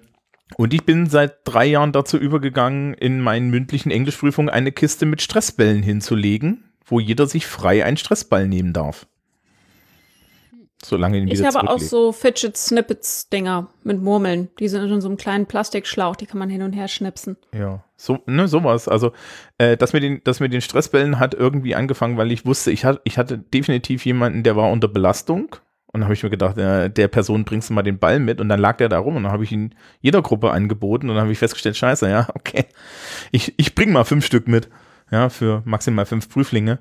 [0.57, 5.23] und ich bin seit drei Jahren dazu übergegangen, in meinen mündlichen Englischprüfungen eine Kiste mit
[5.23, 9.07] Stressbällen hinzulegen, wo jeder sich frei einen Stressball nehmen darf.
[10.85, 14.49] Solange ihn Ich wieder habe auch so Fidget Snippets Dinger mit Murmeln.
[14.59, 17.37] Die sind in so einem kleinen Plastikschlauch, die kann man hin und her schnipsen.
[17.55, 18.89] Ja, so, ne, sowas.
[18.89, 19.13] Also,
[19.59, 22.87] äh, das mit den, das mit den Stressbällen hat irgendwie angefangen, weil ich wusste, ich
[22.87, 25.57] hatte, ich hatte definitiv jemanden, der war unter Belastung.
[25.93, 28.41] Und dann habe ich mir gedacht, äh, der Person bringst du mal den Ball mit.
[28.41, 31.17] Und dann lag der da rum und dann habe ich ihn jeder Gruppe angeboten und
[31.17, 32.65] dann habe ich festgestellt, scheiße, ja, okay.
[33.33, 34.71] Ich, ich bring mal fünf Stück mit.
[35.11, 36.79] Ja, für maximal fünf Prüflinge.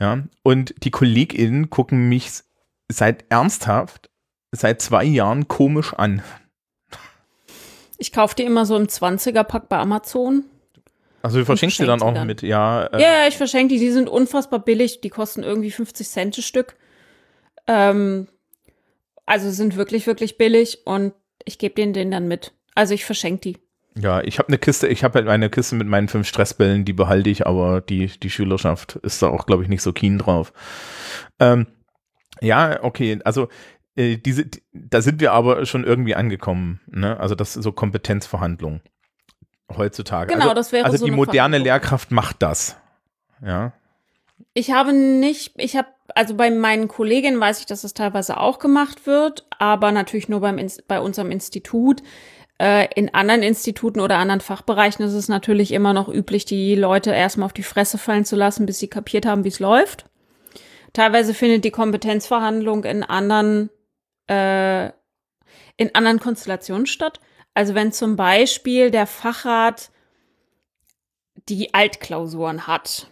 [0.00, 0.24] Ja.
[0.42, 2.42] Und die KollegInnen gucken mich
[2.88, 4.10] seit ernsthaft,
[4.52, 6.22] seit zwei Jahren komisch an.
[7.98, 10.44] Ich kaufe die immer so im 20er-Pack bei Amazon.
[11.22, 12.26] Also du verschenkst sie dann auch dann.
[12.26, 12.86] mit, ja.
[12.86, 13.80] äh, Ja, ich verschenke die.
[13.80, 15.00] Die sind unfassbar billig.
[15.00, 16.76] Die kosten irgendwie 50 Cent das Stück.
[17.66, 18.28] Ähm,
[19.24, 21.14] also sind wirklich, wirklich billig und
[21.44, 22.52] ich gebe denen den dann mit.
[22.74, 23.58] Also ich verschenke die.
[23.98, 26.92] Ja, ich habe eine Kiste, ich habe halt eine Kiste mit meinen fünf Stressbällen, die
[26.92, 30.52] behalte ich, aber die, die Schülerschaft ist da auch, glaube ich, nicht so keen drauf.
[31.40, 31.66] Ähm,
[32.40, 33.48] ja, okay, also
[33.96, 37.18] äh, diese, die, da sind wir aber schon irgendwie angekommen, ne?
[37.18, 38.80] Also das ist so Kompetenzverhandlung
[39.74, 40.32] heutzutage.
[40.32, 41.58] Genau, also, das wäre Also so die moderne.
[41.58, 42.76] Lehrkraft macht das.
[43.44, 43.72] Ja.
[44.54, 48.58] Ich habe nicht, ich habe, also bei meinen Kolleginnen weiß ich, dass das teilweise auch
[48.58, 50.58] gemacht wird, aber natürlich nur beim,
[50.88, 52.02] bei unserem Institut.
[52.58, 57.10] Äh, in anderen Instituten oder anderen Fachbereichen ist es natürlich immer noch üblich, die Leute
[57.10, 60.06] erstmal auf die Fresse fallen zu lassen, bis sie kapiert haben, wie es läuft.
[60.96, 63.68] Teilweise findet die Kompetenzverhandlung in anderen,
[64.30, 64.86] äh,
[65.76, 67.20] in anderen Konstellationen statt.
[67.52, 69.90] Also wenn zum Beispiel der Fachrat
[71.50, 73.10] die Altklausuren hat.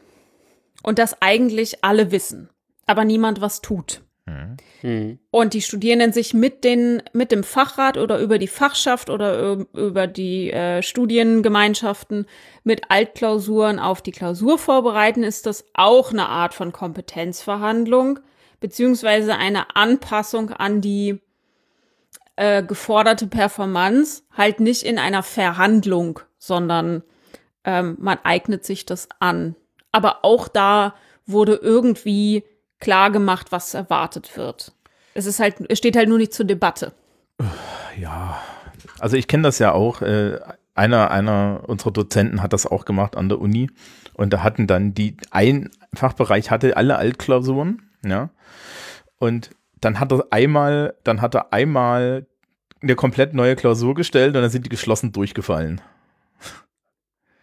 [0.83, 2.49] Und das eigentlich alle wissen,
[2.87, 4.01] aber niemand was tut.
[4.27, 5.19] Hm.
[5.31, 10.07] Und die Studierenden sich mit, den, mit dem Fachrat oder über die Fachschaft oder über
[10.07, 12.27] die äh, Studiengemeinschaften
[12.63, 18.19] mit Altklausuren auf die Klausur vorbereiten, ist das auch eine Art von Kompetenzverhandlung,
[18.61, 21.21] beziehungsweise eine Anpassung an die
[22.37, 27.03] äh, geforderte Performance, halt nicht in einer Verhandlung, sondern
[27.65, 29.55] ähm, man eignet sich das an.
[29.93, 30.95] Aber auch da
[31.27, 32.45] wurde irgendwie
[32.85, 34.73] klar gemacht, was erwartet wird.
[35.15, 36.93] Es ist halt, es steht halt nur nicht zur Debatte.
[37.99, 38.41] Ja,
[38.99, 40.03] also ich kenne das ja auch.
[40.03, 40.39] Äh,
[40.75, 43.71] einer, einer unserer Dozenten hat das auch gemacht an der Uni.
[44.15, 48.31] Und da hatten dann die, ein Fachbereich hatte alle Altklausuren, ja.
[49.19, 52.27] Und dann hat er einmal, dann hat er einmal
[52.83, 55.81] eine komplett neue Klausur gestellt und dann sind die geschlossen durchgefallen.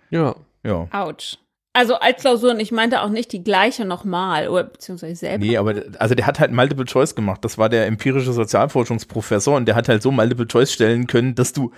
[0.09, 0.35] Ja.
[0.63, 0.87] Ja.
[0.91, 1.37] Autsch.
[1.73, 5.45] Also Altklausuren, ich meinte auch nicht die gleiche nochmal, oder beziehungsweise selber.
[5.45, 7.45] Nee, aber also der hat halt Multiple Choice gemacht.
[7.45, 11.53] Das war der empirische Sozialforschungsprofessor und der hat halt so Multiple Choice stellen können, dass
[11.53, 11.71] du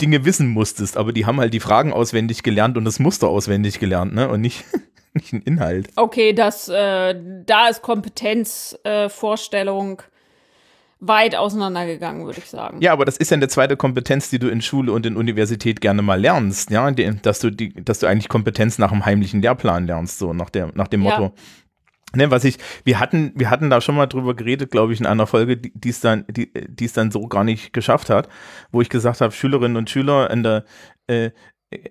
[0.00, 0.96] Dinge wissen musstest.
[0.96, 4.28] Aber die haben halt die Fragen auswendig gelernt und das Muster auswendig gelernt, ne?
[4.28, 4.64] Und nicht,
[5.12, 5.88] nicht ein Inhalt.
[5.96, 7.16] Okay, das, äh,
[7.46, 10.02] da ist Kompetenzvorstellung äh, Vorstellung
[10.98, 12.80] weit auseinandergegangen, würde ich sagen.
[12.80, 15.80] Ja, aber das ist ja eine zweite Kompetenz, die du in Schule und in Universität
[15.80, 19.86] gerne mal lernst, ja, dass du die, dass du eigentlich Kompetenz nach einem heimlichen Lehrplan
[19.86, 21.18] lernst, so nach der, nach dem Ja.
[21.18, 21.34] Motto.
[22.14, 25.06] Ne, was ich, wir hatten, wir hatten da schon mal drüber geredet, glaube ich, in
[25.06, 28.28] einer Folge, die es dann, die es dann so gar nicht geschafft hat,
[28.70, 30.64] wo ich gesagt habe, Schülerinnen und Schüler in der,
[31.08, 31.30] äh,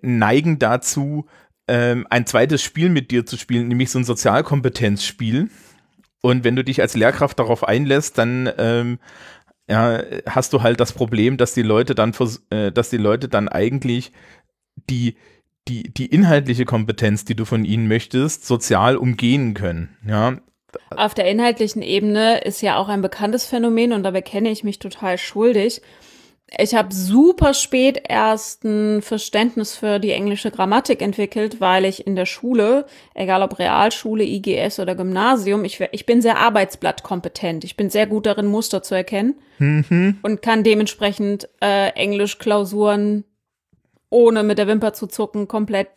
[0.01, 1.25] neigen dazu,
[1.67, 5.49] ähm, ein zweites Spiel mit dir zu spielen, nämlich so ein Sozialkompetenzspiel.
[6.25, 8.97] Und wenn du dich als Lehrkraft darauf einlässt, dann ähm,
[9.69, 12.13] ja, hast du halt das Problem, dass die Leute dann,
[12.49, 14.11] äh, dass die Leute dann eigentlich
[14.89, 15.17] die,
[15.67, 19.95] die, die inhaltliche Kompetenz, die du von ihnen möchtest, sozial umgehen können.
[20.07, 20.39] Ja,
[20.97, 24.79] Auf der inhaltlichen Ebene ist ja auch ein bekanntes Phänomen und da bekenne ich mich
[24.79, 25.83] total schuldig.
[26.57, 32.15] Ich habe super spät erst ein Verständnis für die englische Grammatik entwickelt, weil ich in
[32.15, 32.85] der Schule,
[33.15, 37.63] egal ob Realschule, IGS oder Gymnasium, ich, ich bin sehr arbeitsblattkompetent.
[37.63, 39.35] Ich bin sehr gut darin, Muster zu erkennen
[40.21, 43.23] und kann dementsprechend äh, Englisch-Klausuren
[44.09, 45.87] ohne mit der Wimper zu zucken komplett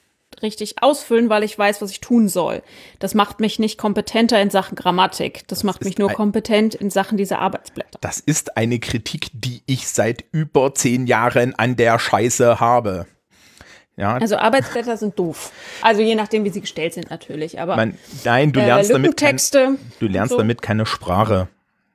[0.42, 2.62] richtig ausfüllen, weil ich weiß, was ich tun soll.
[2.98, 5.46] Das macht mich nicht kompetenter in Sachen Grammatik.
[5.48, 7.98] Das, macht mich nur kompetent in Sachen dieser Arbeitsblätter.
[8.00, 13.06] das ist eine Kritik, die ich seit über zehn Jahren an der Scheiße habe.
[13.96, 15.50] Ja, Also Arbeitsblätter sind doof.
[15.82, 17.60] Also je nachdem, wie sie gestellt sind natürlich.
[17.60, 19.36] Aber man, nein, du äh, lernst damit kein,
[19.98, 20.38] du lernst so.
[20.38, 21.48] damit keine Sprache.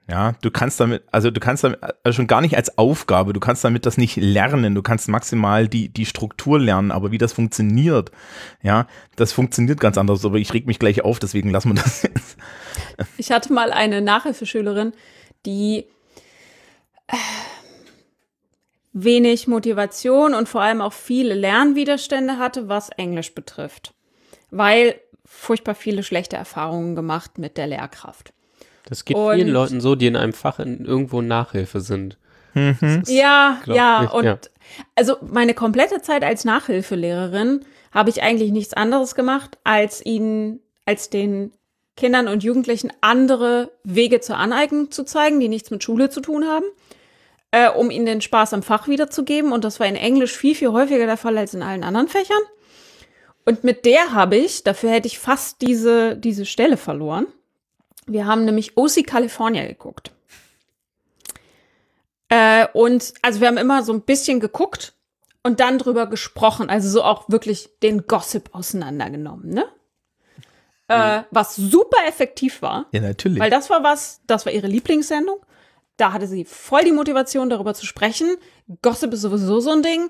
[0.09, 3.39] Ja, du kannst damit, also du kannst damit, also schon gar nicht als Aufgabe, du
[3.39, 7.31] kannst damit das nicht lernen, du kannst maximal die, die Struktur lernen, aber wie das
[7.31, 8.11] funktioniert,
[8.61, 12.03] ja, das funktioniert ganz anders, aber ich reg mich gleich auf, deswegen lassen wir das
[12.03, 12.37] jetzt.
[13.17, 14.91] Ich hatte mal eine Nachhilfeschülerin,
[15.45, 15.85] die
[17.07, 17.15] äh,
[18.91, 23.93] wenig Motivation und vor allem auch viele Lernwiderstände hatte, was Englisch betrifft.
[24.51, 28.33] Weil furchtbar viele schlechte Erfahrungen gemacht mit der Lehrkraft.
[28.85, 32.17] Das geht Und- vielen Leuten so, die in einem Fach in, irgendwo Nachhilfe sind.
[33.07, 34.37] Ja, glaub ja, ich, und ja.
[34.95, 41.09] also meine komplette Zeit als Nachhilfelehrerin habe ich eigentlich nichts anderes gemacht, als ihnen, als
[41.09, 41.51] den
[41.95, 46.45] Kindern und Jugendlichen andere Wege zur Aneignung zu zeigen, die nichts mit Schule zu tun
[46.45, 46.65] haben,
[47.51, 49.51] äh, um ihnen den Spaß am Fach wiederzugeben.
[49.51, 52.41] Und das war in Englisch viel, viel häufiger der Fall als in allen anderen Fächern.
[53.45, 57.27] Und mit der habe ich, dafür hätte ich fast diese, diese Stelle verloren.
[58.05, 60.11] Wir haben nämlich OC California geguckt.
[62.29, 64.93] Äh, und also wir haben immer so ein bisschen geguckt
[65.43, 69.65] und dann drüber gesprochen, also so auch wirklich den Gossip auseinandergenommen, ne?
[70.87, 73.39] Äh, was super effektiv war, Ja, natürlich.
[73.39, 75.39] weil das war was, das war ihre Lieblingssendung.
[75.97, 78.35] Da hatte sie voll die Motivation, darüber zu sprechen.
[78.81, 80.09] Gossip ist sowieso so ein Ding.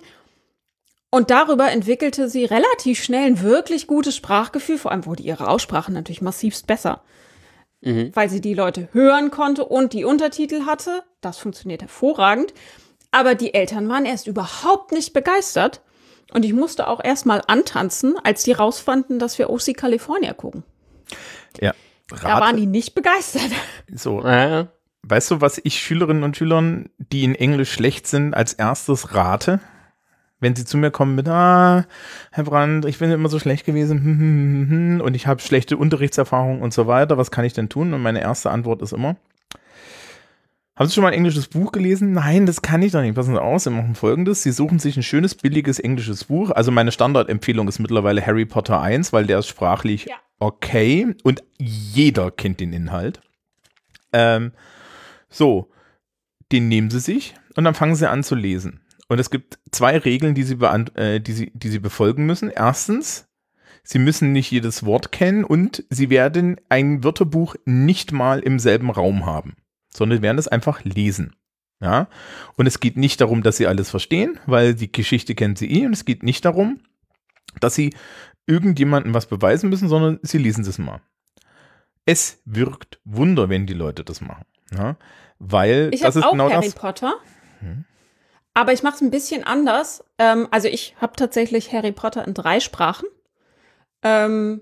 [1.10, 4.78] Und darüber entwickelte sie relativ schnell ein wirklich gutes Sprachgefühl.
[4.80, 7.04] Vor allem wurde ihre Aussprache natürlich massivst besser
[8.14, 11.04] weil sie die Leute hören konnte und die Untertitel hatte.
[11.22, 12.54] Das funktioniert hervorragend.
[13.12, 15.82] Aber die Eltern waren erst überhaupt nicht begeistert.
[16.34, 20.64] Und ich musste auch erst mal antanzen, als die rausfanden, dass wir OC California gucken.
[21.60, 21.74] ja.
[22.10, 23.50] Da waren Rate, die nicht begeistert.
[23.94, 24.66] so, Äh,
[25.04, 29.60] weißt du, was ich Schülerinnen und Schülern, die in Englisch schlecht sind, als erstes rate?
[30.44, 31.86] Wenn sie zu mir kommen mit, ah,
[32.32, 35.78] Herr Brandt, ich bin immer so schlecht gewesen hm, hm, hm, und ich habe schlechte
[35.78, 37.94] Unterrichtserfahrungen und so weiter, was kann ich denn tun?
[37.94, 39.16] Und meine erste Antwort ist immer,
[40.76, 42.12] Haben Sie schon mal ein englisches Buch gelesen?
[42.14, 43.16] Nein, das kann ich doch nicht.
[43.16, 44.44] Passen Sie auf, Sie machen folgendes.
[44.44, 46.50] Sie suchen sich ein schönes, billiges englisches Buch.
[46.52, 50.16] Also meine Standardempfehlung ist mittlerweile Harry Potter 1, weil der ist sprachlich Ja.
[50.39, 53.22] okay und jeder kennt den Inhalt.
[54.12, 54.52] Ähm,
[55.30, 55.70] so,
[56.52, 58.82] den nehmen Sie sich und dann fangen Sie an zu lesen.
[59.14, 62.49] Und es gibt zwei Regeln, die Sie, äh, die Sie, die Sie befolgen müssen.
[62.49, 63.28] Erstens,
[63.84, 68.89] Sie müssen nicht jedes Wort kennen und Sie werden ein Wörterbuch nicht mal im selben
[68.89, 69.53] Raum haben,
[69.93, 71.36] sondern werden es einfach lesen.
[71.80, 72.07] Ja,
[72.55, 75.86] und es geht nicht darum, dass Sie alles verstehen, weil die Geschichte kennen Sie eh
[75.86, 76.80] und es geht nicht darum,
[77.59, 77.93] dass Sie
[78.47, 81.01] irgendjemandem was beweisen müssen, sondern Sie lesen es mal.
[82.07, 84.45] Es wirkt Wunder, wenn die Leute das machen.
[84.76, 84.97] Ja,
[85.38, 86.74] weil Ich das habe ist auch genau Harry das.
[86.74, 87.14] Potter.
[88.54, 90.04] Aber ich mache es ein bisschen anders.
[90.18, 93.08] Ähm, also ich habe tatsächlich Harry Potter in drei Sprachen.
[94.04, 94.62] Ähm,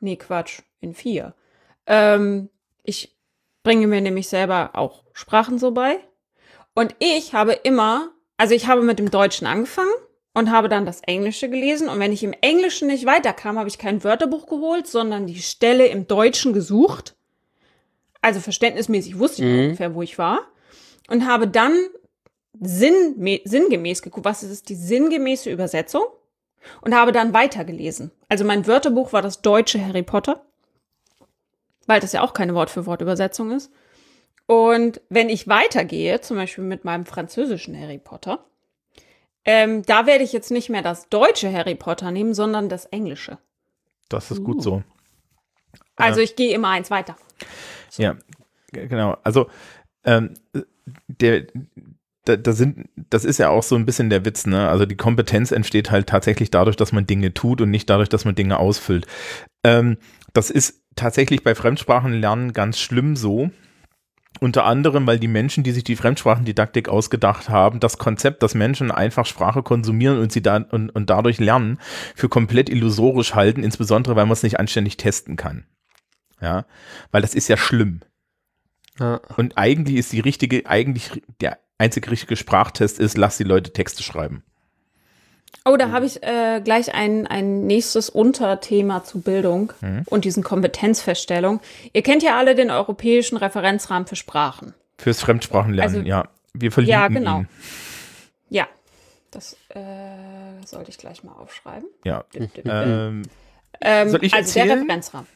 [0.00, 1.34] nee, Quatsch, in vier.
[1.86, 2.50] Ähm,
[2.84, 3.16] ich
[3.62, 5.98] bringe mir nämlich selber auch Sprachen so bei.
[6.74, 9.90] Und ich habe immer, also ich habe mit dem Deutschen angefangen
[10.34, 11.88] und habe dann das Englische gelesen.
[11.88, 15.86] Und wenn ich im Englischen nicht weiterkam, habe ich kein Wörterbuch geholt, sondern die Stelle
[15.86, 17.16] im Deutschen gesucht.
[18.20, 19.58] Also verständnismäßig wusste ich Mhm.
[19.64, 20.40] ungefähr, wo ich war.
[21.08, 21.74] Und habe dann
[22.60, 26.02] sinnme- sinngemäß geguckt, was ist die sinngemäße Übersetzung
[26.80, 28.10] und habe dann weitergelesen.
[28.28, 30.44] Also mein Wörterbuch war das deutsche Harry Potter,
[31.86, 33.70] weil das ja auch keine Wort für Wort Übersetzung ist.
[34.46, 38.44] Und wenn ich weitergehe, zum Beispiel mit meinem französischen Harry Potter,
[39.44, 43.38] ähm, da werde ich jetzt nicht mehr das deutsche Harry Potter nehmen, sondern das englische.
[44.08, 44.60] Das ist gut Uh.
[44.60, 44.82] so.
[45.96, 47.16] Also ich gehe immer eins weiter.
[47.96, 48.16] Ja,
[48.72, 49.16] g- genau.
[49.22, 49.48] Also
[50.04, 50.34] ähm,
[51.08, 51.46] der,
[52.26, 54.68] da, da sind, das ist ja auch so ein bisschen der Witz, ne?
[54.68, 58.24] Also die Kompetenz entsteht halt tatsächlich dadurch, dass man Dinge tut und nicht dadurch, dass
[58.24, 59.06] man Dinge ausfüllt.
[59.64, 59.96] Ähm,
[60.32, 63.50] das ist tatsächlich bei Fremdsprachenlernen ganz schlimm so.
[64.40, 68.90] Unter anderem, weil die Menschen, die sich die Fremdsprachendidaktik ausgedacht haben, das Konzept, dass Menschen
[68.90, 71.78] einfach Sprache konsumieren und sie da und, und dadurch lernen,
[72.14, 75.64] für komplett illusorisch halten, insbesondere weil man es nicht anständig testen kann.
[76.42, 76.66] Ja,
[77.12, 78.00] weil das ist ja schlimm.
[78.98, 79.20] Ja.
[79.36, 84.02] Und eigentlich ist die richtige, eigentlich der einzige richtige Sprachtest ist, lass die Leute Texte
[84.02, 84.42] schreiben.
[85.64, 89.72] Oh, da habe ich äh, gleich ein, ein nächstes Unterthema zu Bildung
[90.06, 91.60] und diesen Kompetenzfeststellung.
[91.92, 94.74] Ihr kennt ja alle den europäischen Referenzrahmen für Sprachen.
[94.98, 96.28] Fürs Fremdsprachenlernen, Also- ja.
[96.58, 97.40] Wir verlinken Ja, genau.
[97.40, 97.48] ihn.
[98.48, 98.66] Ja,
[99.30, 99.80] das äh,
[100.64, 101.86] sollte ich gleich mal aufschreiben.
[102.04, 102.24] Ja.
[102.64, 103.22] Ähm,
[103.82, 104.78] Ähm, soll ich also der erzählen?
[104.84, 105.26] Referenzrahmen.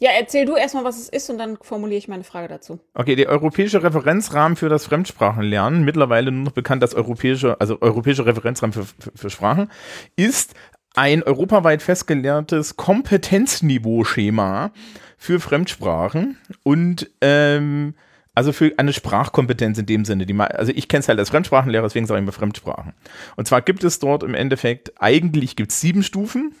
[0.00, 2.80] Ja, erzähl du erstmal, was es ist und dann formuliere ich meine Frage dazu.
[2.94, 8.24] okay, der europäische Referenzrahmen für das Fremdsprachenlernen, mittlerweile nur noch bekannt als europäische, also europäischer
[8.24, 9.70] Referenzrahmen für, für, für Sprachen,
[10.16, 10.54] ist
[10.94, 14.72] ein europaweit festgelehrtes Kompetenzniveau-Schema
[15.18, 17.94] für Fremdsprachen und ähm,
[18.34, 20.24] also für eine Sprachkompetenz in dem Sinne.
[20.24, 22.94] Die, also ich kenne es halt als Fremdsprachenlehrer, deswegen sage ich immer Fremdsprachen.
[23.36, 26.54] Und zwar gibt es dort im Endeffekt, eigentlich gibt es sieben Stufen,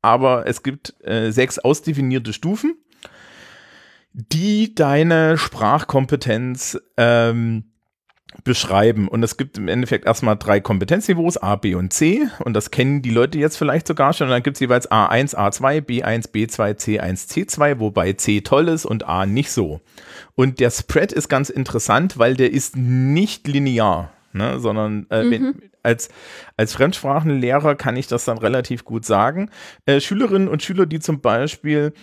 [0.00, 2.76] aber es gibt äh, sechs ausdefinierte Stufen,
[4.16, 7.64] die deine Sprachkompetenz ähm,
[8.44, 9.08] beschreiben.
[9.08, 12.26] Und es gibt im Endeffekt erstmal drei Kompetenzniveaus, A, B und C.
[12.42, 14.28] Und das kennen die Leute jetzt vielleicht sogar schon.
[14.28, 18.86] Und dann gibt es jeweils A1, A2, B1, B2, C1, C2, wobei C toll ist
[18.86, 19.80] und A nicht so.
[20.34, 24.12] Und der Spread ist ganz interessant, weil der ist nicht linear.
[24.32, 26.10] Ne, sondern äh, wenn, als,
[26.58, 29.48] als Fremdsprachenlehrer kann ich das dann relativ gut sagen.
[29.86, 31.94] Äh, Schülerinnen und Schüler, die zum Beispiel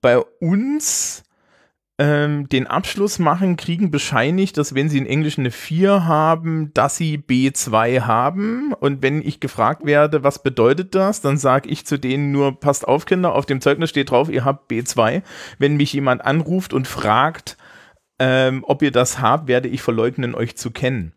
[0.00, 1.24] bei uns
[1.98, 6.96] ähm, den Abschluss machen, kriegen bescheinigt, dass wenn sie in Englisch eine 4 haben, dass
[6.96, 8.74] sie B2 haben.
[8.74, 12.86] Und wenn ich gefragt werde, was bedeutet das, dann sage ich zu denen nur, passt
[12.86, 15.22] auf, Kinder, auf dem Zeugnis steht drauf, ihr habt B2.
[15.58, 17.56] Wenn mich jemand anruft und fragt,
[18.18, 21.14] ähm, ob ihr das habt, werde ich verleugnen, euch zu kennen.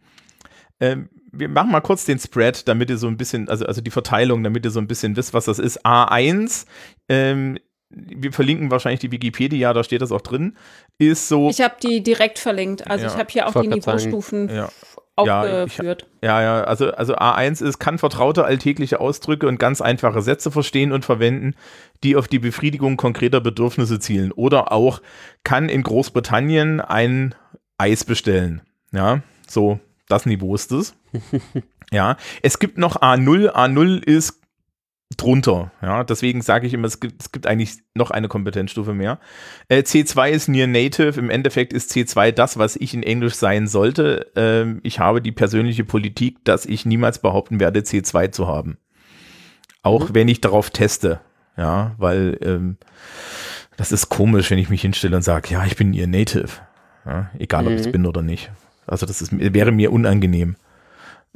[0.80, 3.92] Ähm, wir machen mal kurz den Spread, damit ihr so ein bisschen, also, also die
[3.92, 5.86] Verteilung, damit ihr so ein bisschen wisst, was das ist.
[5.86, 6.66] A1,
[7.08, 7.60] ähm,
[7.90, 10.56] wir verlinken wahrscheinlich die Wikipedia, da steht das auch drin,
[10.98, 11.50] ist so.
[11.50, 12.90] Ich habe die direkt verlinkt.
[12.90, 14.66] Also Ja, ich habe hier auch die Niveaustufen ja.
[14.66, 16.06] f- Ja, aufgeführt.
[16.24, 20.92] Ja, ja, also, also A1 ist, kann vertraute alltägliche Ausdrücke und ganz einfache Sätze verstehen
[20.92, 21.56] und verwenden,
[22.04, 24.32] die auf die Befriedigung konkreter Bedürfnisse zielen.
[24.32, 25.02] Oder auch
[25.44, 27.34] kann in Großbritannien ein
[27.78, 28.62] Eis bestellen.
[28.92, 30.96] Ja, so, das Niveau ist es.
[31.92, 33.50] ja, es gibt noch A0.
[33.52, 34.39] A0 ist
[35.18, 35.72] drunter.
[35.82, 39.20] Ja, deswegen sage ich immer, es gibt, es gibt eigentlich noch eine Kompetenzstufe mehr.
[39.68, 41.20] Äh, C2 ist Near Native.
[41.20, 44.32] Im Endeffekt ist C2 das, was ich in Englisch sein sollte.
[44.36, 48.78] Ähm, ich habe die persönliche Politik, dass ich niemals behaupten werde, C2 zu haben.
[49.82, 51.22] Auch wenn ich darauf teste.
[51.58, 52.78] Ja, weil ähm,
[53.78, 56.50] das ist komisch, wenn ich mich hinstelle und sage, ja, ich bin ihr Native.
[57.06, 57.92] Ja, egal, ob ich es Mhm.
[57.94, 58.52] bin oder nicht.
[58.86, 60.56] Also das ist, wäre mir unangenehm.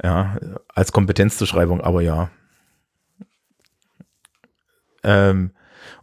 [0.02, 0.36] Ja,
[0.74, 2.30] als Kompetenzzuschreibung, aber ja.
[5.04, 5.52] Ähm,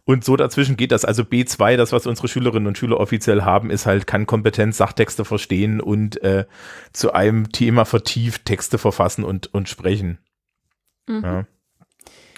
[0.04, 1.04] und so dazwischen geht das.
[1.04, 5.24] Also B2, das, was unsere Schülerinnen und Schüler offiziell haben, ist halt, kann Kompetenz Sachtexte
[5.24, 6.46] verstehen und äh,
[6.92, 10.18] zu einem Thema vertieft Texte verfassen und, und sprechen.
[11.06, 11.22] Mhm.
[11.22, 11.46] Ja.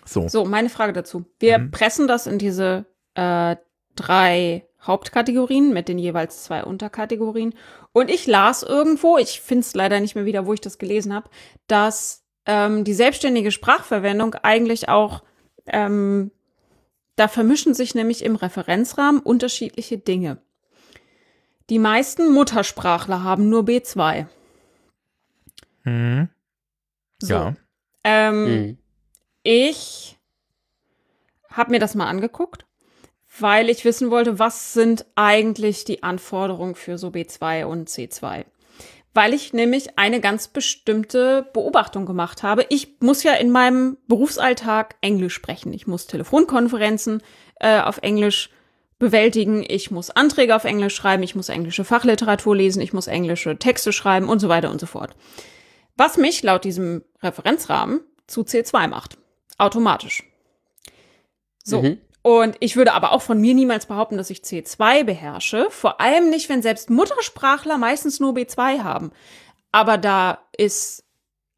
[0.04, 0.28] So.
[0.28, 1.24] So, meine Frage dazu.
[1.38, 1.70] Wir Mhm.
[1.70, 2.84] pressen das in diese
[3.14, 3.56] äh,
[3.96, 7.54] drei Hauptkategorien mit den jeweils zwei Unterkategorien.
[7.92, 11.14] Und ich las irgendwo, ich finde es leider nicht mehr wieder, wo ich das gelesen
[11.14, 11.30] habe,
[11.66, 15.22] dass ähm, die selbstständige Sprachverwendung eigentlich auch,
[15.66, 16.30] ähm,
[17.16, 20.38] da vermischen sich nämlich im Referenzrahmen unterschiedliche Dinge.
[21.70, 24.26] Die meisten Muttersprachler haben nur B2.
[25.84, 26.28] Mhm.
[27.18, 27.34] So.
[27.34, 27.56] Ja.
[28.04, 28.78] Ähm, Mhm.
[29.46, 30.18] Ich
[31.50, 32.64] habe mir das mal angeguckt,
[33.38, 38.46] weil ich wissen wollte, was sind eigentlich die Anforderungen für so B2 und C2.
[39.14, 42.66] Weil ich nämlich eine ganz bestimmte Beobachtung gemacht habe.
[42.68, 45.72] Ich muss ja in meinem Berufsalltag Englisch sprechen.
[45.72, 47.22] Ich muss Telefonkonferenzen
[47.60, 48.50] äh, auf Englisch
[48.98, 49.64] bewältigen.
[49.66, 51.22] Ich muss Anträge auf Englisch schreiben.
[51.22, 52.82] Ich muss englische Fachliteratur lesen.
[52.82, 55.14] Ich muss englische Texte schreiben und so weiter und so fort.
[55.96, 59.16] Was mich laut diesem Referenzrahmen zu C2 macht.
[59.58, 60.24] Automatisch.
[61.62, 61.82] So.
[61.82, 61.98] Mhm.
[62.26, 65.66] Und ich würde aber auch von mir niemals behaupten, dass ich C2 beherrsche.
[65.68, 69.12] Vor allem nicht, wenn selbst Muttersprachler meistens nur B2 haben.
[69.72, 71.04] Aber da ist,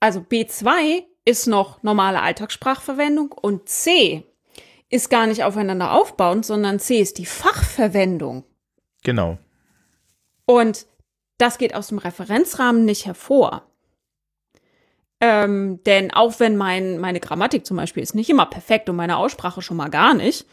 [0.01, 4.25] also B2 ist noch normale Alltagssprachverwendung und C
[4.91, 8.43] ist gar nicht aufeinander aufbauend, sondern C ist die Fachverwendung.
[9.05, 9.39] Genau.
[10.47, 10.87] Und
[11.39, 13.71] das geht aus dem Referenzrahmen nicht hervor.
[15.21, 19.17] Ähm, denn auch wenn mein, meine Grammatik zum Beispiel ist nicht immer perfekt und meine
[19.17, 20.47] Aussprache schon mal gar nicht,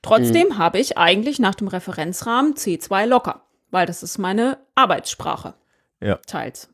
[0.00, 5.54] trotzdem habe ich eigentlich nach dem Referenzrahmen C2 locker, weil das ist meine Arbeitssprache.
[6.00, 6.16] Ja.
[6.26, 6.70] Teils.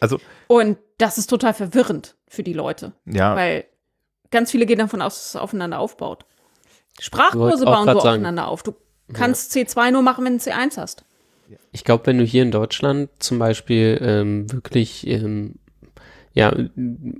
[0.00, 3.64] Also, Und das ist total verwirrend für die Leute, ja, weil
[4.30, 6.24] ganz viele gehen davon aus, dass es aufeinander aufbaut.
[7.00, 7.98] Sprachkurse bauen so sagen.
[7.98, 8.62] aufeinander auf.
[8.62, 8.74] Du
[9.12, 11.04] kannst C2 nur machen, wenn du C1 hast.
[11.72, 15.56] Ich glaube, wenn du hier in Deutschland zum Beispiel ähm, wirklich ähm,
[16.34, 16.52] ja,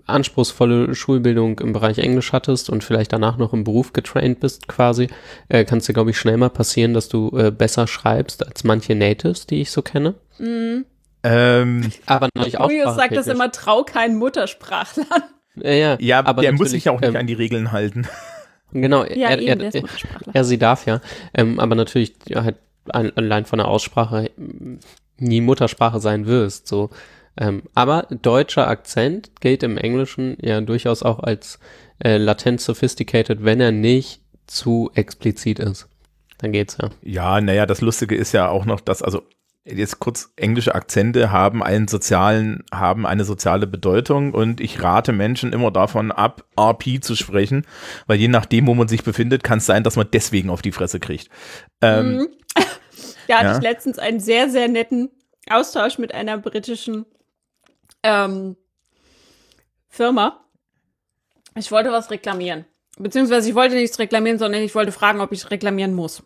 [0.07, 5.09] anspruchsvolle Schulbildung im Bereich Englisch hattest und vielleicht danach noch im Beruf getraint bist quasi,
[5.49, 8.65] äh, kann es dir, glaube ich, schnell mal passieren, dass du äh, besser schreibst als
[8.65, 10.15] manche Natives, die ich so kenne.
[11.23, 15.07] ähm, Aber natürlich auch Julius sagt das immer, trau keinen Muttersprachlern.
[15.63, 18.09] Äh, ja, ja, aber der muss sich ja auch nicht ähm, an die Regeln halten.
[18.73, 20.35] Genau, Ja, er, eben, er, Muttersprachler.
[20.35, 21.01] er, sie darf ja.
[21.33, 22.57] Ähm, aber natürlich ja, halt
[22.89, 24.79] ein, allein von der Aussprache mm,
[25.19, 26.67] nie Muttersprache sein wirst.
[26.67, 26.91] So.
[27.37, 31.59] Ähm, aber deutscher Akzent gilt im Englischen ja durchaus auch als
[32.03, 35.89] äh, latent sophisticated, wenn er nicht zu explizit ist.
[36.39, 36.91] Dann geht's ja.
[37.03, 39.23] Ja, naja, das Lustige ist ja auch noch, dass, also
[39.65, 45.55] jetzt kurz englische Akzente haben einen sozialen, haben eine soziale Bedeutung und ich rate Menschen
[45.55, 47.65] immer davon ab, RP zu sprechen,
[48.07, 50.73] weil je nachdem, wo man sich befindet, kann es sein, dass man deswegen auf die
[50.73, 51.31] Fresse kriegt.
[51.81, 52.29] Ähm, Mhm.
[53.27, 53.57] Da hatte Ja.
[53.57, 55.09] ich letztens einen sehr, sehr netten
[55.49, 57.07] Austausch mit einer britischen
[58.05, 58.57] ähm,
[59.89, 60.45] Firma.
[61.57, 62.65] Ich wollte was reklamieren.
[62.97, 66.23] Beziehungsweise ich wollte nichts reklamieren, sondern ich wollte fragen, ob ich reklamieren muss.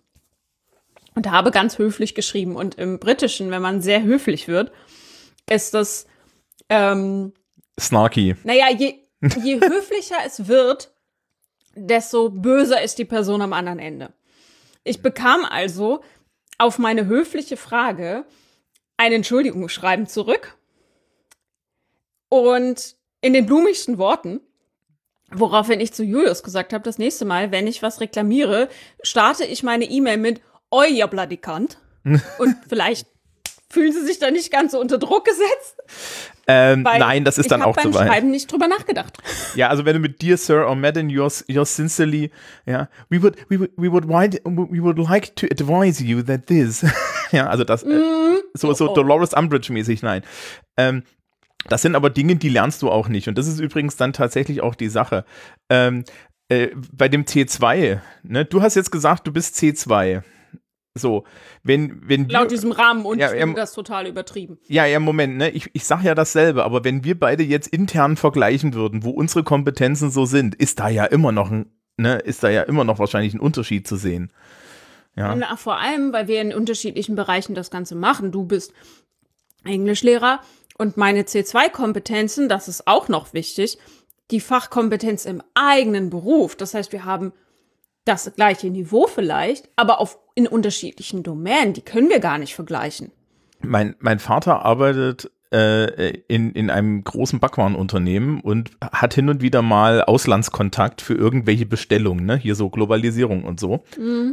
[1.14, 2.56] Und habe ganz höflich geschrieben.
[2.56, 4.70] Und im Britischen, wenn man sehr höflich wird,
[5.48, 6.06] ist das,
[6.68, 7.32] ähm,
[7.80, 8.36] snarky.
[8.44, 8.94] naja, je,
[9.42, 10.92] je höflicher es wird,
[11.74, 14.12] desto böser ist die Person am anderen Ende.
[14.84, 16.02] Ich bekam also
[16.58, 18.24] auf meine höfliche Frage
[18.96, 20.57] ein Entschuldigungsschreiben zurück
[22.28, 24.40] und in den blumigsten Worten,
[25.30, 28.68] woraufhin ich zu Julius gesagt habe, das nächste Mal, wenn ich was reklamiere,
[29.02, 31.78] starte ich meine E-Mail mit Oi, ihr bloody Kant.
[32.38, 33.06] und vielleicht
[33.70, 35.76] fühlen sie sich da nicht ganz so unter Druck gesetzt.
[36.46, 38.08] Ähm, nein, das ist ich dann auch zu beim weit.
[38.08, 39.18] Schreiben nicht drüber nachgedacht.
[39.54, 42.30] Ja, also wenn du mit Dear Sir or Madam, yours, yours sincerely,
[42.64, 46.46] ja, we would, we would, we would, like, we would like to advise you that
[46.46, 46.86] this,
[47.32, 48.00] ja, also das, äh,
[48.54, 48.94] so, so Oh, oh.
[48.94, 50.22] Dolores Umbridge mäßig, nein.
[50.78, 51.02] Ähm,
[51.66, 53.28] das sind aber Dinge, die lernst du auch nicht.
[53.28, 55.24] Und das ist übrigens dann tatsächlich auch die Sache.
[55.68, 56.04] Ähm,
[56.48, 60.22] äh, bei dem C2, ne, du hast jetzt gesagt, du bist C2.
[60.94, 61.24] So,
[61.62, 64.58] wenn, wenn wir, Laut diesem Rahmen und Ja, finde das total übertrieben.
[64.66, 65.50] ja, ja, Moment, ne?
[65.50, 69.44] Ich, ich sag ja dasselbe, aber wenn wir beide jetzt intern vergleichen würden, wo unsere
[69.44, 72.98] Kompetenzen so sind, ist da ja immer noch ein, ne, ist da ja immer noch
[72.98, 74.32] wahrscheinlich ein Unterschied zu sehen.
[75.14, 75.34] Ja.
[75.36, 78.32] Na, vor allem, weil wir in unterschiedlichen Bereichen das Ganze machen.
[78.32, 78.72] Du bist
[79.64, 80.40] Englischlehrer
[80.78, 83.78] und meine C2-Kompetenzen, das ist auch noch wichtig,
[84.30, 86.54] die Fachkompetenz im eigenen Beruf.
[86.56, 87.32] Das heißt, wir haben
[88.04, 91.74] das gleiche Niveau vielleicht, aber auf, in unterschiedlichen Domänen.
[91.74, 93.10] Die können wir gar nicht vergleichen.
[93.60, 99.62] mein, mein Vater arbeitet äh, in, in einem großen Backwarenunternehmen und hat hin und wieder
[99.62, 102.36] mal Auslandskontakt für irgendwelche Bestellungen, ne?
[102.36, 103.82] Hier so Globalisierung und so.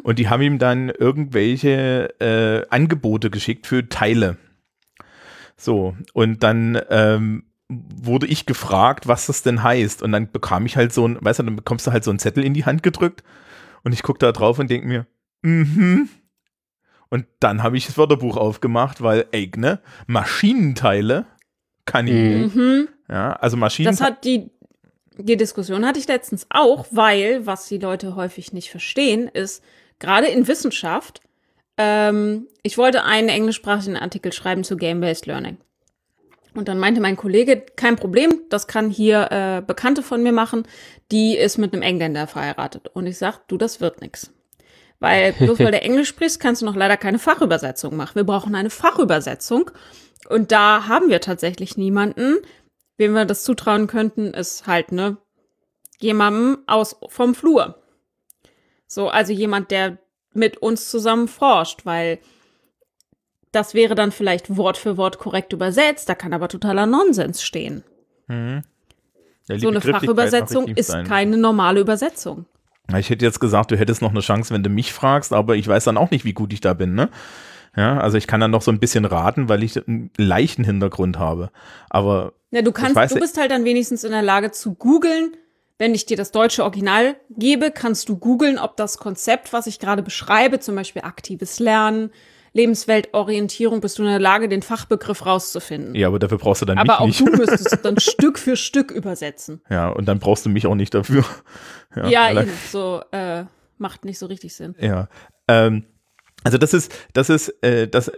[0.03, 4.37] Und die haben ihm dann irgendwelche äh, Angebote geschickt für Teile.
[5.57, 10.03] So, und dann ähm, wurde ich gefragt, was das denn heißt.
[10.03, 12.19] Und dann bekam ich halt so ein, weißt du, dann bekommst du halt so einen
[12.19, 13.23] Zettel in die Hand gedrückt
[13.83, 15.07] und ich gucke da drauf und denke mir,
[15.41, 16.09] mhm.
[17.09, 21.25] Und dann habe ich das Wörterbuch aufgemacht, weil, ey, ne, Maschinenteile
[21.85, 22.41] kann ich Mhm.
[22.41, 22.55] nicht.
[22.55, 22.87] Mhm.
[23.09, 23.89] Ja, also Maschinen.
[23.91, 24.49] Das hat die,
[25.17, 29.63] die Diskussion hatte ich letztens auch, weil, was die Leute häufig nicht verstehen, ist,
[29.99, 31.21] gerade in Wissenschaft,
[31.77, 35.57] ähm, ich wollte einen englischsprachigen Artikel schreiben zu Game-Based Learning.
[36.53, 40.63] Und dann meinte mein Kollege, kein Problem, das kann hier äh, Bekannte von mir machen,
[41.11, 42.87] die ist mit einem Engländer verheiratet.
[42.93, 44.31] Und ich sag, du, das wird nix.
[44.99, 48.15] Weil bloß weil der Englisch sprichst, kannst du noch leider keine Fachübersetzung machen.
[48.15, 49.71] Wir brauchen eine Fachübersetzung.
[50.29, 52.37] Und da haben wir tatsächlich niemanden.
[52.97, 55.17] Wem wir das zutrauen könnten, ist halt, ne,
[55.99, 57.83] jemandem aus vom Flur.
[58.87, 59.97] So, also jemand, der
[60.35, 62.19] mit uns zusammen forscht, weil
[63.51, 67.83] das wäre dann vielleicht Wort für Wort korrekt übersetzt, da kann aber totaler Nonsens stehen.
[68.27, 68.63] Mhm.
[69.47, 71.05] Ja, So eine Fachübersetzung ist sein.
[71.05, 72.45] keine normale Übersetzung.
[72.97, 75.67] Ich hätte jetzt gesagt, du hättest noch eine Chance, wenn du mich fragst, aber ich
[75.67, 77.09] weiß dann auch nicht, wie gut ich da bin, ne?
[77.75, 81.19] Ja, also ich kann dann noch so ein bisschen raten, weil ich einen leichten Hintergrund
[81.19, 81.51] habe.
[81.89, 85.35] Aber Ja, du kannst, weiß du bist halt dann wenigstens in der Lage zu googeln.
[85.77, 89.79] Wenn ich dir das deutsche Original gebe, kannst du googeln, ob das Konzept, was ich
[89.79, 92.11] gerade beschreibe, zum Beispiel aktives Lernen,
[92.53, 95.95] Lebensweltorientierung, bist du in der Lage, den Fachbegriff rauszufinden.
[95.95, 97.37] ja, aber dafür brauchst du dann Aber auch mich du nicht.
[97.39, 99.61] müsstest es dann Stück für Stück übersetzen.
[99.69, 101.25] Ja, und dann brauchst du mich auch nicht dafür.
[101.95, 102.51] Ja, weil- eben.
[102.71, 103.43] So äh,
[103.77, 104.75] macht nicht so richtig Sinn.
[104.79, 105.09] Ja.
[105.47, 105.85] Ähm,
[106.45, 108.11] also das ist, das ist, äh, das,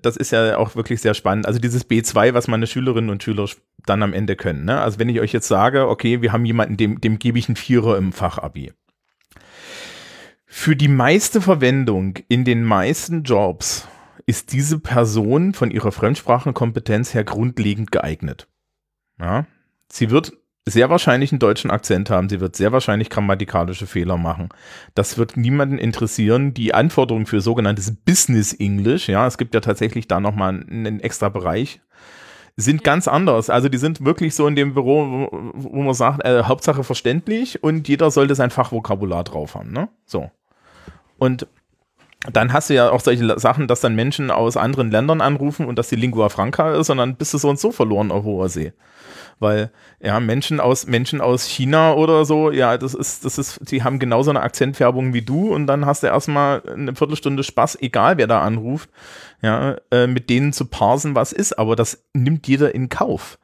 [0.00, 1.46] das ist ja auch wirklich sehr spannend.
[1.46, 3.46] Also dieses B2, was meine Schülerinnen und Schüler
[3.84, 4.64] dann am Ende können.
[4.64, 4.80] Ne?
[4.80, 7.56] Also wenn ich euch jetzt sage, okay, wir haben jemanden, dem, dem gebe ich einen
[7.56, 8.72] Vierer im Fachabi.
[10.46, 13.86] Für die meiste Verwendung in den meisten Jobs
[14.24, 18.48] ist diese Person von ihrer Fremdsprachenkompetenz her grundlegend geeignet.
[19.20, 19.44] Ja?
[19.92, 20.32] Sie wird
[20.66, 24.48] sehr wahrscheinlich einen deutschen Akzent haben, sie wird sehr wahrscheinlich grammatikalische Fehler machen.
[24.94, 26.54] Das wird niemanden interessieren.
[26.54, 31.00] Die Anforderungen für sogenanntes Business English, ja, es gibt ja tatsächlich da nochmal einen, einen
[31.00, 31.80] extra Bereich,
[32.56, 33.50] sind ganz anders.
[33.50, 37.62] Also die sind wirklich so in dem Büro, wo, wo man sagt, äh, Hauptsache verständlich
[37.62, 39.88] und jeder sollte sein Fachvokabular drauf haben, ne?
[40.06, 40.30] So.
[41.18, 41.46] Und
[42.32, 45.78] dann hast du ja auch solche Sachen, dass dann Menschen aus anderen Ländern anrufen und
[45.78, 48.48] dass die Lingua Franca ist und dann bist du so und so verloren auf hoher
[48.48, 48.72] See.
[49.44, 49.70] Weil,
[50.00, 53.98] ja, Menschen aus, Menschen aus China oder so, ja, das ist, das ist, die haben
[53.98, 58.26] genauso eine Akzentfärbung wie du und dann hast du erstmal eine Viertelstunde Spaß, egal wer
[58.26, 58.88] da anruft,
[59.42, 63.38] ja, äh, mit denen zu parsen, was ist, aber das nimmt jeder in Kauf.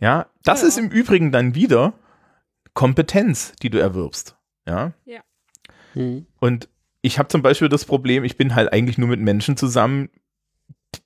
[0.00, 0.68] Ja, das Ja.
[0.68, 1.92] ist im Übrigen dann wieder
[2.74, 4.36] Kompetenz, die du erwirbst.
[4.66, 4.92] Ja,
[5.94, 6.26] Mhm.
[6.40, 6.68] und
[7.02, 10.10] ich habe zum Beispiel das Problem, ich bin halt eigentlich nur mit Menschen zusammen,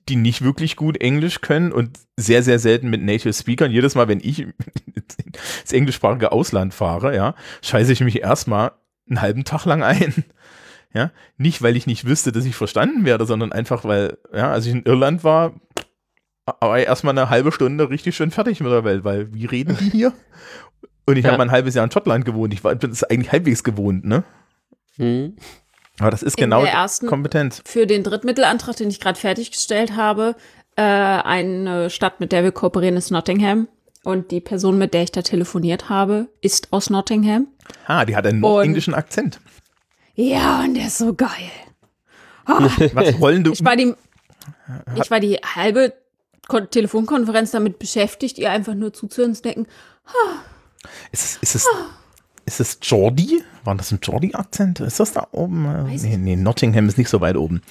[0.09, 3.71] die nicht wirklich gut Englisch können und sehr, sehr selten mit Native Speakern.
[3.71, 4.39] Jedes Mal, wenn ich
[4.95, 8.71] ins englischsprachige Ausland fahre, ja, scheiße ich mich erstmal
[9.09, 10.23] einen halben Tag lang ein.
[10.93, 14.65] Ja, nicht, weil ich nicht wüsste, dass ich verstanden werde, sondern einfach, weil, ja, als
[14.65, 15.53] ich in Irland war,
[16.59, 19.77] war ich erstmal eine halbe Stunde richtig schön fertig mit der Welt, weil wie reden
[19.79, 20.13] die hier?
[21.05, 21.29] Und ich Ja.
[21.31, 22.53] habe mal ein halbes Jahr in Schottland gewohnt.
[22.53, 24.23] Ich war bin das eigentlich halbwegs gewohnt, ne?
[24.97, 25.37] Mhm.
[26.01, 27.61] Aber das ist In genau der ersten- Kompetenz.
[27.65, 30.35] Für den Drittmittelantrag, den ich gerade fertiggestellt habe,
[30.75, 33.67] äh, eine Stadt, mit der wir kooperieren, ist Nottingham.
[34.03, 37.47] Und die Person, mit der ich da telefoniert habe, ist aus Nottingham.
[37.85, 39.39] Ah, die hat einen Und- nordenglischen Akzent.
[40.15, 41.29] Ja, und der ist so geil.
[42.47, 43.51] Was wollen du?
[43.53, 43.93] Ich war die,
[44.95, 45.93] ich war die halbe
[46.47, 49.67] Kon Telefonkonferenz damit beschäftigt, ihr einfach nur zuzuhören und zu denken,
[51.11, 51.67] Ist es, ist es,
[52.51, 53.43] ist es Geordie?
[53.63, 54.79] War das ein Geordie-Akzent?
[54.79, 55.65] Ist das da oben?
[55.65, 57.61] Äh, Weiß Nee, nee, Nottingham ist nicht so weit oben.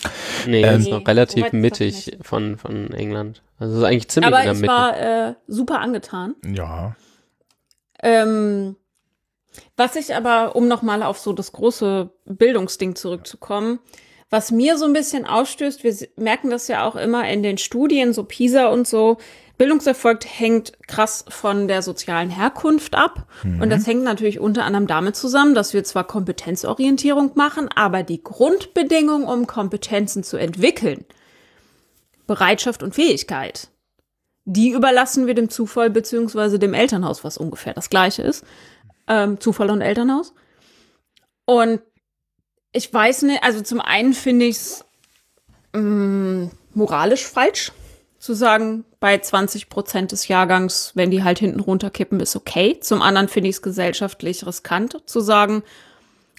[0.47, 3.43] Nee, Ähm, ist noch relativ so mittig von, von England.
[3.59, 4.73] Also es ist eigentlich ziemlich in aber der ich Mitte.
[4.73, 6.35] war äh, super angetan.
[6.45, 6.97] Ja.
[8.03, 8.77] Ähm,
[9.77, 13.81] was ich aber, um nochmal auf so das große Bildungsding zurückzukommen,
[14.31, 18.13] was mir so ein bisschen ausstößt, wir merken das ja auch immer in den Studien,
[18.13, 19.19] so PISA und so,
[19.59, 23.27] Bildungserfolg hängt krass von der sozialen Herkunft ab.
[23.61, 28.23] Und das hängt natürlich unter anderem damit zusammen, dass wir zwar Kompetenzorientierung machen, aber die
[28.23, 31.05] Grundbedingung, um Kompetenzen zu entwickeln,
[32.27, 33.69] Bereitschaft und Fähigkeit,
[34.47, 38.47] die überlassen wir dem Zufall beziehungsweise dem Elternhaus, was ungefähr das gleiche ist.
[39.09, 40.33] Ähm, Zufall und Elternhaus.
[41.45, 41.83] Und
[42.73, 44.85] ich weiß nicht, also zum einen finde ich es
[46.75, 47.73] moralisch falsch
[48.19, 52.79] zu sagen, bei 20 Prozent des Jahrgangs, wenn die halt hinten runterkippen, ist okay.
[52.81, 55.63] Zum anderen finde ich es gesellschaftlich riskant zu sagen,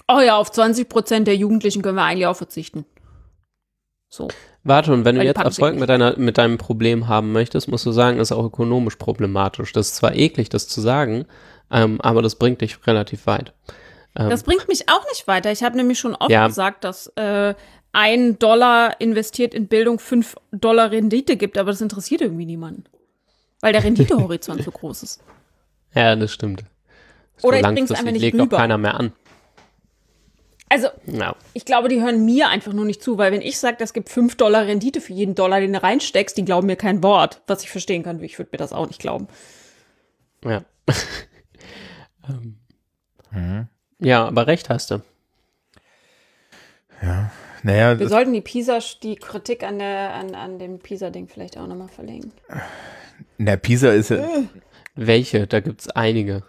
[0.07, 2.85] oh ja, auf 20 Prozent der Jugendlichen können wir eigentlich auch verzichten.
[4.09, 4.27] So.
[4.63, 7.85] Warte, und wenn Weil du jetzt Erfolg mit, deiner, mit deinem Problem haben möchtest, musst
[7.85, 9.73] du sagen, ist auch ökonomisch problematisch.
[9.73, 11.25] Das ist zwar eklig, das zu sagen,
[11.71, 13.53] ähm, aber das bringt dich relativ weit.
[14.15, 15.51] Ähm, Das bringt mich auch nicht weiter.
[15.51, 16.47] Ich habe nämlich schon oft Ja.
[16.47, 17.53] gesagt, dass äh,
[17.93, 22.83] ein Dollar investiert in Bildung fünf Dollar Rendite gibt, aber das interessiert irgendwie niemanden.
[23.61, 25.21] Weil der Renditehorizont so groß ist.
[25.93, 26.63] ja, das stimmt.
[27.37, 28.55] So Oder ich bring's einfach nicht legt rüber.
[28.57, 29.13] auch keiner mehr an.
[30.69, 31.35] Also, Ja.
[31.53, 34.07] ich glaube, die hören mir einfach nur nicht zu, weil wenn ich sage, das gibt
[34.09, 37.41] fünf Dollar Rendite für jeden Dollar, den du reinsteckst, die glauben mir kein Wort.
[37.47, 39.27] Was ich verstehen kann, ich würde mir das auch nicht glauben.
[40.45, 40.61] Ja.
[42.29, 42.57] ähm.
[43.31, 43.67] Mhm.
[44.01, 45.01] Ja, aber recht hast du.
[47.63, 51.67] Naja, Wir sollten die PISA, die Kritik an, der, an, an dem PISA-Ding vielleicht auch
[51.67, 52.31] nochmal verlegen.
[53.37, 54.27] na, Pisa ist ja,
[54.95, 55.47] Welche?
[55.47, 56.43] Da gibt's einige.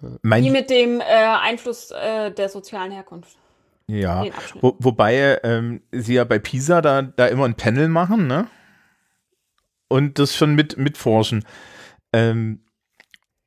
[0.00, 3.36] Die mein, mit dem äh, Einfluss äh, der sozialen Herkunft.
[3.86, 4.24] ja.
[4.60, 8.48] Wo, wobei ähm, sie ja bei Pisa da, da immer ein Panel machen, ne?
[9.88, 11.44] Und das schon mit mitforschen.
[12.12, 12.60] Ähm,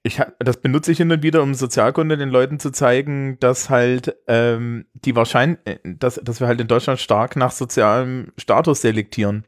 [0.08, 4.16] ich, das benutze ich hin und wieder, um Sozialkunde den Leuten zu zeigen, dass halt
[4.28, 9.46] ähm, die wahrscheinlich, dass, dass wir halt in Deutschland stark nach sozialem Status selektieren.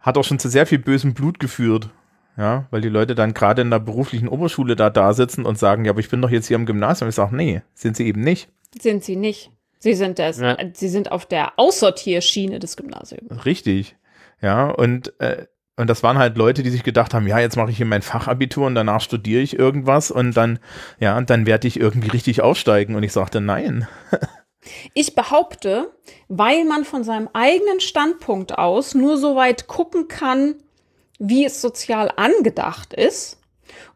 [0.00, 1.90] Hat auch schon zu sehr viel bösem Blut geführt.
[2.36, 5.84] Ja, weil die Leute dann gerade in der beruflichen Oberschule da da sitzen und sagen,
[5.84, 7.08] ja, aber ich bin doch jetzt hier am Gymnasium.
[7.08, 8.48] Ich sage, nee, sind sie eben nicht.
[8.80, 9.50] Sind sie nicht.
[9.80, 10.56] Sie sind, das, Ja.
[10.72, 13.44] sie sind auf der Aussortierschiene des Gymnasiums.
[13.44, 13.96] Richtig.
[14.40, 15.46] Ja, und, äh,
[15.78, 18.02] und das waren halt Leute, die sich gedacht haben, ja, jetzt mache ich hier mein
[18.02, 20.58] Fachabitur und danach studiere ich irgendwas und dann,
[20.98, 22.96] ja, und dann werde ich irgendwie richtig aussteigen.
[22.96, 23.86] Und ich sagte, nein.
[24.92, 25.92] Ich behaupte,
[26.26, 30.56] weil man von seinem eigenen Standpunkt aus nur so weit gucken kann,
[31.20, 33.38] wie es sozial angedacht ist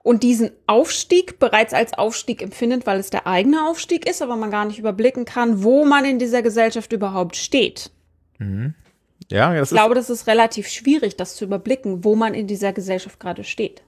[0.05, 4.53] und diesen Aufstieg bereits als Aufstieg empfindet, weil es der eigene Aufstieg ist, aber man
[4.53, 7.91] gar nicht überblicken kann, wo man in dieser Gesellschaft überhaupt steht.
[9.33, 12.73] Ja, das Ich glaube, das ist relativ schwierig, das zu überblicken, wo man in dieser
[12.73, 13.83] Gesellschaft gerade steht.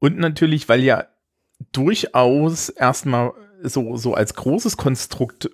[0.00, 1.06] Und natürlich, weil ja
[1.72, 3.32] durchaus erstmal
[3.62, 5.50] so, so als großes Konstrukt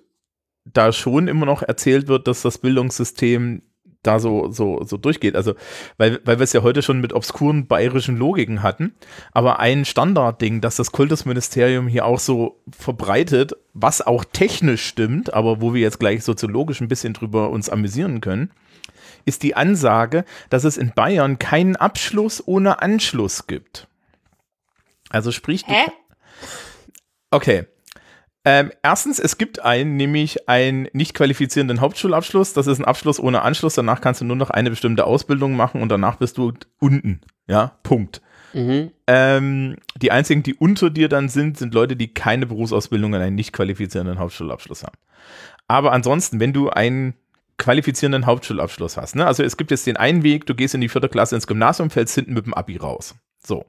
[0.65, 3.61] da schon immer noch erzählt wird, dass das Bildungssystem
[4.03, 5.35] da so, so, so durchgeht.
[5.35, 5.53] Also,
[5.97, 8.95] weil, weil wir es ja heute schon mit obskuren bayerischen Logiken hatten.
[9.33, 15.61] Aber ein Standardding, dass das Kultusministerium hier auch so verbreitet, was auch technisch stimmt, aber
[15.61, 18.51] wo wir jetzt gleich soziologisch ein bisschen drüber uns amüsieren können,
[19.27, 23.87] ist die Ansage, dass es in Bayern keinen Abschluss ohne Anschluss gibt.
[25.09, 25.91] Also sprich, Hä?
[27.31, 27.65] Okay.
[28.45, 32.53] Ähm, erstens, es gibt einen, nämlich einen nicht qualifizierenden Hauptschulabschluss.
[32.53, 33.75] Das ist ein Abschluss ohne Anschluss.
[33.75, 37.21] Danach kannst du nur noch eine bestimmte Ausbildung machen und danach bist du unten.
[37.47, 38.21] Ja, Punkt.
[38.53, 38.91] Mhm.
[39.05, 43.35] Ähm, die einzigen, die unter dir dann sind, sind Leute, die keine Berufsausbildung und einen
[43.35, 44.97] nicht qualifizierenden Hauptschulabschluss haben.
[45.67, 47.15] Aber ansonsten, wenn du einen
[47.57, 49.25] qualifizierenden Hauptschulabschluss hast, ne?
[49.25, 51.89] also es gibt jetzt den einen Weg, du gehst in die vierte Klasse ins Gymnasium,
[51.89, 53.15] fällst hinten mit dem Abi raus.
[53.45, 53.65] So.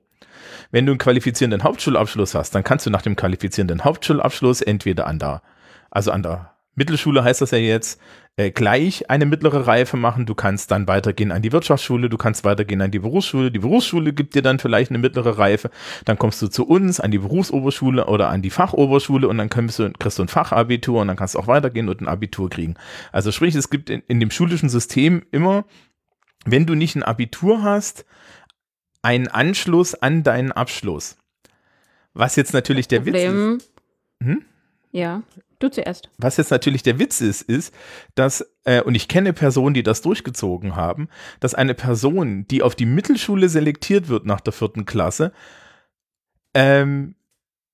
[0.70, 5.18] Wenn du einen qualifizierenden Hauptschulabschluss hast, dann kannst du nach dem qualifizierenden Hauptschulabschluss entweder an
[5.18, 5.42] der,
[5.90, 8.00] also an der Mittelschule heißt das ja jetzt,
[8.36, 10.24] äh, gleich eine mittlere Reife machen.
[10.24, 13.50] Du kannst dann weitergehen an die Wirtschaftsschule, du kannst weitergehen an die Berufsschule.
[13.50, 15.70] Die Berufsschule gibt dir dann vielleicht eine mittlere Reife.
[16.04, 19.80] Dann kommst du zu uns an die Berufsoberschule oder an die Fachoberschule und dann kriegst
[19.80, 22.76] du, kriegst du ein Fachabitur und dann kannst du auch weitergehen und ein Abitur kriegen.
[23.10, 25.64] Also sprich, es gibt in, in dem schulischen System immer,
[26.44, 28.06] wenn du nicht ein Abitur hast,
[29.02, 31.18] einen Anschluss an deinen Abschluss.
[32.14, 33.24] Was jetzt natürlich der Witz ist.
[33.24, 33.58] Problem.
[34.22, 34.44] Hm?
[34.92, 35.22] Ja,
[35.58, 36.10] du zuerst.
[36.18, 37.74] Was jetzt natürlich der Witz ist, ist,
[38.14, 41.08] dass, äh, und ich kenne Personen, die das durchgezogen haben,
[41.40, 45.32] dass eine Person, die auf die Mittelschule selektiert wird nach der vierten Klasse,
[46.54, 47.14] ähm,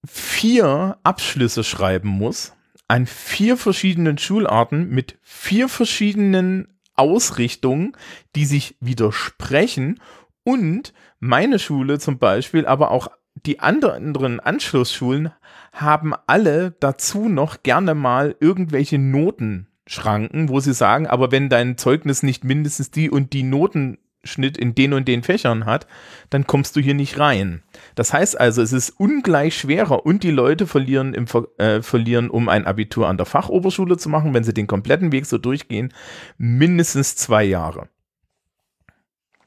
[0.06, 2.52] vier Abschlüsse schreiben muss
[2.88, 7.96] an vier verschiedenen Schularten mit vier verschiedenen Ausrichtungen,
[8.36, 10.00] die sich widersprechen
[10.44, 13.08] und meine Schule zum Beispiel, aber auch
[13.46, 15.32] die anderen Anschlussschulen
[15.74, 22.22] haben alle dazu noch gerne mal irgendwelche Notenschranken, wo sie sagen, aber wenn dein Zeugnis
[22.22, 25.88] nicht mindestens die und die Notenschnitt in den und den Fächern hat,
[26.30, 27.62] dann kommst du hier nicht rein.
[27.96, 32.30] Das heißt also, es ist ungleich schwerer und die Leute verlieren, im, Ver- äh, verlieren,
[32.30, 35.92] um ein Abitur an der Fachoberschule zu machen, wenn sie den kompletten Weg so durchgehen,
[36.38, 37.88] mindestens zwei Jahre.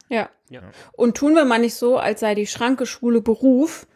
[0.09, 0.29] Ja.
[0.49, 0.61] Ja.
[0.93, 3.87] Und tun wir mal nicht so, als sei die Schranke Schule Beruf.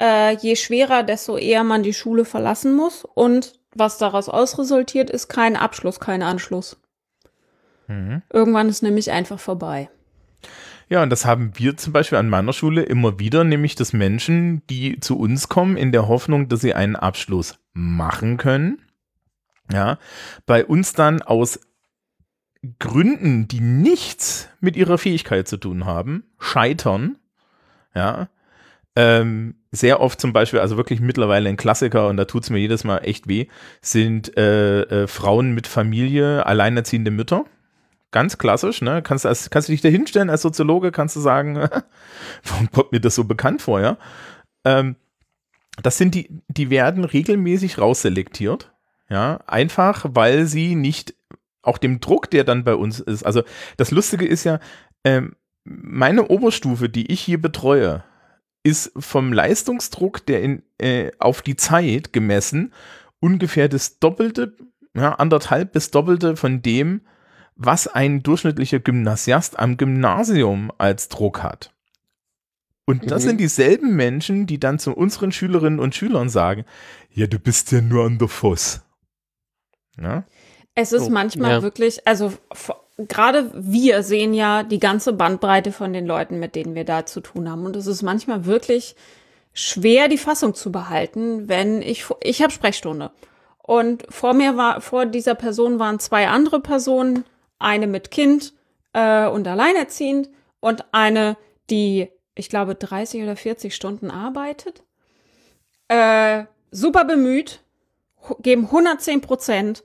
[0.00, 3.04] Äh, je schwerer, desto eher man die Schule verlassen muss.
[3.04, 6.80] Und was daraus ausresultiert, ist kein Abschluss, kein Anschluss.
[7.88, 8.22] Mhm.
[8.32, 9.88] Irgendwann ist nämlich einfach vorbei.
[10.88, 14.62] Ja, und das haben wir zum Beispiel an meiner Schule immer wieder, nämlich dass Menschen,
[14.68, 18.78] die zu uns kommen, in der Hoffnung, dass sie einen Abschluss machen können,
[19.72, 19.98] ja,
[20.46, 21.58] bei uns dann aus
[22.78, 27.18] Gründen, die nichts mit ihrer Fähigkeit zu tun haben, scheitern,
[27.94, 28.28] ja,
[28.96, 32.82] ähm, sehr oft zum Beispiel, also wirklich mittlerweile ein Klassiker und da tut's mir jedes
[32.82, 33.46] Mal echt weh,
[33.82, 37.44] sind äh, äh, Frauen mit Familie, alleinerziehende Mütter.
[38.10, 39.02] Ganz klassisch, ne?
[39.02, 41.56] Kannst, du als, kannst du dich da hinstellen als Soziologe, kannst du sagen,
[42.44, 43.98] warum kommt mir das so bekannt vor, ja?
[44.64, 44.96] Ähm,
[45.82, 48.72] das sind die, die werden regelmäßig rausselektiert,
[49.10, 51.14] ja, einfach weil sie nicht
[51.60, 53.24] auch dem Druck, der dann bei uns ist.
[53.24, 53.42] Also
[53.76, 54.58] das Lustige ist ja,
[55.04, 58.04] ähm, meine Oberstufe, die ich hier betreue,
[58.66, 62.72] ist vom Leistungsdruck, der in, äh, auf die Zeit gemessen,
[63.20, 64.56] ungefähr das Doppelte,
[64.94, 67.02] ja, anderthalb bis Doppelte von dem,
[67.54, 71.72] was ein durchschnittlicher Gymnasiast am Gymnasium als Druck hat.
[72.86, 73.28] Und das Mhm.
[73.28, 76.64] sind dieselben Menschen, die dann zu unseren Schülerinnen und Schülern sagen,
[77.10, 78.82] ja, du bist ja nur an der Voss.
[80.00, 80.24] Ja?
[80.74, 81.62] Es ist So, manchmal ja.
[81.62, 82.32] wirklich, also
[82.96, 87.20] gerade wir sehen ja die ganze Bandbreite von den Leuten, mit denen wir da zu
[87.20, 87.66] tun haben.
[87.66, 88.96] Und es ist manchmal wirklich
[89.52, 93.10] schwer, die Fassung zu behalten, wenn ich, ich habe Sprechstunde.
[93.62, 97.24] Und vor mir war, vor dieser Person waren zwei andere Personen,
[97.58, 98.54] eine mit Kind
[98.92, 101.36] äh, und alleinerziehend und eine,
[101.70, 104.84] die, ich glaube, 30 oder 40 Stunden arbeitet.
[105.88, 107.60] Äh, super bemüht,
[108.40, 109.82] geben 110 Prozent,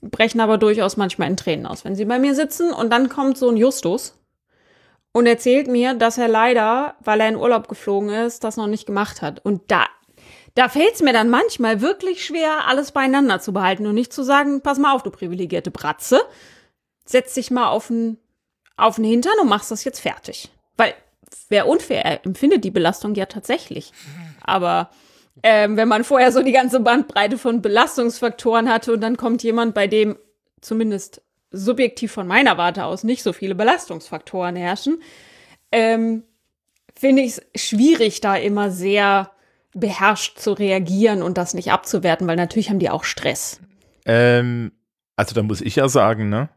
[0.00, 3.36] brechen aber durchaus manchmal in Tränen aus, wenn sie bei mir sitzen und dann kommt
[3.36, 4.14] so ein Justus
[5.12, 8.86] und erzählt mir, dass er leider, weil er in Urlaub geflogen ist, das noch nicht
[8.86, 9.44] gemacht hat.
[9.44, 9.86] Und da,
[10.54, 14.22] da fällt es mir dann manchmal wirklich schwer, alles beieinander zu behalten und nicht zu
[14.22, 16.20] sagen, pass mal auf, du privilegierte Bratze,
[17.04, 18.18] setz dich mal auf den,
[18.76, 20.50] auf den Hintern und machst das jetzt fertig.
[20.76, 20.94] Weil,
[21.48, 23.92] wäre unfair, er empfindet die Belastung ja tatsächlich.
[24.42, 24.90] Aber
[25.42, 29.74] ähm, wenn man vorher so die ganze Bandbreite von Belastungsfaktoren hatte und dann kommt jemand,
[29.74, 30.16] bei dem
[30.60, 35.02] zumindest subjektiv von meiner Warte aus nicht so viele Belastungsfaktoren herrschen,
[35.72, 36.24] ähm,
[36.94, 39.30] finde ich es schwierig, da immer sehr
[39.74, 43.60] beherrscht zu reagieren und das nicht abzuwerten, weil natürlich haben die auch Stress.
[44.04, 44.72] Ähm,
[45.16, 46.48] also da muss ich ja sagen, ne?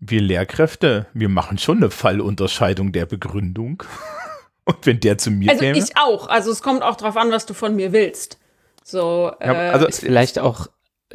[0.00, 3.82] Wir Lehrkräfte, wir machen schon eine Fallunterscheidung der Begründung.
[4.64, 6.26] Und wenn der zu mir Also käme, ich auch.
[6.28, 8.38] Also es kommt auch drauf an, was du von mir willst.
[8.82, 10.68] So, Ja, äh, also Ist vielleicht auch,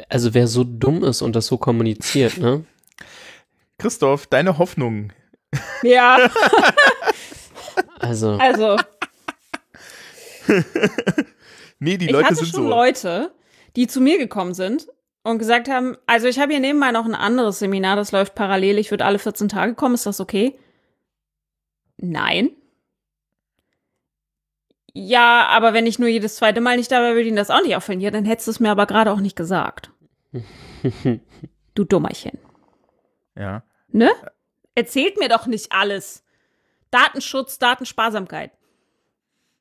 [0.08, 2.64] also wer so dumm ist und das so kommuniziert, ne?
[3.78, 5.12] Christoph, deine Hoffnung.
[5.82, 6.30] ja,
[7.98, 8.76] Also, also
[11.78, 12.68] Nee, die ich Leute hatte sind schon so.
[12.68, 13.32] Leute,
[13.76, 14.88] die zu mir gekommen sind
[15.22, 18.78] und gesagt haben, also ich habe hier nebenbei noch ein anderes Seminar, das läuft parallel,
[18.78, 20.58] ich würde alle 14 Tage kommen, ist das okay?
[21.98, 22.50] Nein.
[24.92, 27.76] Ja, aber wenn ich nur jedes zweite Mal nicht dabei würde Ihnen das auch nicht
[27.76, 28.00] auffallen.
[28.00, 29.92] Ja, dann hättest du es mir aber gerade auch nicht gesagt.
[31.74, 32.36] Du Dummerchen.
[33.36, 33.62] Ja.
[33.92, 34.10] Ne?
[34.74, 36.24] Erzählt mir doch nicht alles.
[36.90, 38.50] Datenschutz, Datensparsamkeit.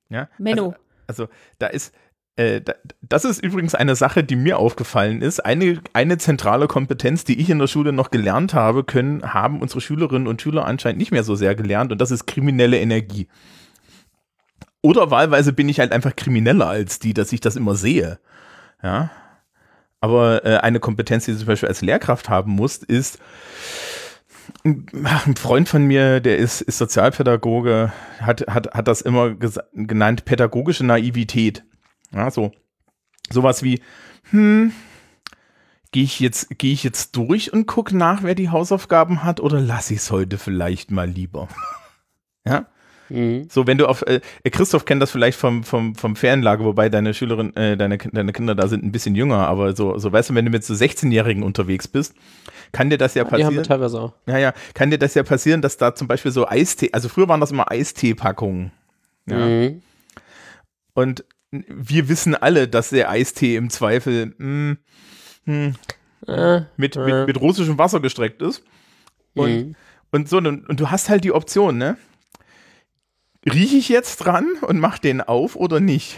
[0.09, 0.27] ja.
[0.39, 0.73] Menno.
[1.07, 1.93] Also, also da ist,
[2.35, 5.39] äh, da, das ist übrigens eine Sache, die mir aufgefallen ist.
[5.45, 9.81] Eine, eine zentrale Kompetenz, die ich in der Schule noch gelernt habe, können, haben unsere
[9.81, 13.27] Schülerinnen und Schüler anscheinend nicht mehr so sehr gelernt und das ist kriminelle Energie.
[14.81, 18.19] Oder wahlweise bin ich halt einfach krimineller als die, dass ich das immer sehe.
[18.81, 19.11] Ja.
[19.99, 23.19] Aber äh, eine Kompetenz, die du zum Beispiel als Lehrkraft haben musst, ist,
[24.63, 30.85] ein Freund von mir, der ist, ist Sozialpädagoge, hat, hat, hat das immer genannt, pädagogische
[30.85, 31.63] Naivität.
[32.11, 32.51] Ja, so.
[33.29, 33.81] Sowas wie,
[34.31, 34.71] hm,
[35.91, 39.59] gehe ich jetzt, gehe ich jetzt durch und gucke nach, wer die Hausaufgaben hat, oder
[39.59, 41.47] lasse ich es heute vielleicht mal lieber?
[42.45, 42.67] ja?
[43.09, 43.47] Mhm.
[43.49, 47.13] So, wenn du auf, äh, Christoph kennt das vielleicht vom, vom, vom Ferienlager, wobei deine
[47.13, 50.35] Schülerin, äh, deine, deine Kinder da sind ein bisschen jünger, aber so, so weißt du,
[50.35, 52.15] wenn du mit so 16-Jährigen unterwegs bist,
[52.71, 53.63] kann dir das ja Die haben wir passieren.
[53.63, 54.13] teilweise auch.
[54.27, 57.27] Ja, ja, kann dir das ja passieren, dass da zum Beispiel so Eistee, also früher
[57.27, 58.71] waren das immer Eistee-Packungen.
[59.27, 59.37] Ja.
[59.37, 59.81] Mhm.
[60.93, 64.77] Und wir wissen alle, dass der Eistee im Zweifel mh,
[65.45, 65.75] hm,
[66.27, 66.99] Äh, mit, äh.
[66.99, 68.63] mit, mit russischem Wasser gestreckt ist.
[69.35, 69.75] Und, mhm.
[70.11, 71.97] und so, und, und du hast halt die Option, ne?
[73.45, 76.17] Rieche ich jetzt dran und mach den auf oder nicht?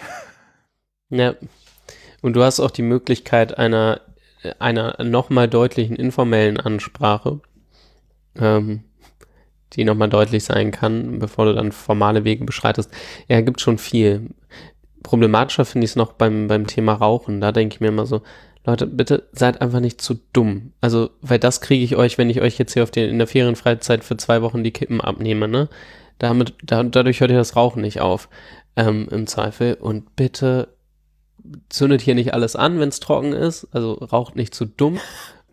[1.10, 1.36] Ja.
[2.22, 4.02] Und du hast auch die Möglichkeit einer,
[4.60, 7.42] einer nochmal deutlichen informellen Ansprache,
[8.36, 8.84] ähm,
[9.74, 12.92] die nochmal deutlich sein kann, bevor du dann formale Wege beschreitest.
[13.28, 14.30] Ja, gibt schon viel.
[15.04, 17.42] Problematischer finde ich es noch beim, beim Thema Rauchen.
[17.42, 18.22] Da denke ich mir immer so,
[18.66, 20.74] Leute, bitte seid einfach nicht zu dumm.
[20.82, 23.28] Also, weil das kriege ich euch, wenn ich euch jetzt hier auf den, in der
[23.28, 25.68] Ferienfreizeit für zwei Wochen die Kippen abnehme, ne?
[26.22, 28.30] Damit, da, dadurch hört ihr das Rauchen nicht auf,
[28.76, 29.74] ähm, im Zweifel.
[29.74, 30.68] Und bitte
[31.70, 33.68] zündet hier nicht alles an, wenn es trocken ist.
[33.72, 35.00] Also raucht nicht zu dumm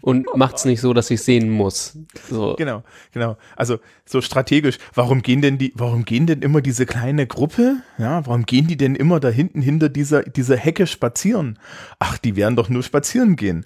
[0.03, 1.97] und macht's nicht so, dass ich sehen muss.
[2.28, 2.55] So.
[2.57, 2.82] Genau,
[3.12, 3.39] genau.
[3.57, 7.78] Also so strategisch, warum gehen denn die, warum gehen denn immer diese kleine Gruppe?
[7.97, 11.59] Ja, warum gehen die denn immer da hinten hinter dieser, dieser Hecke spazieren?
[11.99, 13.65] Ach, die werden doch nur spazieren gehen.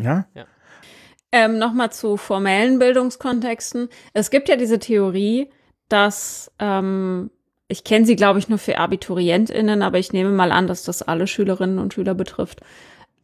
[0.00, 0.26] Ja?
[1.36, 3.88] Ähm, Nochmal zu formellen Bildungskontexten.
[4.12, 5.50] Es gibt ja diese Theorie,
[5.88, 7.28] dass, ähm,
[7.66, 11.02] ich kenne sie, glaube ich, nur für AbiturientInnen, aber ich nehme mal an, dass das
[11.02, 12.60] alle Schülerinnen und Schüler betrifft,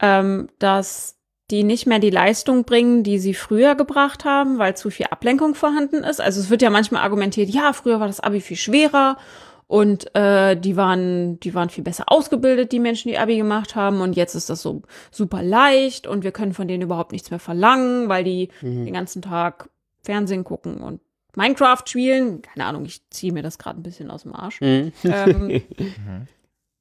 [0.01, 1.19] ähm, dass
[1.53, 5.55] die nicht mehr die Leistung bringen, die sie früher gebracht haben, weil zu viel Ablenkung
[5.55, 6.21] vorhanden ist.
[6.21, 9.19] Also es wird ja manchmal argumentiert, ja, früher war das Abi viel schwerer
[9.71, 14.01] und äh, die waren, die waren viel besser ausgebildet, die Menschen, die Abi gemacht haben,
[14.01, 14.83] und jetzt ist das so
[15.13, 19.23] super leicht und wir können von denen überhaupt nichts mehr verlangen, weil die den ganzen
[19.23, 19.71] Tag
[20.03, 21.01] Fernsehen gucken und
[21.37, 22.43] Minecraft spielen.
[22.43, 24.61] Keine Ahnung, ich ziehe mir das gerade ein bisschen aus dem Arsch.
[24.61, 24.91] Mhm.
[25.05, 25.63] Ähm,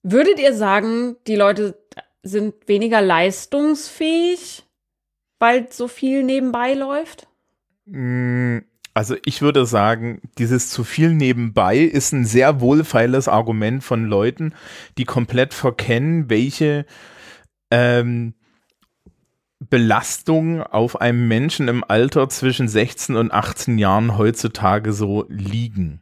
[0.02, 1.78] würdet ihr sagen, die Leute
[2.24, 4.66] sind weniger leistungsfähig,
[5.38, 7.28] weil so viel nebenbei läuft?
[8.94, 14.54] Also ich würde sagen, dieses zu viel nebenbei ist ein sehr wohlfeiles Argument von Leuten,
[14.98, 16.86] die komplett verkennen, welche
[17.72, 18.34] ähm,
[19.60, 26.02] Belastung auf einem Menschen im Alter zwischen 16 und 18 Jahren heutzutage so liegen.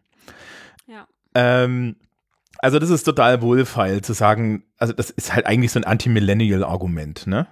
[0.88, 1.08] Ja.
[1.34, 1.96] Ähm,
[2.60, 7.28] also das ist total wohlfeil zu sagen, also das ist halt eigentlich so ein Anti-Millennial-Argument,
[7.28, 7.48] ne?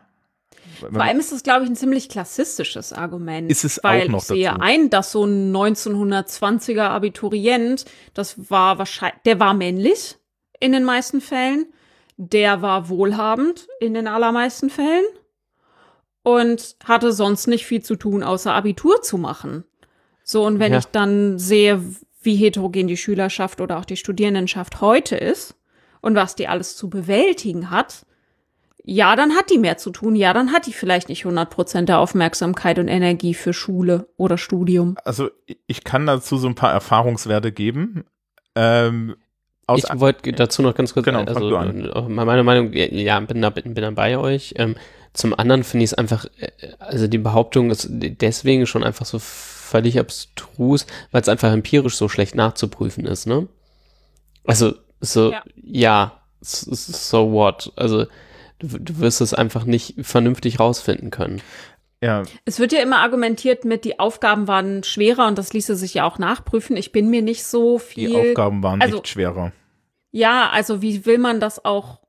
[0.75, 3.49] Vor allem ist das, glaube ich, ein ziemlich klassistisches Argument.
[3.51, 4.61] Ist es weil auch noch ich sehe dazu.
[4.61, 10.17] ein, dass so ein 1920er Abiturient, das war wahrscheinlich, der war männlich
[10.59, 11.67] in den meisten Fällen,
[12.17, 15.05] der war wohlhabend in den allermeisten Fällen
[16.23, 19.63] und hatte sonst nicht viel zu tun, außer Abitur zu machen.
[20.23, 20.79] So, und wenn Ja.
[20.79, 21.81] ich dann sehe,
[22.21, 25.55] wie heterogen die Schülerschaft oder auch die Studierendenschaft heute ist
[26.01, 28.05] und was die alles zu bewältigen hat,
[28.87, 30.15] ja, dann hat die mehr zu tun.
[30.15, 34.95] Ja, dann hat die vielleicht nicht 100% der Aufmerksamkeit und Energie für Schule oder Studium.
[35.03, 35.29] Also
[35.67, 38.05] ich kann dazu so ein paar Erfahrungswerte geben.
[38.55, 39.15] Ähm,
[39.67, 43.49] aus Ich wollte dazu noch ganz kurz, Genau, also äh, meine Meinung, ja, bin da,
[43.49, 44.53] bin, bin da bei euch.
[44.57, 44.75] Ähm,
[45.13, 49.17] zum anderen finde ich es einfach, äh, also die Behauptung ist deswegen schon einfach so
[49.19, 53.47] völlig abstrus, weil es einfach empirisch so schlecht nachzuprüfen ist, ne?
[54.45, 55.43] Also, so, Ja.
[55.63, 57.71] ja, s- s- so what?
[57.75, 58.05] Also,
[58.59, 61.41] du, du wirst es einfach nicht vernünftig rausfinden können.
[62.01, 65.93] ja, Es wird ja immer argumentiert mit, die Aufgaben waren schwerer und das ließe sich
[65.95, 66.77] ja auch nachprüfen.
[66.77, 68.15] Ich bin mir nicht so die viel.
[68.31, 69.51] Aufgaben waren also- nicht schwerer.
[70.11, 71.99] Ja, also wie will man das auch,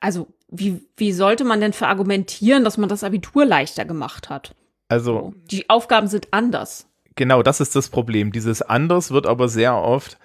[0.00, 4.56] also wie, wie sollte man denn verargumentieren, dass man das Abitur leichter gemacht hat?
[4.88, 6.88] Also Die Aufgaben sind anders.
[7.14, 8.32] genau, das ist das Problem.
[8.32, 10.18] Dieses anders wird aber sehr oft,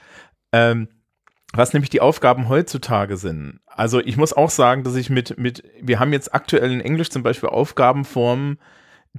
[0.52, 0.88] ähm,
[1.57, 3.60] was nämlich die Aufgaben heutzutage sind.
[3.68, 7.10] Also ich muss auch sagen, dass ich mit, mit, wir haben jetzt aktuell in Englisch
[7.10, 8.57] zum Beispiel Aufgabenformen,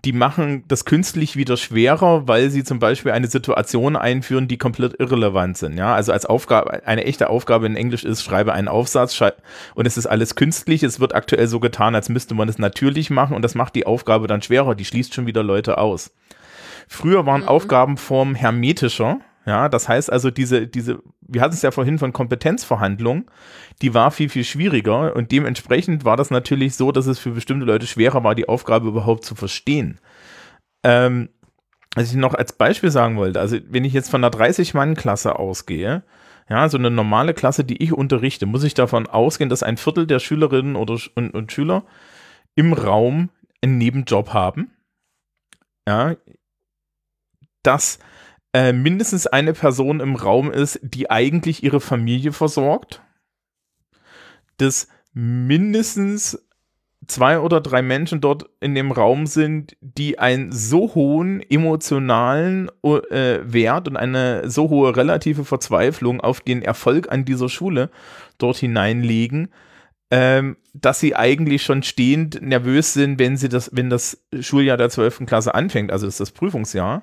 [0.04, 5.00] die machen das künstlich wieder schwerer, weil sie zum Beispiel eine Situation einführen, die komplett
[5.00, 5.78] irrelevant sind.
[5.78, 9.32] Ja, also als Aufgabe, eine echte Aufgabe in Englisch ist, schreibe einen Aufsatz schrei
[9.74, 10.82] und es ist alles künstlich.
[10.82, 13.86] Es wird aktuell so getan, als müsste man es natürlich machen und das macht die
[13.86, 14.74] Aufgabe dann schwerer.
[14.74, 16.12] Die schließt schon wieder Leute aus.
[16.88, 19.20] Früher waren Aufgabenformen hermetischer.
[19.46, 23.26] Ja, das heißt also, diese, diese, wir hatten es ja vorhin von Kompetenzverhandlungen,
[23.82, 27.66] die war viel, viel schwieriger und dementsprechend war das natürlich so, dass es für bestimmte
[27.66, 29.98] Leute schwerer war, die Aufgabe überhaupt zu verstehen.
[30.82, 31.28] Ähm,
[31.94, 36.02] was ich noch als Beispiel sagen wollte, also wenn ich jetzt von einer 30-Mann-Klasse ausgehe,
[36.48, 40.06] ja, so eine normale Klasse, die ich unterrichte, muss ich davon ausgehen, dass ein Viertel
[40.06, 41.84] der Schülerinnen oder, und, und Schüler
[42.54, 43.30] im Raum
[43.62, 44.70] einen Nebenjob haben.
[45.88, 46.14] Ja,
[47.62, 47.98] dass
[48.56, 53.02] äh, mindestens eine Person im Raum ist, die eigentlich ihre Familie versorgt,
[54.56, 56.42] dass mindestens
[57.06, 63.40] zwei oder drei Menschen dort in dem Raum sind, die einen so hohen emotionalen äh,
[63.42, 67.90] Wert und eine so hohe relative Verzweiflung auf den Erfolg an dieser Schule
[68.38, 69.48] dort hineinlegen,
[70.10, 74.88] ähm, dass sie eigentlich schon stehend nervös sind, wenn sie das, wenn das Schuljahr der
[74.88, 75.26] 12.
[75.26, 77.02] Klasse anfängt, also ist das Prüfungsjahr.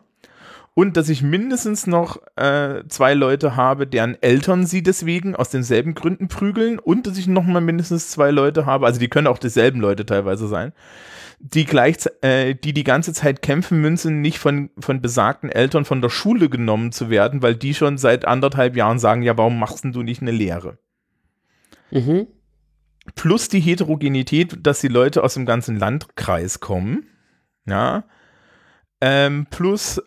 [0.75, 5.93] Und dass ich mindestens noch äh, zwei Leute habe, deren Eltern sie deswegen aus denselben
[5.93, 9.37] Gründen prügeln und dass ich noch mal mindestens zwei Leute habe, also die können auch
[9.37, 10.73] dieselben Leute teilweise sein,
[11.39, 16.01] die gleich, äh, die die ganze Zeit kämpfen müssen, nicht von, von besagten Eltern von
[16.01, 19.83] der Schule genommen zu werden, weil die schon seit anderthalb Jahren sagen, ja, warum machst
[19.83, 20.79] denn du nicht eine Lehre?
[21.91, 22.25] Mhm.
[23.13, 27.05] plus die Heterogenität, dass die Leute aus dem ganzen Landkreis kommen,
[27.67, 28.05] ja,
[28.99, 30.01] ähm, plus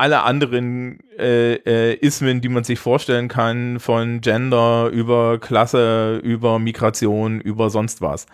[0.00, 6.58] alle anderen äh, äh, Ismen, die man sich vorstellen kann, von Gender über Klasse, über
[6.58, 8.24] Migration, über sonst was.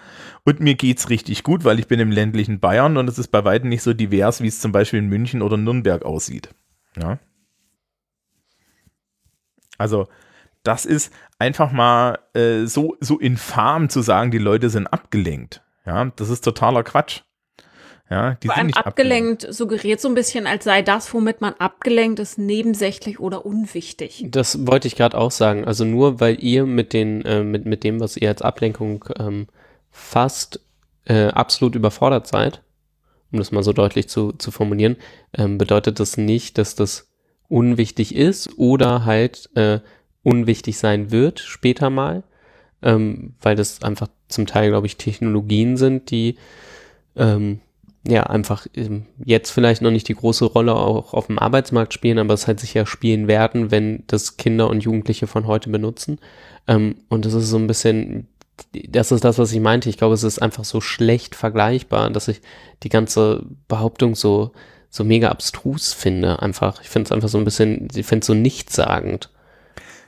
[0.45, 3.45] Und mir geht's richtig gut, weil ich bin im ländlichen Bayern und es ist bei
[3.45, 6.51] weitem nicht so divers, wie es zum Beispiel in München oder Nürnberg aussieht.
[6.97, 7.19] Ja.
[9.77, 10.07] Also,
[10.63, 15.63] das ist einfach mal äh, so, so infam zu sagen, die Leute sind abgelenkt.
[15.85, 17.23] Ja, das ist totaler Quatsch.
[18.09, 21.41] Ja, die Vor sind allem nicht abgelenkt suggeriert so ein bisschen, als sei das, womit
[21.41, 24.25] man abgelenkt ist, nebensächlich oder unwichtig.
[24.29, 25.65] Das wollte ich gerade auch sagen.
[25.65, 29.49] Also nur weil ihr mit den, äh, mit, mit dem, was ihr als Ablenkung ähm,
[29.91, 30.61] fast
[31.07, 32.63] äh, absolut überfordert seid,
[33.33, 34.97] um das mal so deutlich zu, zu formulieren,
[35.37, 37.09] ähm, bedeutet das nicht, dass das
[37.49, 39.81] unwichtig ist oder halt äh,
[40.23, 42.23] unwichtig sein wird später mal,
[42.83, 46.37] ähm, weil das einfach zum Teil, glaube ich, Technologien sind, die
[47.17, 47.61] ähm,
[48.11, 52.19] ja einfach ähm, jetzt vielleicht noch nicht die große Rolle auch auf dem Arbeitsmarkt spielen,
[52.19, 56.19] aber es halt sicher spielen werden, wenn das Kinder und Jugendliche von heute benutzen.
[56.69, 58.29] Ähm, und das ist so ein bisschen,
[58.89, 59.89] das ist das, was ich meinte.
[59.89, 62.41] Ich glaube, es ist einfach so schlecht vergleichbar, dass ich
[62.83, 64.53] die ganze Behauptung so,
[64.91, 66.43] so mega abstrus finde.
[66.43, 69.31] Einfach, ich finde es einfach so ein bisschen, ich finde es so nichtssagend.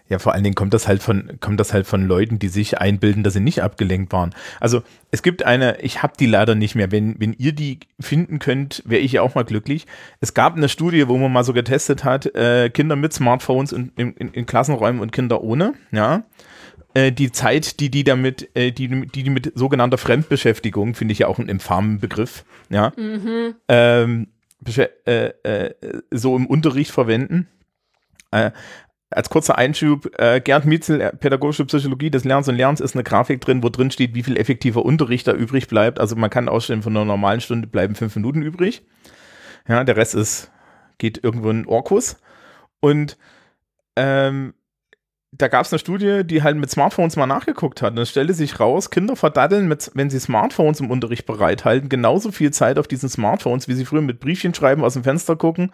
[0.09, 2.79] Ja, vor allen Dingen kommt das halt von, kommt das halt von Leuten, die sich
[2.79, 4.35] einbilden, dass sie nicht abgelenkt waren.
[4.59, 6.91] Also es gibt eine, ich habe die leider nicht mehr.
[6.91, 9.87] Wenn, wenn ihr die finden könnt, wäre ich ja auch mal glücklich.
[10.21, 13.93] Es gab eine Studie, wo man mal so getestet hat, äh, Kinder mit Smartphones in,
[13.97, 16.23] in, in Klassenräumen und Kinder ohne, ja.
[16.95, 21.19] Äh, die Zeit, die die damit, äh, die, die, die mit sogenannter Fremdbeschäftigung, finde ich
[21.19, 22.93] ja auch einen infamen Begriff, ja,
[23.69, 24.29] ähm,
[24.65, 25.75] beschä- äh, äh,
[26.11, 27.47] so im Unterricht verwenden.
[28.31, 28.53] Äh,
[29.11, 33.05] als kurzer Einschub, äh, Gerd Mietzel, äh, Pädagogische Psychologie des Lernens und Lernens, ist eine
[33.05, 35.99] Grafik drin, wo drin steht, wie viel effektiver Unterricht da übrig bleibt.
[35.99, 38.87] Also man kann ausstellen, von einer normalen Stunde bleiben fünf Minuten übrig.
[39.67, 40.51] Ja, der Rest ist,
[40.99, 42.21] geht irgendwo in Orkus.
[42.81, 43.17] Und
[43.97, 44.55] ähm,
[45.33, 47.93] da gab es eine Studie, die halt mit Smartphones mal nachgeguckt hat.
[47.93, 52.33] Und es stellte sich raus, Kinder verdaddeln, mit, wenn sie Smartphones im Unterricht bereithalten, genauso
[52.33, 55.73] viel Zeit auf diesen Smartphones, wie sie früher mit Briefchen schreiben, aus dem Fenster gucken,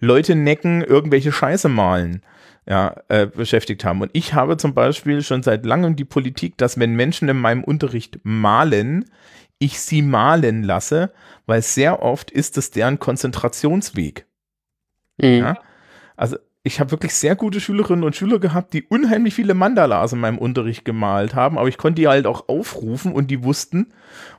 [0.00, 2.22] Leute necken, irgendwelche Scheiße malen
[2.68, 4.02] ja, äh, beschäftigt haben.
[4.02, 7.62] Und ich habe zum Beispiel schon seit langem die Politik, dass wenn Menschen in meinem
[7.62, 9.04] Unterricht malen,
[9.58, 11.12] ich sie malen lasse,
[11.46, 14.26] weil sehr oft ist es deren Konzentrationsweg.
[15.18, 15.38] Mhm.
[15.38, 15.58] Ja?
[16.16, 20.18] Also ich habe wirklich sehr gute Schülerinnen und Schüler gehabt, die unheimlich viele Mandalas in
[20.18, 23.92] meinem Unterricht gemalt haben, aber ich konnte die halt auch aufrufen und die wussten,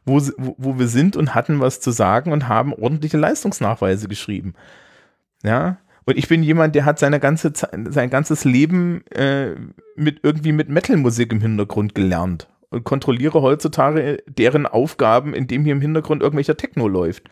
[0.05, 4.55] wo, wo, wir sind und hatten was zu sagen und haben ordentliche Leistungsnachweise geschrieben.
[5.41, 9.55] Ja, und ich bin jemand, der hat seine ganze Ze- sein ganzes Leben äh,
[9.95, 15.81] mit irgendwie mit Metal-Musik im Hintergrund gelernt und kontrolliere heutzutage deren Aufgaben, indem hier im
[15.81, 17.29] Hintergrund irgendwelcher Techno läuft.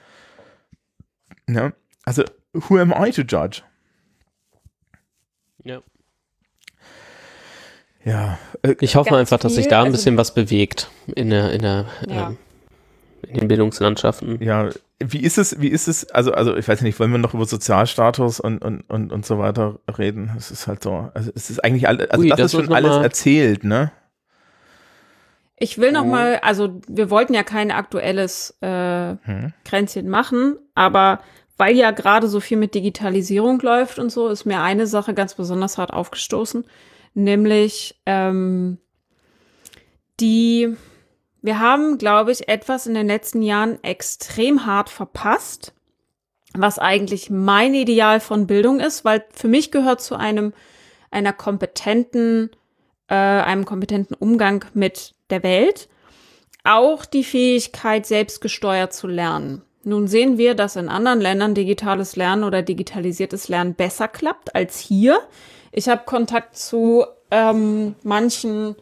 [1.49, 1.73] Ja,
[2.05, 2.23] also
[2.53, 3.61] who am I to judge?
[5.65, 5.81] Ja.
[8.03, 10.89] Ja, äh, Ich hoffe Ganz einfach, dass sich viel, da ein also- bisschen was bewegt
[11.15, 12.27] in der, in der, Ja.
[12.29, 12.37] ähm,
[13.27, 14.41] in den Bildungslandschaften.
[14.43, 14.69] ja,
[14.99, 17.45] wie ist es, wie ist es, also, also ich weiß nicht, wollen wir noch über
[17.45, 20.31] Sozialstatus und, und, und, und so weiter reden?
[20.37, 22.73] Es ist halt so, also es ist eigentlich alles, also Ui, das, das ist schon
[22.73, 23.91] alles erzählt, ne?
[25.57, 26.07] Ich will noch Oh.
[26.07, 29.53] mal, also wir wollten ja kein aktuelles äh, Hm.
[29.63, 31.19] Kränzchen machen, aber
[31.57, 35.35] weil ja gerade so viel mit Digitalisierung läuft und so, ist mir eine Sache ganz
[35.35, 36.65] besonders hart aufgestoßen,
[37.13, 38.77] nämlich ähm,
[40.19, 40.75] die,
[41.41, 45.73] wir haben, glaube ich, etwas in den letzten Jahren extrem hart verpasst,
[46.53, 50.53] was eigentlich mein Ideal von Bildung ist, weil für mich gehört zu einem
[51.11, 52.49] einer kompetenten,
[53.07, 55.87] äh, einem kompetenten Umgang mit der Welt
[56.65, 59.61] auch die Fähigkeit, selbstgesteuert zu lernen.
[59.87, 64.79] Nun sehen wir, dass in anderen Ländern digitales Lernen oder digitalisiertes Lernen besser klappt als
[64.79, 65.19] hier.
[65.71, 68.75] Ich habe Kontakt zu ähm, manchen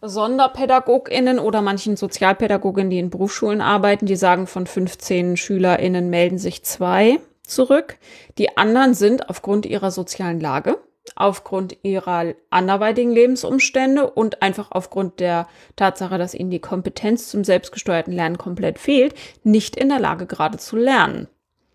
[0.00, 6.64] SonderpädagogInnen oder manchen Sozialpädagoginnen, die in Berufsschulen arbeiten, die sagen, von 15 SchülerInnen melden sich
[6.64, 7.98] zwei zurück.
[8.36, 10.76] Die anderen sind aufgrund ihrer sozialen Lage,
[11.16, 18.12] aufgrund ihrer anderweitigen Lebensumstände und einfach aufgrund der Tatsache, dass ihnen die Kompetenz zum selbstgesteuerten
[18.12, 21.28] Lernen komplett fehlt, nicht in der Lage gerade zu lernen.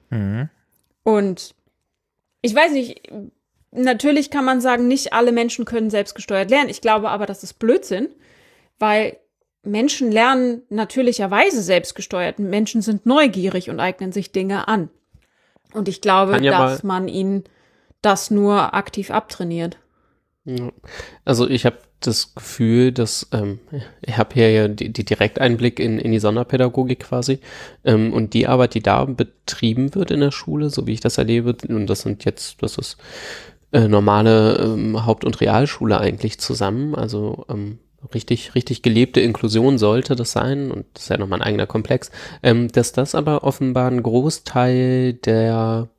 [0.10, 0.50] Mhm.
[1.04, 1.56] Und
[2.42, 3.12] ich weiß nicht,
[3.72, 6.70] natürlich kann man sagen, nicht alle Menschen können selbstgesteuert lernen.
[6.70, 8.10] Ich glaube aber, das ist Blödsinn,
[8.80, 9.18] weil
[9.64, 12.40] Menschen lernen natürlicherweise selbstgesteuert.
[12.40, 14.90] Menschen sind neugierig und eignen sich Dinge an.
[15.74, 17.44] Und ich glaube, dass man ihnen
[18.02, 19.78] das nur aktiv abtrainiert.
[21.26, 23.60] Also ich habe das Gefühl, dass ähm,
[24.02, 27.40] ich habe hier ja die, die Direkteinblick in, in die Sonderpädagogik quasi
[27.84, 31.18] ähm, und die Arbeit, die da betrieben wird in der Schule, so wie ich das
[31.18, 32.98] erlebe, und das sind jetzt, das ist
[33.72, 37.80] äh, normale ähm, Haupt- und Realschule eigentlich zusammen, also ähm,
[38.14, 42.12] richtig, richtig gelebte Inklusion sollte das sein, und das ist ja nochmal ein eigener Komplex,
[42.44, 45.90] ähm, dass das aber offenbar ein Großteil der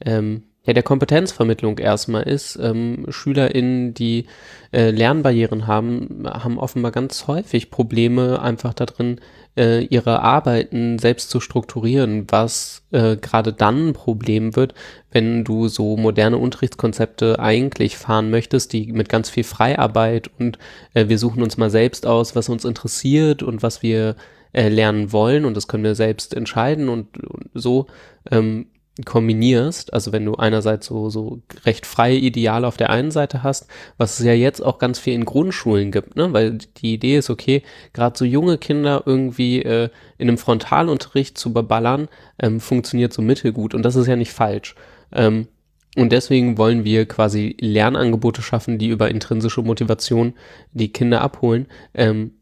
[0.00, 2.56] ähm, ja, der Kompetenzvermittlung erstmal ist.
[2.56, 4.26] Ähm, SchülerInnen, die
[4.72, 9.20] äh, Lernbarrieren haben, haben offenbar ganz häufig Probleme einfach darin,
[9.56, 14.74] äh, ihre Arbeiten selbst zu strukturieren, was äh, gerade dann ein Problem wird,
[15.10, 20.58] wenn du so moderne Unterrichtskonzepte eigentlich fahren möchtest, die mit ganz viel Freiarbeit und
[20.94, 24.16] äh, wir suchen uns mal selbst aus, was uns interessiert und was wir
[24.52, 27.86] äh, lernen wollen und das können wir selbst entscheiden und, und so
[28.30, 28.66] ähm,
[29.06, 33.66] kombinierst, also wenn du einerseits so, so recht freie Ideale auf der einen Seite hast,
[33.96, 36.32] was es ja jetzt auch ganz viel in Grundschulen gibt, ne?
[36.34, 37.62] weil die Idee ist, okay,
[37.94, 39.88] gerade so junge Kinder irgendwie äh,
[40.18, 42.08] in einem Frontalunterricht zu beballern,
[42.38, 44.74] ähm, funktioniert so mittelgut und das ist ja nicht falsch.
[45.10, 45.48] Ähm,
[45.96, 50.34] und deswegen wollen wir quasi Lernangebote schaffen, die über intrinsische Motivation
[50.72, 51.66] die Kinder abholen.
[51.94, 52.32] Ähm,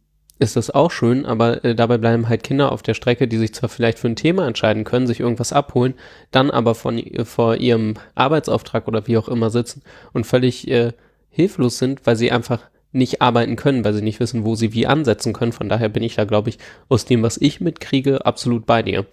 [0.40, 3.54] ist das auch schön, aber äh, dabei bleiben halt Kinder auf der Strecke, die sich
[3.54, 5.94] zwar vielleicht für ein Thema entscheiden können, sich irgendwas abholen,
[6.30, 10.92] dann aber von, äh, vor ihrem Arbeitsauftrag oder wie auch immer sitzen und völlig äh,
[11.28, 12.60] hilflos sind, weil sie einfach
[12.92, 15.52] nicht arbeiten können, weil sie nicht wissen, wo sie wie ansetzen können.
[15.52, 16.58] Von daher bin ich da, glaube ich,
[16.88, 19.06] aus dem, was ich mitkriege, absolut bei dir.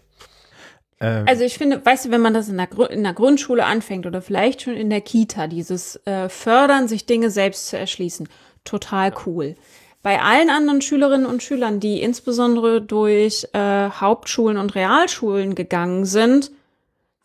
[1.00, 1.26] Ähm.
[1.28, 4.22] Also ich finde, weißt du, wenn man das in der, in der, Grundschule anfängt oder
[4.22, 8.28] vielleicht schon in der Kita, dieses äh, Fördern, sich Dinge selbst zu erschließen,
[8.64, 9.56] total cool.
[10.04, 16.52] Bei allen anderen Schülerinnen und Schülern, die insbesondere durch äh, Hauptschulen und Realschulen gegangen sind,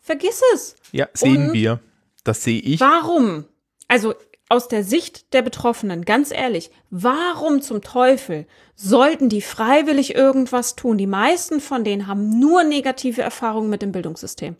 [0.01, 0.75] vergiss es.
[0.91, 1.79] Ja, sehen und wir.
[2.23, 2.79] Das sehe ich.
[2.79, 3.45] Warum?
[3.87, 4.13] Also
[4.49, 8.45] aus der Sicht der Betroffenen, ganz ehrlich, warum zum Teufel
[8.75, 10.97] sollten die freiwillig irgendwas tun?
[10.97, 14.55] Die meisten von denen haben nur negative Erfahrungen mit dem Bildungssystem.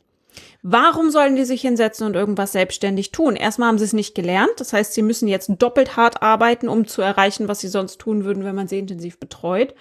[0.66, 3.36] Warum sollen die sich hinsetzen und irgendwas selbstständig tun?
[3.36, 4.54] Erstmal haben sie es nicht gelernt.
[4.58, 8.24] Das heißt, sie müssen jetzt doppelt hart arbeiten, um zu erreichen, was sie sonst tun
[8.24, 9.76] würden, wenn man sie intensiv betreut.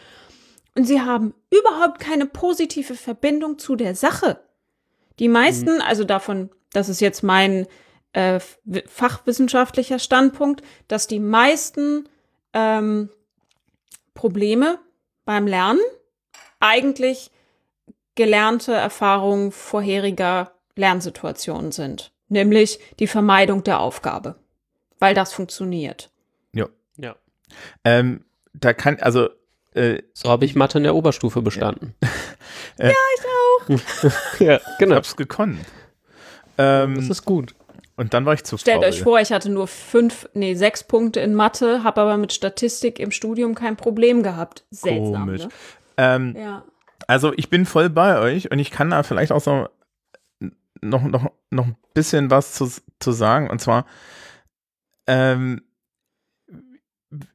[0.75, 4.41] Und sie haben überhaupt keine positive Verbindung zu der Sache.
[5.21, 5.83] Die meisten, mhm.
[5.83, 7.69] also davon, das ist jetzt mein
[8.13, 8.41] äh,
[8.89, 12.09] fachwissenschaftlicher Standpunkt, dass die meisten
[12.55, 13.09] ähm,
[14.15, 14.81] Probleme
[15.25, 15.81] beim Lernen
[16.59, 17.31] eigentlich
[18.17, 24.37] gelernte Erfahrungen vorheriger Lernsituationen sind, nämlich die Vermeidung der Aufgabe,
[24.99, 26.11] weil das funktioniert.
[26.53, 26.67] Ja.
[26.97, 27.17] Ja.
[27.85, 28.25] Ähm,
[28.55, 29.29] da kann, also.
[29.75, 31.95] Äh, so habe ich Mathe in der Oberstufe bestanden.
[32.79, 34.41] Ja, äh, ja ich auch.
[34.41, 34.93] ja, genau.
[34.93, 35.61] Ich hab's gekonnt.
[36.59, 37.55] Ähm, das ist gut.
[37.97, 38.87] Und dann war ich zu Stellt faul.
[38.87, 42.99] euch vor, ich hatte nur fünf, nee, sechs Punkte in Mathe, habe aber mit Statistik
[42.99, 44.65] im Studium kein Problem gehabt.
[44.71, 45.43] Seltsam, Komisch.
[45.43, 45.49] Ne?
[45.99, 46.65] Ähm, ja.
[47.07, 49.69] Also ich bin voll bei euch und ich kann da vielleicht auch so
[50.83, 53.49] noch, noch, noch ein bisschen was zu, zu sagen.
[53.51, 53.87] Und zwar,
[55.07, 55.63] ähm,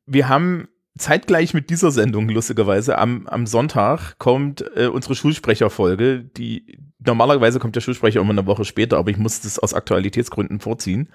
[0.06, 0.68] wir haben
[0.98, 6.24] zeitgleich mit dieser Sendung, lustigerweise, am, am Sonntag kommt äh, unsere Schulsprecherfolge.
[6.24, 10.60] Die normalerweise kommt der Schulsprecher immer eine Woche später, aber ich muss das aus Aktualitätsgründen
[10.60, 11.10] vorziehen.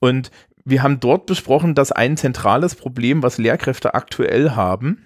[0.00, 0.30] Und
[0.64, 5.02] wir haben dort besprochen, dass ein zentrales Problem, was Lehrkräfte aktuell haben,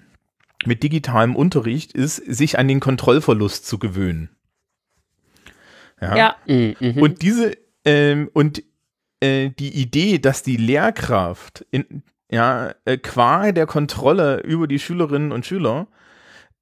[0.64, 4.30] mit digitalem Unterricht ist, sich an den Kontrollverlust zu gewöhnen.
[6.00, 6.16] Ja.
[6.16, 6.36] ja.
[6.46, 7.02] Mhm.
[7.02, 7.52] Und diese,
[7.84, 8.62] ähm, und
[9.20, 15.32] äh, die Idee, dass die Lehrkraft in, ja, äh, qua der Kontrolle über die Schülerinnen
[15.32, 15.88] und Schüler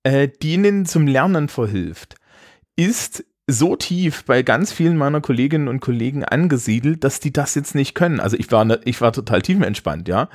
[0.04, 2.14] äh, denen zum Lernen verhilft,
[2.76, 7.74] ist so tief bei ganz vielen meiner Kolleginnen und Kollegen angesiedelt, dass die das jetzt
[7.74, 8.20] nicht können.
[8.20, 10.28] Also ich war, ne, ich war total tiefenentspannt, ja.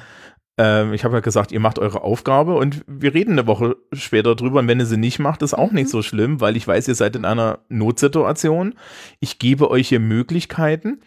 [0.57, 4.35] Ähm, ich habe ja gesagt, ihr macht eure Aufgabe und wir reden eine Woche später
[4.35, 4.59] drüber.
[4.59, 5.91] Und wenn ihr sie nicht macht, ist auch nicht mhm.
[5.91, 8.75] so schlimm, weil ich weiß, ihr seid in einer Notsituation.
[9.19, 11.01] Ich gebe euch hier Möglichkeiten.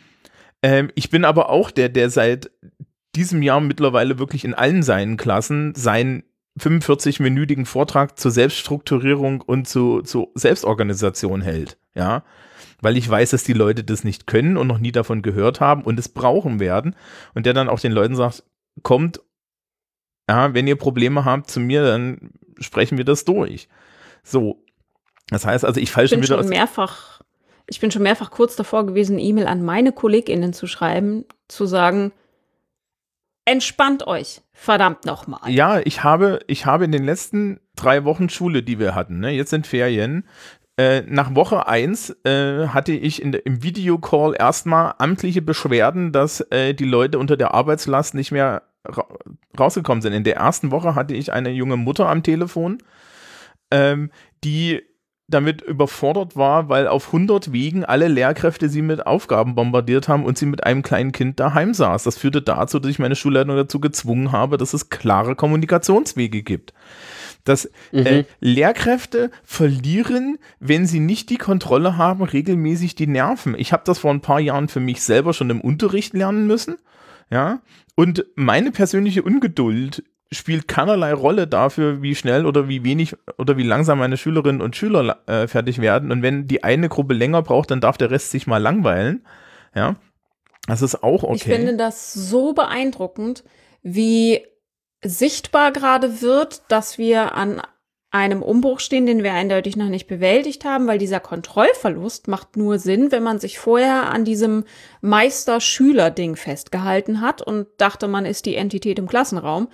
[0.62, 2.50] Ähm, ich bin aber auch der, der seit
[3.14, 6.24] diesem Jahr mittlerweile wirklich in allen seinen Klassen seinen
[6.58, 11.78] 45-minütigen Vortrag zur Selbststrukturierung und zu, zu Selbstorganisation hält.
[11.94, 12.24] Ja,
[12.80, 15.82] weil ich weiß, dass die Leute das nicht können und noch nie davon gehört haben
[15.82, 16.96] und es brauchen werden.
[17.34, 18.44] Und der dann auch den Leuten sagt,
[18.82, 19.20] kommt
[20.28, 23.68] ja, wenn ihr Probleme habt zu mir, dann sprechen wir das durch.
[24.22, 24.62] So.
[25.28, 27.22] Das heißt also, ich falle schon wieder schon mehrfach,
[27.66, 32.12] ich bin schon mehrfach kurz davor gewesen, E-Mail an meine KollegInnen zu schreiben, zu sagen,
[33.46, 35.50] entspannt euch, verdammt nochmal.
[35.50, 39.30] Ja, ich habe, ich habe in den letzten drei Wochen Schule, die wir hatten, ne,
[39.30, 40.24] jetzt sind Ferien,
[40.76, 46.74] äh, nach Woche 1 äh, hatte ich in im Videocall erstmal amtliche Beschwerden, dass äh,
[46.74, 48.62] die Leute unter der Arbeitslast nicht mehr
[49.58, 50.12] rausgekommen sind.
[50.12, 52.78] In der ersten Woche hatte ich eine junge Mutter am Telefon,
[53.70, 54.10] ähm,
[54.42, 54.82] die
[55.26, 60.36] damit überfordert war, weil auf 100 Wegen alle Lehrkräfte sie mit Aufgaben bombardiert haben und
[60.36, 62.02] sie mit einem kleinen Kind daheim saß.
[62.02, 66.74] Das führte dazu, dass ich meine Schulleitung dazu gezwungen habe, dass es klare Kommunikationswege gibt.
[67.44, 73.54] Dass äh, Lehrkräfte verlieren, wenn sie nicht die Kontrolle haben, regelmäßig die Nerven.
[73.58, 76.76] Ich habe das vor ein paar Jahren für mich selber schon im Unterricht lernen müssen.
[77.30, 77.60] Ja,
[77.94, 80.02] und meine persönliche Ungeduld
[80.32, 84.74] spielt keinerlei Rolle dafür, wie schnell oder wie wenig oder wie langsam meine Schülerinnen und
[84.74, 86.10] Schüler äh, fertig werden.
[86.10, 89.24] Und wenn die eine Gruppe länger braucht, dann darf der Rest sich mal langweilen.
[89.74, 89.96] Ja,
[90.66, 91.34] das ist auch okay.
[91.34, 93.44] Ich finde das so beeindruckend,
[93.82, 94.44] wie
[95.02, 97.62] sichtbar gerade wird, dass wir an
[98.14, 102.78] einem Umbruch stehen, den wir eindeutig noch nicht bewältigt haben, weil dieser Kontrollverlust macht nur
[102.78, 104.64] Sinn, wenn man sich vorher an diesem
[105.00, 109.68] Meister-Schüler-Ding festgehalten hat und dachte, man ist die Entität im Klassenraum.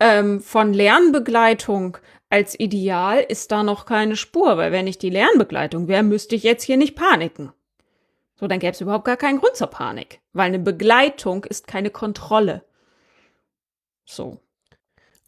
[0.00, 1.96] Ähm, von Lernbegleitung
[2.28, 6.42] als Ideal ist da noch keine Spur, weil wenn ich die Lernbegleitung wäre, müsste ich
[6.42, 7.52] jetzt hier nicht paniken.
[8.38, 11.88] So, dann gäbe es überhaupt gar keinen Grund zur Panik, weil eine Begleitung ist keine
[11.88, 12.64] Kontrolle.
[14.04, 14.40] So.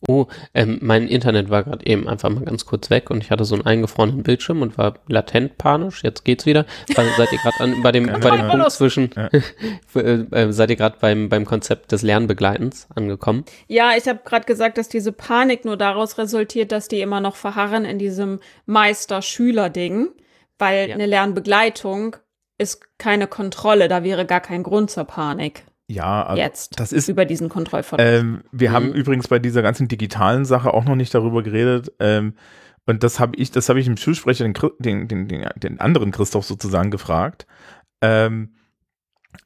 [0.09, 3.45] Oh, ähm, mein Internet war gerade eben einfach mal ganz kurz weg und ich hatte
[3.45, 6.03] so einen eingefrorenen Bildschirm und war latent panisch.
[6.03, 6.65] Jetzt geht's wieder.
[6.95, 9.29] Weil, seid ihr gerade bei dem, bei dem Punkt zwischen, Ja.
[10.01, 13.45] äh, seid ihr gerade beim, beim Konzept des Lernbegleitens angekommen?
[13.69, 17.37] Ja, ich habe gerade gesagt, dass diese Panik nur daraus resultiert, dass die immer noch
[17.37, 20.09] verharren in diesem Meister-Schüler-Ding,
[20.59, 20.95] weil Ja.
[20.95, 22.17] eine Lernbegleitung
[22.57, 27.09] ist keine Kontrolle, da wäre gar kein Grund zur Panik ja, also jetzt das ist
[27.09, 28.09] über diesen Kontrollverlust.
[28.09, 28.75] Ähm, wir Mhm.
[28.75, 31.93] haben übrigens bei dieser ganzen digitalen Sache auch noch nicht darüber geredet.
[31.99, 32.35] Ähm,
[32.87, 34.55] und das habe ich, das habe ich im Schulsprecher den,
[35.09, 37.47] den, den, den anderen Christoph sozusagen gefragt.
[38.01, 38.55] Ähm,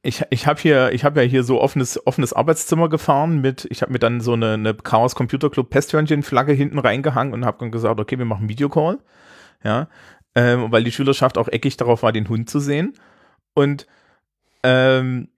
[0.02, 3.82] ich ich habe hier, ich habe ja hier so offenes, offenes Arbeitszimmer gefahren mit, ich
[3.82, 7.70] habe mir dann so eine, eine Chaos Computer Club Pesthörnchen-Flagge hinten reingehangen und habe dann
[7.70, 8.98] gesagt, okay, wir machen Videocall.
[9.62, 9.88] Ja,
[10.34, 12.94] ähm, weil die Schülerschaft auch eckig darauf war, den Hund zu sehen.
[13.54, 13.86] Und
[14.62, 15.28] ähm,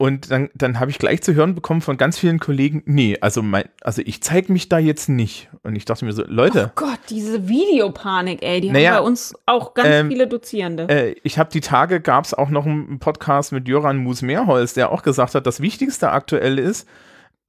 [0.00, 3.42] und dann, dann habe ich gleich zu hören bekommen von ganz vielen Kollegen, nee, also
[3.42, 5.50] mein, also ich zeige mich da jetzt nicht.
[5.62, 9.06] Und ich dachte mir so, Leute, oh Gott, diese Videopanik, ey, die Naja, haben bei
[9.06, 10.88] uns auch ganz ähm, viele Dozierende.
[10.88, 14.90] äh, ich habe die Tage, gab es auch noch einen Podcast mit Jöran Mus-Mehrholz, der
[14.90, 16.88] auch gesagt hat, das Wichtigste aktuell ist,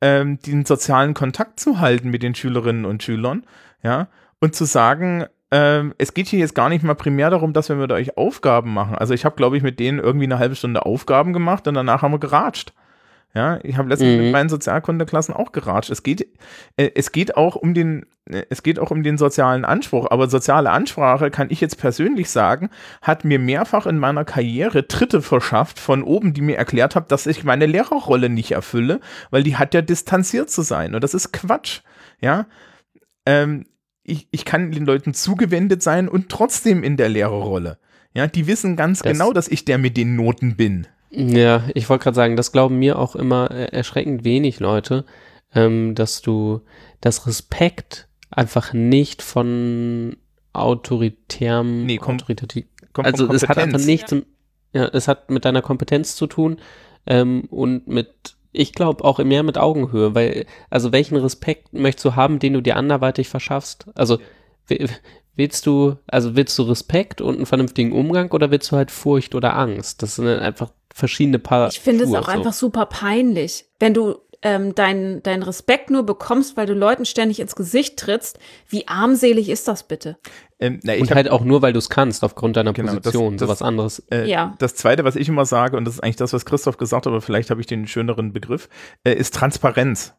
[0.01, 3.45] ähm, den sozialen Kontakt zu halten mit den Schülerinnen und Schülern,
[3.81, 4.09] ja,
[4.41, 7.75] und zu sagen, ähm, es geht hier jetzt gar nicht mal primär darum, dass wir
[7.75, 8.95] mit euch Aufgaben machen.
[8.95, 12.01] Also ich habe, glaube ich, mit denen irgendwie eine halbe Stunde Aufgaben gemacht und danach
[12.01, 12.73] haben wir geratscht.
[13.33, 14.23] Ja, ich habe letztens Mhm.
[14.23, 15.89] mit meinen Sozialkundeklassen auch geratscht.
[15.89, 16.27] Es geht,
[16.75, 20.07] äh, es geht auch um den, äh, es geht auch um den sozialen Anspruch.
[20.11, 22.69] Aber soziale Ansprache, kann ich jetzt persönlich sagen,
[23.01, 27.25] hat mir mehrfach in meiner Karriere Tritte verschafft von oben, die mir erklärt haben, dass
[27.25, 28.99] ich meine Lehrerrolle nicht erfülle,
[29.29, 30.93] weil die hat ja distanziert zu sein.
[30.93, 31.81] Und das ist Quatsch.
[32.19, 32.47] Ja,
[33.25, 33.65] ähm,
[34.03, 37.77] ich, ich kann den Leuten zugewendet sein und trotzdem in der Lehrerrolle.
[38.13, 40.87] Ja, die wissen ganz Das- genau, dass ich der mit den Noten bin.
[41.11, 45.05] Ja, ich wollte gerade sagen, das glauben mir auch immer äh, erschreckend wenig Leute,
[45.53, 46.61] ähm, dass du
[47.01, 50.15] das Respekt einfach nicht von
[50.53, 54.25] autoritärem, Nee, kom- autoritativ, Kommt von also es hat einfach nichts, im-
[54.73, 56.57] ja, es hat mit deiner Kompetenz zu tun
[57.05, 62.15] ähm, und mit, ich glaube auch mehr mit Augenhöhe, weil, also welchen Respekt möchtest du
[62.15, 63.85] haben, den du dir anderweitig verschaffst?
[63.95, 64.19] Also
[64.67, 64.87] wi-
[65.35, 69.35] willst du, also willst du Respekt und einen vernünftigen Umgang oder willst du halt Furcht
[69.35, 70.01] oder Angst?
[70.03, 71.69] Das sind einfach verschiedene Paar.
[71.69, 72.31] Ich finde es auch so.
[72.31, 77.39] einfach super peinlich, wenn du ähm, deinen dein Respekt nur bekommst, weil du Leuten ständig
[77.39, 78.39] ins Gesicht trittst.
[78.67, 80.17] Wie armselig ist das bitte?
[80.59, 82.93] Ähm, na, ich Und hab- halt auch nur, weil du es kannst, aufgrund deiner Genau,
[82.93, 83.99] das- Position, das- sowas anderes.
[84.11, 84.55] Äh, Ja.
[84.59, 87.11] Das Zweite, was ich immer sage, und das ist eigentlich das, was Christoph gesagt hat,
[87.11, 88.69] aber vielleicht habe ich den schöneren Begriff,
[89.03, 90.13] äh, ist Transparenz.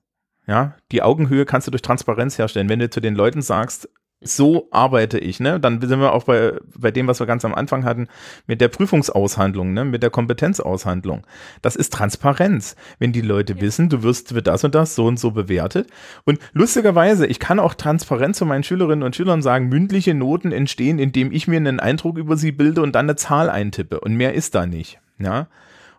[0.48, 2.68] Ja, die Augenhöhe kannst du durch Transparenz herstellen.
[2.68, 3.88] Wenn du zu den Leuten sagst,
[4.24, 7.54] so arbeite ich, ne, dann sind wir auch bei, bei dem, was wir ganz am
[7.54, 8.08] Anfang hatten,
[8.46, 11.26] mit der Prüfungsaushandlung, ne, mit der Kompetenzaushandlung.
[11.62, 12.76] Das ist Transparenz.
[12.98, 15.88] Wenn die Leute wissen, du wirst für das und das so und so bewertet.
[16.24, 20.98] Und lustigerweise, ich kann auch transparent zu meinen Schülerinnen und Schülern sagen, mündliche Noten entstehen,
[20.98, 24.00] indem ich mir einen Eindruck über sie bilde und dann eine Zahl eintippe.
[24.00, 24.98] Und mehr ist da nicht.
[25.18, 25.48] Ja.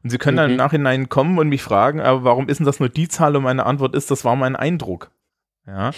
[0.03, 0.57] Und sie können dann im Mhm.
[0.57, 3.35] Nachhinein kommen und mich fragen, aber warum ist denn das nur die Zahl?
[3.35, 5.11] Und meine Antwort ist, das war mein Eindruck.
[5.65, 5.91] Ja.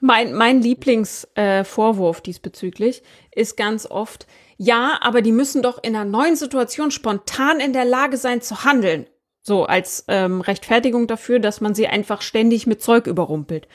[0.00, 3.02] Mein, mein Lieblingsvorwurf äh, diesbezüglich
[3.32, 4.26] ist ganz oft,
[4.56, 8.64] ja, aber die müssen doch in einer neuen Situation spontan in der Lage sein zu
[8.64, 9.06] handeln.
[9.42, 13.68] So als ähm, Rechtfertigung dafür, dass man sie einfach ständig mit Zeug überrumpelt.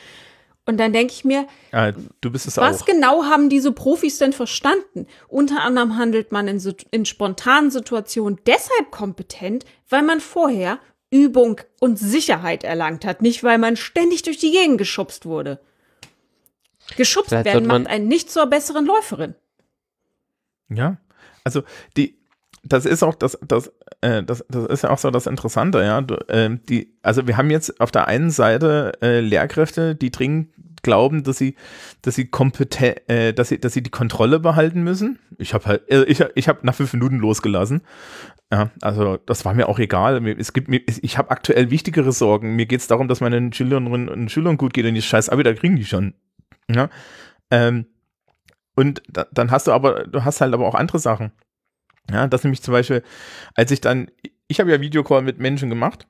[0.67, 1.47] Und dann denke ich mir,
[2.47, 2.85] es was auch.
[2.85, 5.05] genau haben diese Profis denn verstanden?
[5.27, 10.79] Unter anderem handelt man in, in spontanen Situationen deshalb kompetent, weil man vorher
[11.15, 15.59] Übung und Sicherheit erlangt hat, nicht weil man ständig durch die Gegend geschubst wurde.
[16.97, 19.35] Geschubst Vielleicht werden macht einen nicht zur besseren Läuferin.
[20.69, 20.97] Ja,
[21.43, 21.63] also
[21.95, 22.17] die,
[22.63, 23.71] das ist auch das, das,
[24.01, 26.01] äh, das, das ist ja auch so das Interessante, ja.
[26.01, 30.49] Du, ähm, die, also wir haben jetzt auf der einen Seite äh, Lehrkräfte, die dringend
[30.85, 31.55] glauben, dass sie,
[32.03, 35.19] dass sie kompetent, äh, dass sie, dass sie die Kontrolle behalten müssen.
[35.37, 37.81] Ich habe halt, äh, ich, ich habe nach fünf Minuten losgelassen.
[38.51, 40.25] Ja, also das war mir auch egal.
[40.37, 42.55] Es gibt ich habe aktuell wichtigere Sorgen.
[42.55, 45.43] Mir geht es darum, dass meinen Schülerinnen und Schülern gut geht und die scheiß Abi,
[45.43, 46.13] da kriegen die schon.
[46.69, 46.89] Ja.
[47.49, 47.87] Ähm,
[48.75, 51.31] und da, dann hast du aber, du hast halt aber auch andere Sachen.
[52.11, 53.01] Ja, das nämlich zum Beispiel,
[53.55, 54.11] als ich dann,
[54.47, 56.07] ich habe ja Videocall mit Menschen gemacht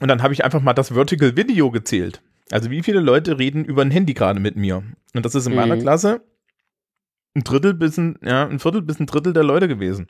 [0.00, 2.22] und dann habe ich einfach mal das Vertical Video gezählt.
[2.52, 4.82] Also wie viele Leute reden über ein Handy gerade mit mir?
[5.14, 5.80] Und das ist in meiner Mhm.
[5.80, 6.20] Klasse
[7.34, 10.08] ein Drittel bis ein, ja, ein Viertel bis ein Drittel der Leute gewesen.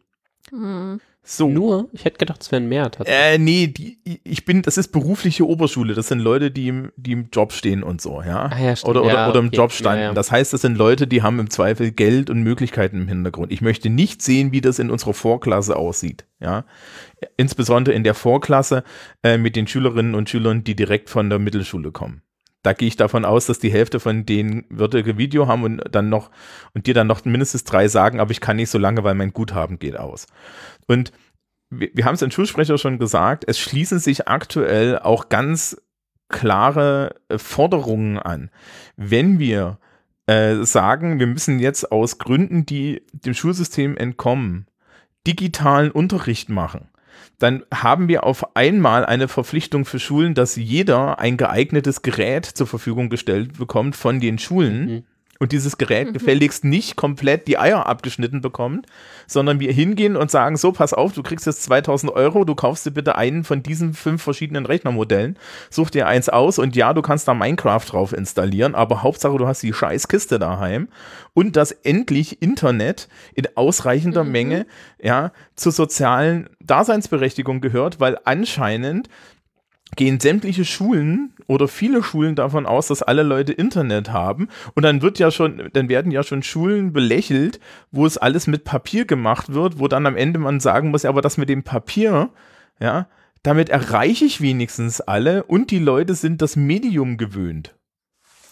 [0.50, 1.00] Hm.
[1.22, 1.48] So.
[1.48, 1.90] Nur?
[1.92, 3.22] Ich hätte gedacht, es wären mehr tatsächlich.
[3.22, 5.92] Äh, nee, die, ich bin, das ist berufliche Oberschule.
[5.92, 8.46] Das sind Leute, die im, die im Job stehen und so, ja.
[8.46, 9.56] Ah, ja, oder, oder, Ja, oder im okay.
[9.56, 10.00] Job standen.
[10.00, 10.14] Ja, ja.
[10.14, 13.52] Das heißt, das sind Leute, die haben im Zweifel Geld und Möglichkeiten im Hintergrund.
[13.52, 16.64] Ich möchte nicht sehen, wie das in unserer Vorklasse aussieht, ja.
[17.36, 18.82] Insbesondere in der Vorklasse
[19.22, 22.22] äh, mit den Schülerinnen und Schülern, die direkt von der Mittelschule kommen.
[22.62, 26.08] Da gehe ich davon aus, dass die Hälfte von denen würdige Video haben und dann
[26.08, 26.30] noch
[26.74, 29.32] und dir dann noch mindestens drei sagen, aber ich kann nicht so lange, weil mein
[29.32, 30.26] Guthaben geht aus.
[30.86, 31.12] Und
[31.70, 35.80] wir, wir haben es in Schulsprecher schon gesagt, es schließen sich aktuell auch ganz
[36.28, 38.50] klare äh, Forderungen an.
[38.96, 39.78] Wenn wir
[40.26, 44.66] äh, sagen, wir müssen jetzt aus Gründen, die dem Schulsystem entkommen,
[45.26, 46.88] digitalen Unterricht machen,
[47.38, 52.66] dann haben wir auf einmal eine Verpflichtung für Schulen, dass jeder ein geeignetes Gerät zur
[52.66, 55.02] Verfügung gestellt bekommt von den Schulen Mhm.
[55.38, 58.86] Und dieses Gerät gefälligst nicht komplett die Eier abgeschnitten bekommt,
[59.26, 62.86] sondern wir hingehen und sagen, so, pass auf, du kriegst jetzt 2000 Euro, du kaufst
[62.86, 65.38] dir bitte einen von diesen fünf verschiedenen Rechnermodellen,
[65.70, 69.46] such dir eins aus und ja, du kannst da Minecraft drauf installieren, aber Hauptsache, du
[69.46, 70.88] hast die scheiß Kiste daheim
[71.34, 74.66] und dass endlich Internet in ausreichender Menge,
[75.00, 79.08] ja, zur sozialen Daseinsberechtigung gehört, weil anscheinend
[79.96, 85.02] gehen sämtliche Schulen oder viele Schulen davon aus, dass alle Leute Internet haben und dann
[85.02, 87.58] wird ja schon, dann werden ja schon Schulen belächelt,
[87.90, 91.10] wo es alles mit Papier gemacht wird, wo dann am Ende man sagen muss, ja,
[91.10, 92.28] aber das mit dem Papier,
[92.80, 93.08] ja,
[93.42, 97.74] damit erreiche ich wenigstens alle und die Leute sind das Medium gewöhnt.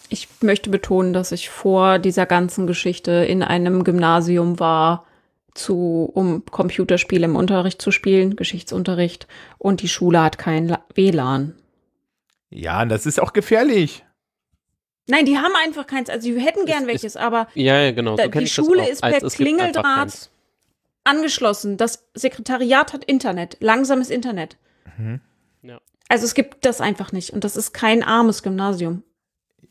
[0.09, 5.05] Ich möchte betonen, dass ich vor dieser ganzen Geschichte in einem Gymnasium war,
[5.53, 11.55] zu, um Computerspiele im Unterricht zu spielen, Geschichtsunterricht, und die Schule hat kein La- WLAN.
[12.49, 14.03] Ja, das ist auch gefährlich.
[15.09, 16.09] Nein, die haben einfach keins.
[16.09, 18.17] Also, wir hätten gern Es- welches, aber Ja, ja, genau.
[18.17, 20.29] so die Schule ist als per es Klingeldraht
[21.03, 21.77] angeschlossen.
[21.77, 24.57] Das Sekretariat hat Internet, langsames Internet.
[25.61, 25.79] Ja.
[26.09, 27.31] Also, es gibt das einfach nicht.
[27.31, 29.03] Und das ist kein armes Gymnasium.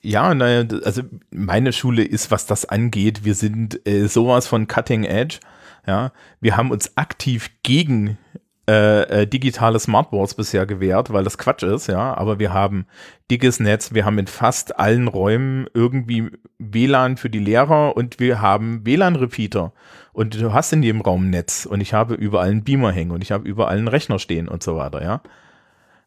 [0.02, 4.68] Ja, naja, d- also meine Schule ist, was das angeht, wir sind äh, sowas von
[4.68, 5.40] Cutting Edge.
[5.86, 8.18] Ja, wir haben uns aktiv gegen
[8.68, 12.14] äh, äh, digitale Smartboards bisher gewehrt, weil das Quatsch ist, ja.
[12.14, 12.86] Aber wir haben
[13.30, 18.40] dickes Netz, wir haben in fast allen Räumen irgendwie WLAN für die Lehrer und wir
[18.40, 19.72] haben WLAN-Repeater.
[20.12, 23.12] Und du hast in jedem Raum ein Netz und ich habe überall einen Beamer hängen
[23.12, 25.20] und ich habe überall einen Rechner stehen und so weiter, ja.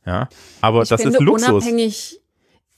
[0.06, 0.28] Ja,
[0.62, 1.50] aber Ich das finde, ist Luxus.
[1.50, 2.20] Unabhängig,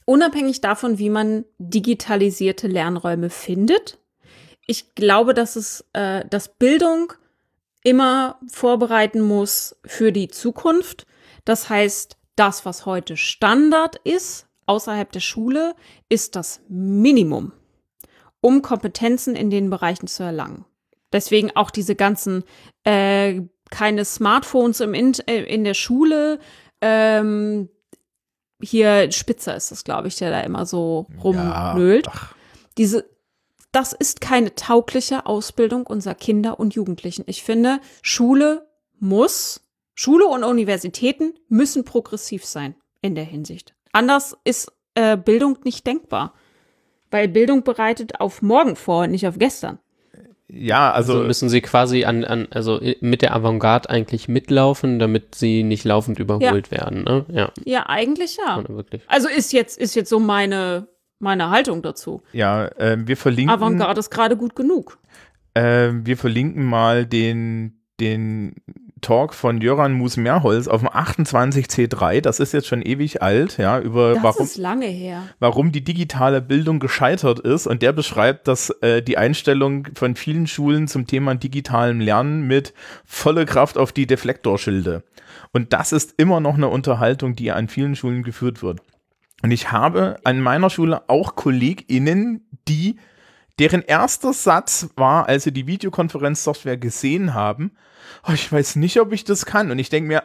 [0.04, 3.98] unabhängig davon, wie man digitalisierte Lernräume findet,
[4.66, 7.14] ich glaube, dass es, äh, dass Bildung
[7.84, 11.06] immer vorbereiten muss für die Zukunft.
[11.44, 15.74] Das heißt, das, was heute Standard ist, außerhalb der Schule,
[16.08, 17.52] ist das Minimum,
[18.40, 20.64] um Kompetenzen in den Bereichen zu erlangen.
[21.12, 22.44] Deswegen auch diese ganzen
[22.84, 26.38] äh, keine Smartphones im In äh, in der Schule.
[26.80, 27.68] Ähm,
[28.60, 32.06] hier Spitzer ist das, glaube ich, der da immer so rumnölt.
[32.08, 32.34] ach.
[32.78, 33.04] Diese,
[33.72, 37.24] das ist keine taugliche Ausbildung unserer Kinder und Jugendlichen.
[37.26, 38.68] Ich finde, Schule
[39.00, 43.74] muss, Schule und Universitäten müssen progressiv sein in der Hinsicht.
[43.92, 46.34] Anders ist äh, Bildung nicht denkbar.
[47.10, 49.78] Weil Bildung bereitet auf morgen vor und nicht auf gestern.
[50.48, 55.34] Ja, also, Also müssen sie quasi an, an also mit der Avantgarde eigentlich mitlaufen, damit
[55.34, 57.24] sie nicht laufend überholt werden, ne?
[57.30, 58.62] Ja, Ja, eigentlich ja.
[59.06, 60.88] Also ist jetzt, ist jetzt so meine,
[61.22, 62.22] meine Haltung dazu.
[62.32, 63.54] ja, äh, wir verlinken.
[63.54, 64.98] Avantgarde ist gerade gut genug.
[65.54, 68.54] Äh, wir verlinken mal den, den
[69.02, 74.14] Talk von Jöran Mus-Mehrholz auf dem 28C3, das ist jetzt schon ewig alt, ja, über
[74.14, 75.22] Das warum, ist lange her.
[75.40, 77.66] warum die digitale Bildung gescheitert ist.
[77.66, 82.72] Und der beschreibt, dass äh, die Einstellung von vielen Schulen zum Thema digitalem Lernen mit
[83.04, 85.02] volle Kraft auf die Deflektorschilde.
[85.52, 88.80] Und das ist immer noch eine Unterhaltung, die an vielen Schulen geführt wird.
[89.42, 92.98] Und ich habe an meiner Schule auch KollegInnen, die
[93.58, 97.72] deren erster Satz war, als sie die Videokonferenzsoftware gesehen haben,
[98.26, 99.70] oh, ich weiß nicht, ob ich das kann.
[99.70, 100.22] Und ich denke mir,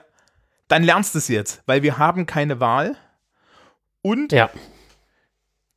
[0.68, 2.96] dann lernst du es jetzt, weil wir haben keine Wahl.
[4.02, 4.50] Und Ja.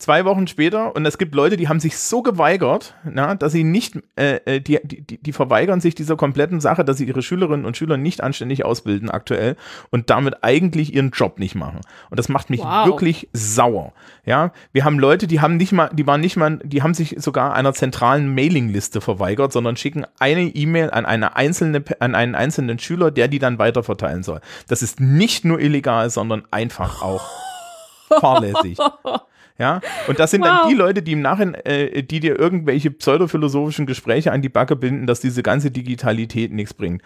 [0.00, 3.64] Zwei Wochen später, und es gibt Leute, die haben sich so geweigert, na, dass sie
[3.64, 7.66] nicht, äh, äh, die, die, die verweigern sich dieser kompletten Sache, dass sie ihre Schülerinnen
[7.66, 9.56] und Schüler nicht anständig ausbilden aktuell
[9.90, 11.80] und damit eigentlich ihren Job nicht machen.
[12.10, 12.86] Und das macht mich Wow.
[12.86, 13.92] wirklich sauer.
[14.24, 17.16] Ja, wir haben Leute, die haben nicht mal, die waren nicht mal, die haben sich
[17.18, 22.78] sogar einer zentralen Mailingliste verweigert, sondern schicken eine E-Mail an eine einzelne, an einen einzelnen
[22.78, 24.40] Schüler, der die dann weiterverteilen soll.
[24.68, 27.28] Das ist nicht nur illegal, sondern einfach auch
[28.20, 28.78] fahrlässig.
[29.60, 30.68] Ja, und das sind dann Wow.
[30.68, 35.06] die Leute, die im Nachhinein, äh, die dir irgendwelche pseudophilosophischen Gespräche an die Backe binden,
[35.06, 37.02] dass diese ganze Digitalität nichts bringt.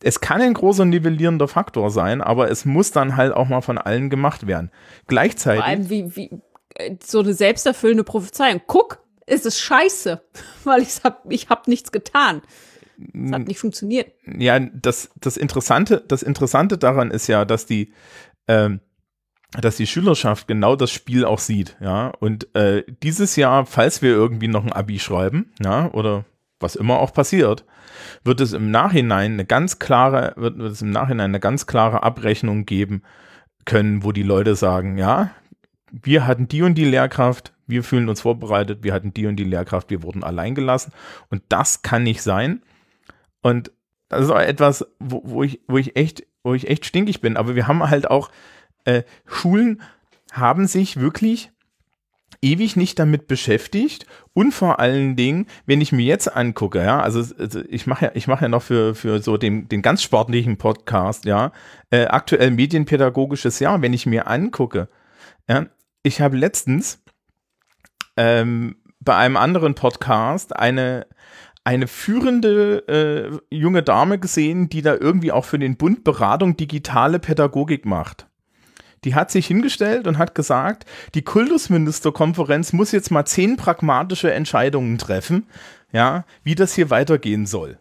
[0.00, 3.76] Es kann ein großer nivellierender Faktor sein, aber es muss dann halt auch mal von
[3.76, 4.70] allen gemacht werden.
[5.08, 5.64] Gleichzeitig.
[5.64, 6.30] Vor allem wie, wie
[6.76, 8.60] äh, so eine selbsterfüllende Prophezeiung.
[8.68, 10.22] Guck, es ist scheiße,
[10.64, 12.40] weil ich hab, ich hab nichts getan.
[12.98, 14.12] Es hat nicht funktioniert.
[14.38, 17.92] Ja, das, das, Interessante, das Interessante daran ist ja, dass die,
[18.46, 18.78] ähm,
[19.60, 22.08] dass die Schülerschaft genau das Spiel auch sieht, ja.
[22.20, 26.24] Und äh, dieses Jahr, falls wir irgendwie noch ein Abi schreiben, ja, oder
[26.60, 27.64] was immer auch passiert,
[28.24, 32.02] wird es im Nachhinein eine ganz klare, wird, wird es im Nachhinein eine ganz klare
[32.02, 33.02] Abrechnung geben
[33.64, 35.30] können, wo die Leute sagen, ja,
[35.90, 39.44] wir hatten die und die Lehrkraft, wir fühlen uns vorbereitet, wir hatten die und die
[39.44, 40.92] Lehrkraft, wir wurden allein gelassen.
[41.30, 42.62] Und das kann nicht sein.
[43.42, 43.72] Und
[44.08, 47.36] das ist auch etwas, wo, wo, ich, wo, ich echt, wo ich echt stinkig bin.
[47.36, 48.30] Aber wir haben halt auch,
[48.86, 49.82] äh, Schulen
[50.32, 51.50] haben sich wirklich
[52.42, 57.20] ewig nicht damit beschäftigt und vor allen Dingen, wenn ich mir jetzt angucke, ja, also,
[57.38, 60.56] also ich mache ja, ich mache ja noch für, für so den, den ganz sportlichen
[60.56, 61.52] Podcast, ja,
[61.90, 64.88] äh, aktuell medienpädagogisches Jahr, wenn ich mir angucke,
[65.48, 65.66] ja,
[66.02, 67.02] ich habe letztens
[68.16, 71.06] ähm, bei einem anderen Podcast eine,
[71.64, 77.18] eine führende äh, junge Dame gesehen, die da irgendwie auch für den Bund Beratung digitale
[77.18, 78.28] Pädagogik macht.
[79.04, 84.98] Die hat sich hingestellt und hat gesagt, die Kultusministerkonferenz muss jetzt mal zehn pragmatische Entscheidungen
[84.98, 85.46] treffen,
[85.92, 87.78] ja, wie das hier weitergehen soll.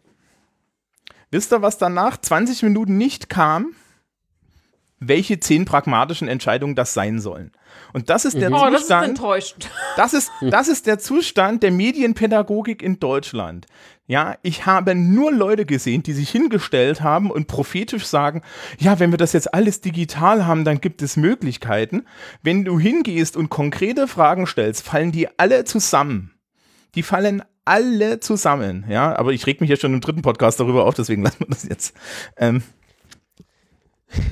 [1.31, 3.73] Wisst ihr, was danach 20 Minuten nicht kam?
[4.99, 7.51] Welche zehn pragmatischen Entscheidungen das sein sollen.
[7.91, 9.19] Und das ist der Oh, das ist Zustand.
[9.97, 13.65] Das ist, das ist der Zustand der Medienpädagogik in Deutschland.
[14.07, 18.44] Ja, ich habe nur Leute gesehen, die sich hingestellt haben und prophetisch sagen,
[18.77, 22.06] ja, wenn wir das jetzt alles digital haben, dann gibt es Möglichkeiten.
[22.44, 26.36] Wenn du hingehst und konkrete Fragen stellst, fallen die alle zusammen.
[26.94, 30.86] Die fallen alle zusammen, ja, aber ich reg mich ja schon im dritten Podcast darüber
[30.86, 31.95] auf, deswegen lassen wir das jetzt.
[32.38, 32.61] Ähm,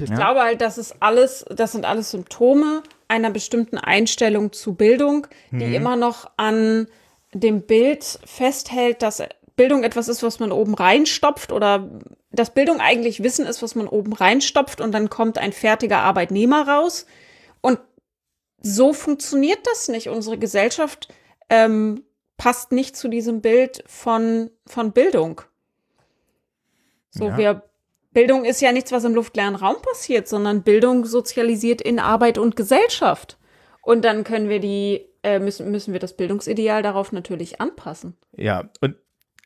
[0.04, 5.28] Ich glaube halt, das ist alles, das sind alles Symptome einer bestimmten Einstellung zu Bildung,
[5.52, 6.88] die immer noch an
[7.34, 9.22] dem Bild festhält, dass
[9.56, 11.90] Bildung etwas ist, was man oben reinstopft oder
[12.32, 16.68] dass Bildung eigentlich Wissen ist, was man oben reinstopft und dann kommt ein fertiger Arbeitnehmer
[16.68, 17.06] raus.
[17.62, 17.80] Und
[18.62, 20.10] so funktioniert das nicht.
[20.10, 21.14] Unsere Gesellschaft
[21.50, 22.04] ähm,
[22.38, 25.42] passt nicht zu diesem Bild von, von Bildung.
[27.12, 27.38] So, Ja.
[27.38, 27.64] wir
[28.14, 32.56] Bildung ist ja nichts, was im luftleeren Raum passiert, sondern Bildung sozialisiert in Arbeit und
[32.56, 33.38] Gesellschaft.
[33.82, 38.16] Und dann können wir die, äh, müssen, müssen wir das Bildungsideal darauf natürlich anpassen.
[38.38, 38.96] Ja, und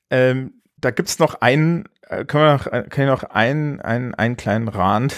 [0.10, 3.82] ähm, da gibt es noch einen, äh, können wir noch, äh, können wir noch einen,
[3.82, 5.16] einen, einen kleinen Rand.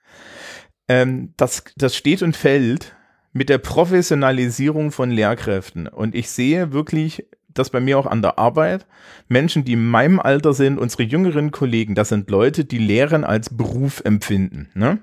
[0.88, 2.94] ähm, das, das steht und fällt
[3.32, 5.86] mit der Professionalisierung von Lehrkräften.
[5.86, 8.86] Und ich sehe wirklich das bei mir auch an der Arbeit.
[9.28, 13.54] Menschen, die in meinem Alter sind, unsere jüngeren Kollegen, das sind Leute, die Lehren als
[13.54, 14.70] Beruf empfinden.
[14.74, 14.98] Ne?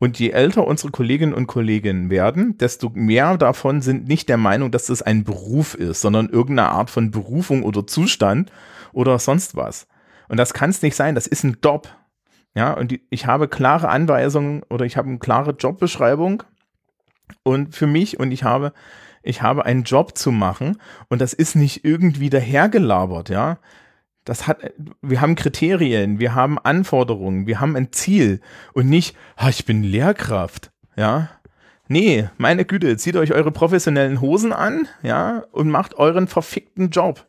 [0.00, 4.70] Und je älter unsere Kolleginnen und Kollegen werden, desto mehr davon sind nicht der Meinung,
[4.70, 8.50] dass das ein Beruf ist, sondern irgendeine Art von Berufung oder Zustand
[8.94, 9.86] oder sonst was.
[10.28, 11.88] Und das kann es nicht sein, das ist ein Job.
[12.54, 16.44] Ja, und ich habe klare Anweisungen oder ich habe eine klare Jobbeschreibung
[17.42, 18.72] und für mich und ich habe
[19.22, 20.78] ich habe einen Job zu machen
[21.10, 23.58] und das ist nicht irgendwie dahergelabert, ja.
[24.24, 24.58] Das hat,
[25.00, 28.40] wir haben Kriterien, wir haben Anforderungen, wir haben ein Ziel
[28.74, 31.30] und nicht, ah, ich bin Lehrkraft, ja.
[31.88, 37.26] Nee, meine Güte, zieht euch eure professionellen Hosen an, ja, und macht euren verfickten Job.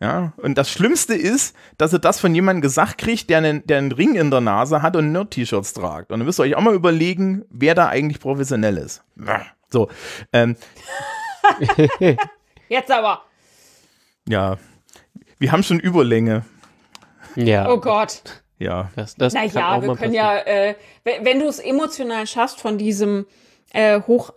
[0.00, 3.78] Ja, und das Schlimmste ist, dass ihr das von jemandem gesagt kriegt, der einen, der
[3.78, 6.10] einen Ring in der Nase hat und Nerd-T-Shirts tragt.
[6.10, 9.04] Und dann müsst ihr euch auch mal überlegen, wer da eigentlich professionell ist.
[9.70, 9.88] So,
[10.32, 10.56] ähm,
[12.68, 13.22] Jetzt aber.
[14.28, 14.58] ja,
[15.38, 16.44] wir haben schon Überlänge.
[17.36, 17.68] Ja.
[17.70, 18.22] Oh Gott.
[18.58, 20.14] Ja, Das, das Naja, wir können passieren.
[20.14, 23.26] ja, äh, wenn, wenn du es emotional schaffst, von diesem
[23.72, 24.30] äh, hoch,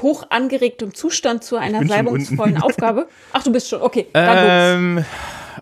[0.00, 2.62] hoch angeregtem Zustand zu einer salbungsvollen.
[2.62, 3.08] Aufgabe.
[3.32, 4.06] Ach, du bist schon, okay.
[4.14, 5.04] Dann ähm,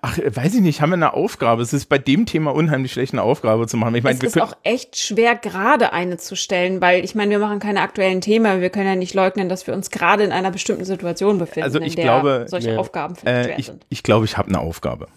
[0.03, 1.63] ach, weiß ich nicht, haben wir eine Aufgabe?
[1.63, 3.95] Es ist bei dem Thema unheimlich schlecht, eine Aufgabe zu machen.
[3.95, 7.39] Ich meine, es ist auch echt schwer, gerade eine zu stellen, weil ich meine, wir
[7.39, 10.51] machen keine aktuellen Themen, wir können ja nicht leugnen, dass wir uns gerade in einer
[10.51, 12.79] bestimmten Situation befinden, Also ich in der glaube, solche ja.
[12.79, 13.87] Aufgaben äh, schwer ich sind.
[13.89, 15.09] ich, glaube, ich habe eine Aufgabe.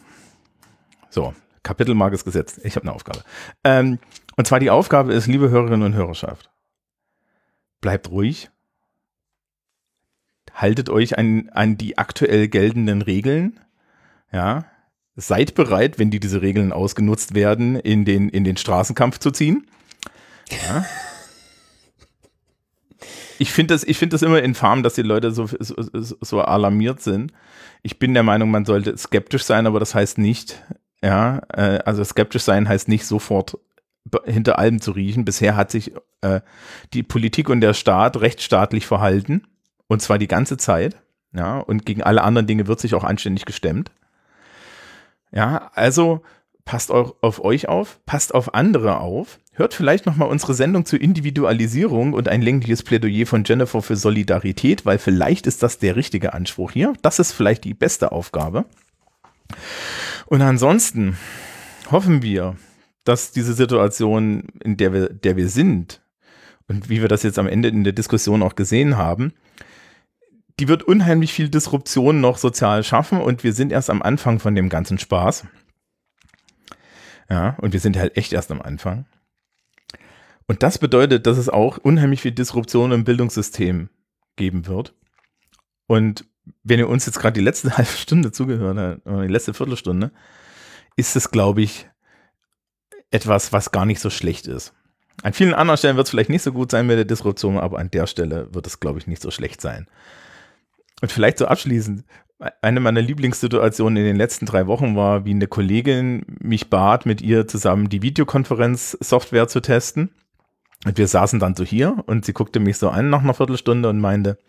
[1.10, 1.34] So,
[1.64, 2.60] Kapitelmark ist gesetzt.
[2.64, 3.24] Ich habe eine Aufgabe.
[3.64, 4.00] Ähm,
[4.36, 6.50] und zwar die Aufgabe ist, liebe Hörerinnen und Hörerschaft,
[7.82, 8.50] bleibt ruhig,
[10.54, 13.60] haltet euch an, an die aktuell geltenden Regeln,
[14.32, 14.66] ja,
[15.16, 19.68] seid bereit, wenn die diese Regeln ausgenutzt werden, in den, in den Straßenkampf zu ziehen.
[20.50, 20.86] Ja.
[23.40, 25.76] Ich finde das, ich finde das immer infam, dass die Leute so, so,
[26.22, 27.34] so- alarmiert sind.
[27.82, 30.62] Ich bin der Meinung, man sollte skeptisch sein, aber das heißt nicht,
[31.04, 33.58] ja, äh, also skeptisch sein heißt nicht sofort
[34.26, 35.26] hinter allem zu riechen.
[35.26, 36.42] Bisher hat sich äh,
[36.94, 39.44] die Politik und der Staat rechtsstaatlich verhalten
[39.88, 40.98] und zwar die ganze Zeit.
[41.36, 43.92] Ja, und gegen alle anderen Dinge wird sich auch anständig gestemmt.
[45.34, 46.22] Ja, also
[46.66, 49.40] passt au- auf euch auf, passt auf andere auf.
[49.54, 54.86] Hört vielleicht nochmal unsere Sendung zur Individualisierung und ein längliches Plädoyer von Jennifer für Solidarität,
[54.86, 56.94] weil vielleicht ist das der richtige Anspruch hier.
[57.02, 58.66] Das ist vielleicht die beste Aufgabe.
[60.26, 61.18] Und ansonsten
[61.92, 62.56] hoffen wir,
[63.04, 66.02] dass diese Situation, in der wir, der wir sind,
[66.68, 69.34] und wie wir das jetzt am Ende in der Diskussion auch gesehen haben,
[70.60, 74.56] die wird unheimlich viel Disruption noch sozial schaffen und wir sind erst am Anfang von
[74.56, 75.46] dem ganzen Spaß.
[77.30, 79.06] Ja, und wir sind halt echt erst am Anfang.
[80.48, 83.90] Und das bedeutet, dass es auch unheimlich viel Disruption im Bildungssystem
[84.36, 84.94] geben wird.
[85.88, 86.26] Und
[86.64, 90.12] wenn ihr uns jetzt gerade die letzte halbe Stunde zugehört habt, oder die letzte Viertelstunde,
[90.96, 91.90] ist es, glaube ich,
[93.10, 94.74] etwas, was gar nicht so schlecht ist.
[95.22, 97.80] An vielen anderen Stellen wird es vielleicht nicht so gut sein mit der Disruption, aber
[97.80, 99.88] an der Stelle wird es, glaube ich, nicht so schlecht sein.
[101.04, 102.06] Und vielleicht so abschließend,
[102.62, 107.22] eine meiner Lieblingssituationen in den letzten drei Wochen war, wie eine Kollegin mich bat, mit
[107.22, 110.12] ihr zusammen die Videokonferenz-Software zu testen.
[110.86, 113.90] Und wir saßen dann so hier und sie guckte mich so an nach einer Viertelstunde
[113.90, 114.40] und meinte,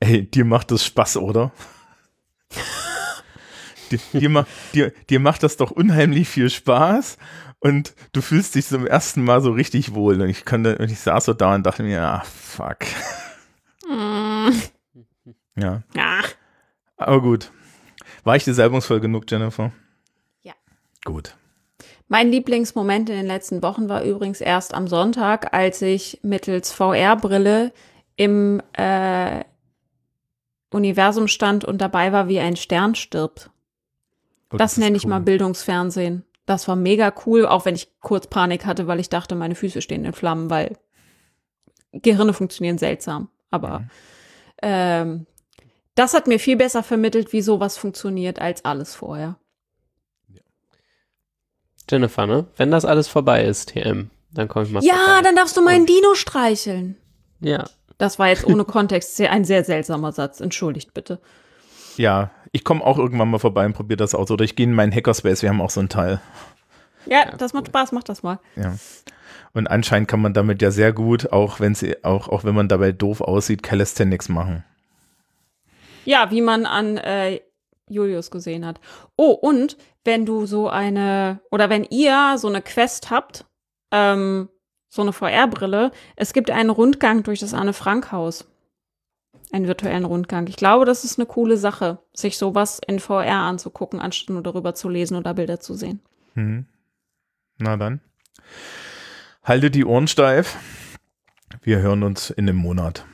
[0.00, 1.52] ey, dir macht das Spaß, oder?
[3.92, 7.18] dir, dir, dir, dir macht das doch unheimlich viel Spaß
[7.60, 10.20] und du fühlst dich zum ersten Mal so richtig wohl.
[10.20, 12.78] Und ich konnte, und ich saß so da und dachte mir, ah, fuck.
[15.56, 16.20] Ja, Ja.
[16.96, 17.50] aber gut.
[18.24, 19.72] War ich dir salbungsvoll genug, Jennifer?
[20.42, 20.52] Ja.
[21.04, 21.36] Gut.
[22.08, 27.72] Mein Lieblingsmoment in den letzten Wochen war übrigens erst am Sonntag, als ich mittels VR-Brille
[28.16, 29.44] im äh,
[30.70, 33.50] Universum stand und dabei war, wie ein Stern stirbt.
[34.52, 35.10] Oh, Das ist nenne ich cool.
[35.10, 36.24] mal Bildungsfernsehen.
[36.44, 39.82] Das war mega cool, auch wenn ich kurz Panik hatte, weil ich dachte, meine Füße
[39.82, 40.76] stehen in Flammen, weil
[41.92, 43.28] Gehirne funktionieren seltsam.
[43.50, 43.90] Aber Mhm.
[44.62, 45.26] ähm,
[45.96, 49.36] das hat mir viel besser vermittelt, wie sowas funktioniert, als alles vorher.
[51.90, 52.46] Jennifer, ne?
[52.56, 55.20] Wenn das alles vorbei ist, TM, dann komme ich mal Ja, vorbei.
[55.22, 56.96] dann darfst du meinen Dino streicheln.
[57.40, 57.64] Ja,
[57.98, 60.40] Das war jetzt ohne Kontext sehr, ein sehr seltsamer Satz.
[60.40, 61.20] Entschuldigt bitte.
[61.96, 64.30] Ja, ich komme auch irgendwann mal vorbei und probiere das aus.
[64.30, 66.20] Oder ich gehe in meinen Hackerspace, wir haben auch so einen Teil.
[67.06, 68.40] Ja, das macht Spaß, mach das mal.
[68.56, 68.74] Ja.
[69.54, 72.68] Und anscheinend kann man damit ja sehr gut, auch wenn sie, auch, auch wenn man
[72.68, 74.64] dabei doof aussieht, Calisthenics machen.
[76.06, 77.40] Ja, wie man an äh,
[77.88, 78.80] Julius gesehen hat.
[79.16, 83.44] Oh, und wenn du so eine, oder wenn ihr so eine Quest habt,
[83.90, 84.48] ähm,
[84.88, 88.48] so eine VR-Brille, es gibt einen Rundgang durch das Anne-Frank-Haus.
[89.52, 90.48] Einen virtuellen Rundgang.
[90.48, 94.74] Ich glaube, das ist eine coole Sache, sich sowas in VR anzugucken, anstatt nur darüber
[94.74, 96.00] zu lesen oder Bilder zu sehen.
[96.34, 96.66] Hm.
[97.58, 98.00] Na dann.
[99.44, 100.56] Halte die Ohren steif.
[101.62, 103.04] Wir hören uns in einem Monat.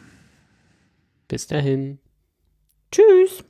[1.28, 1.98] bis dahin.
[2.92, 3.42] Tschüss.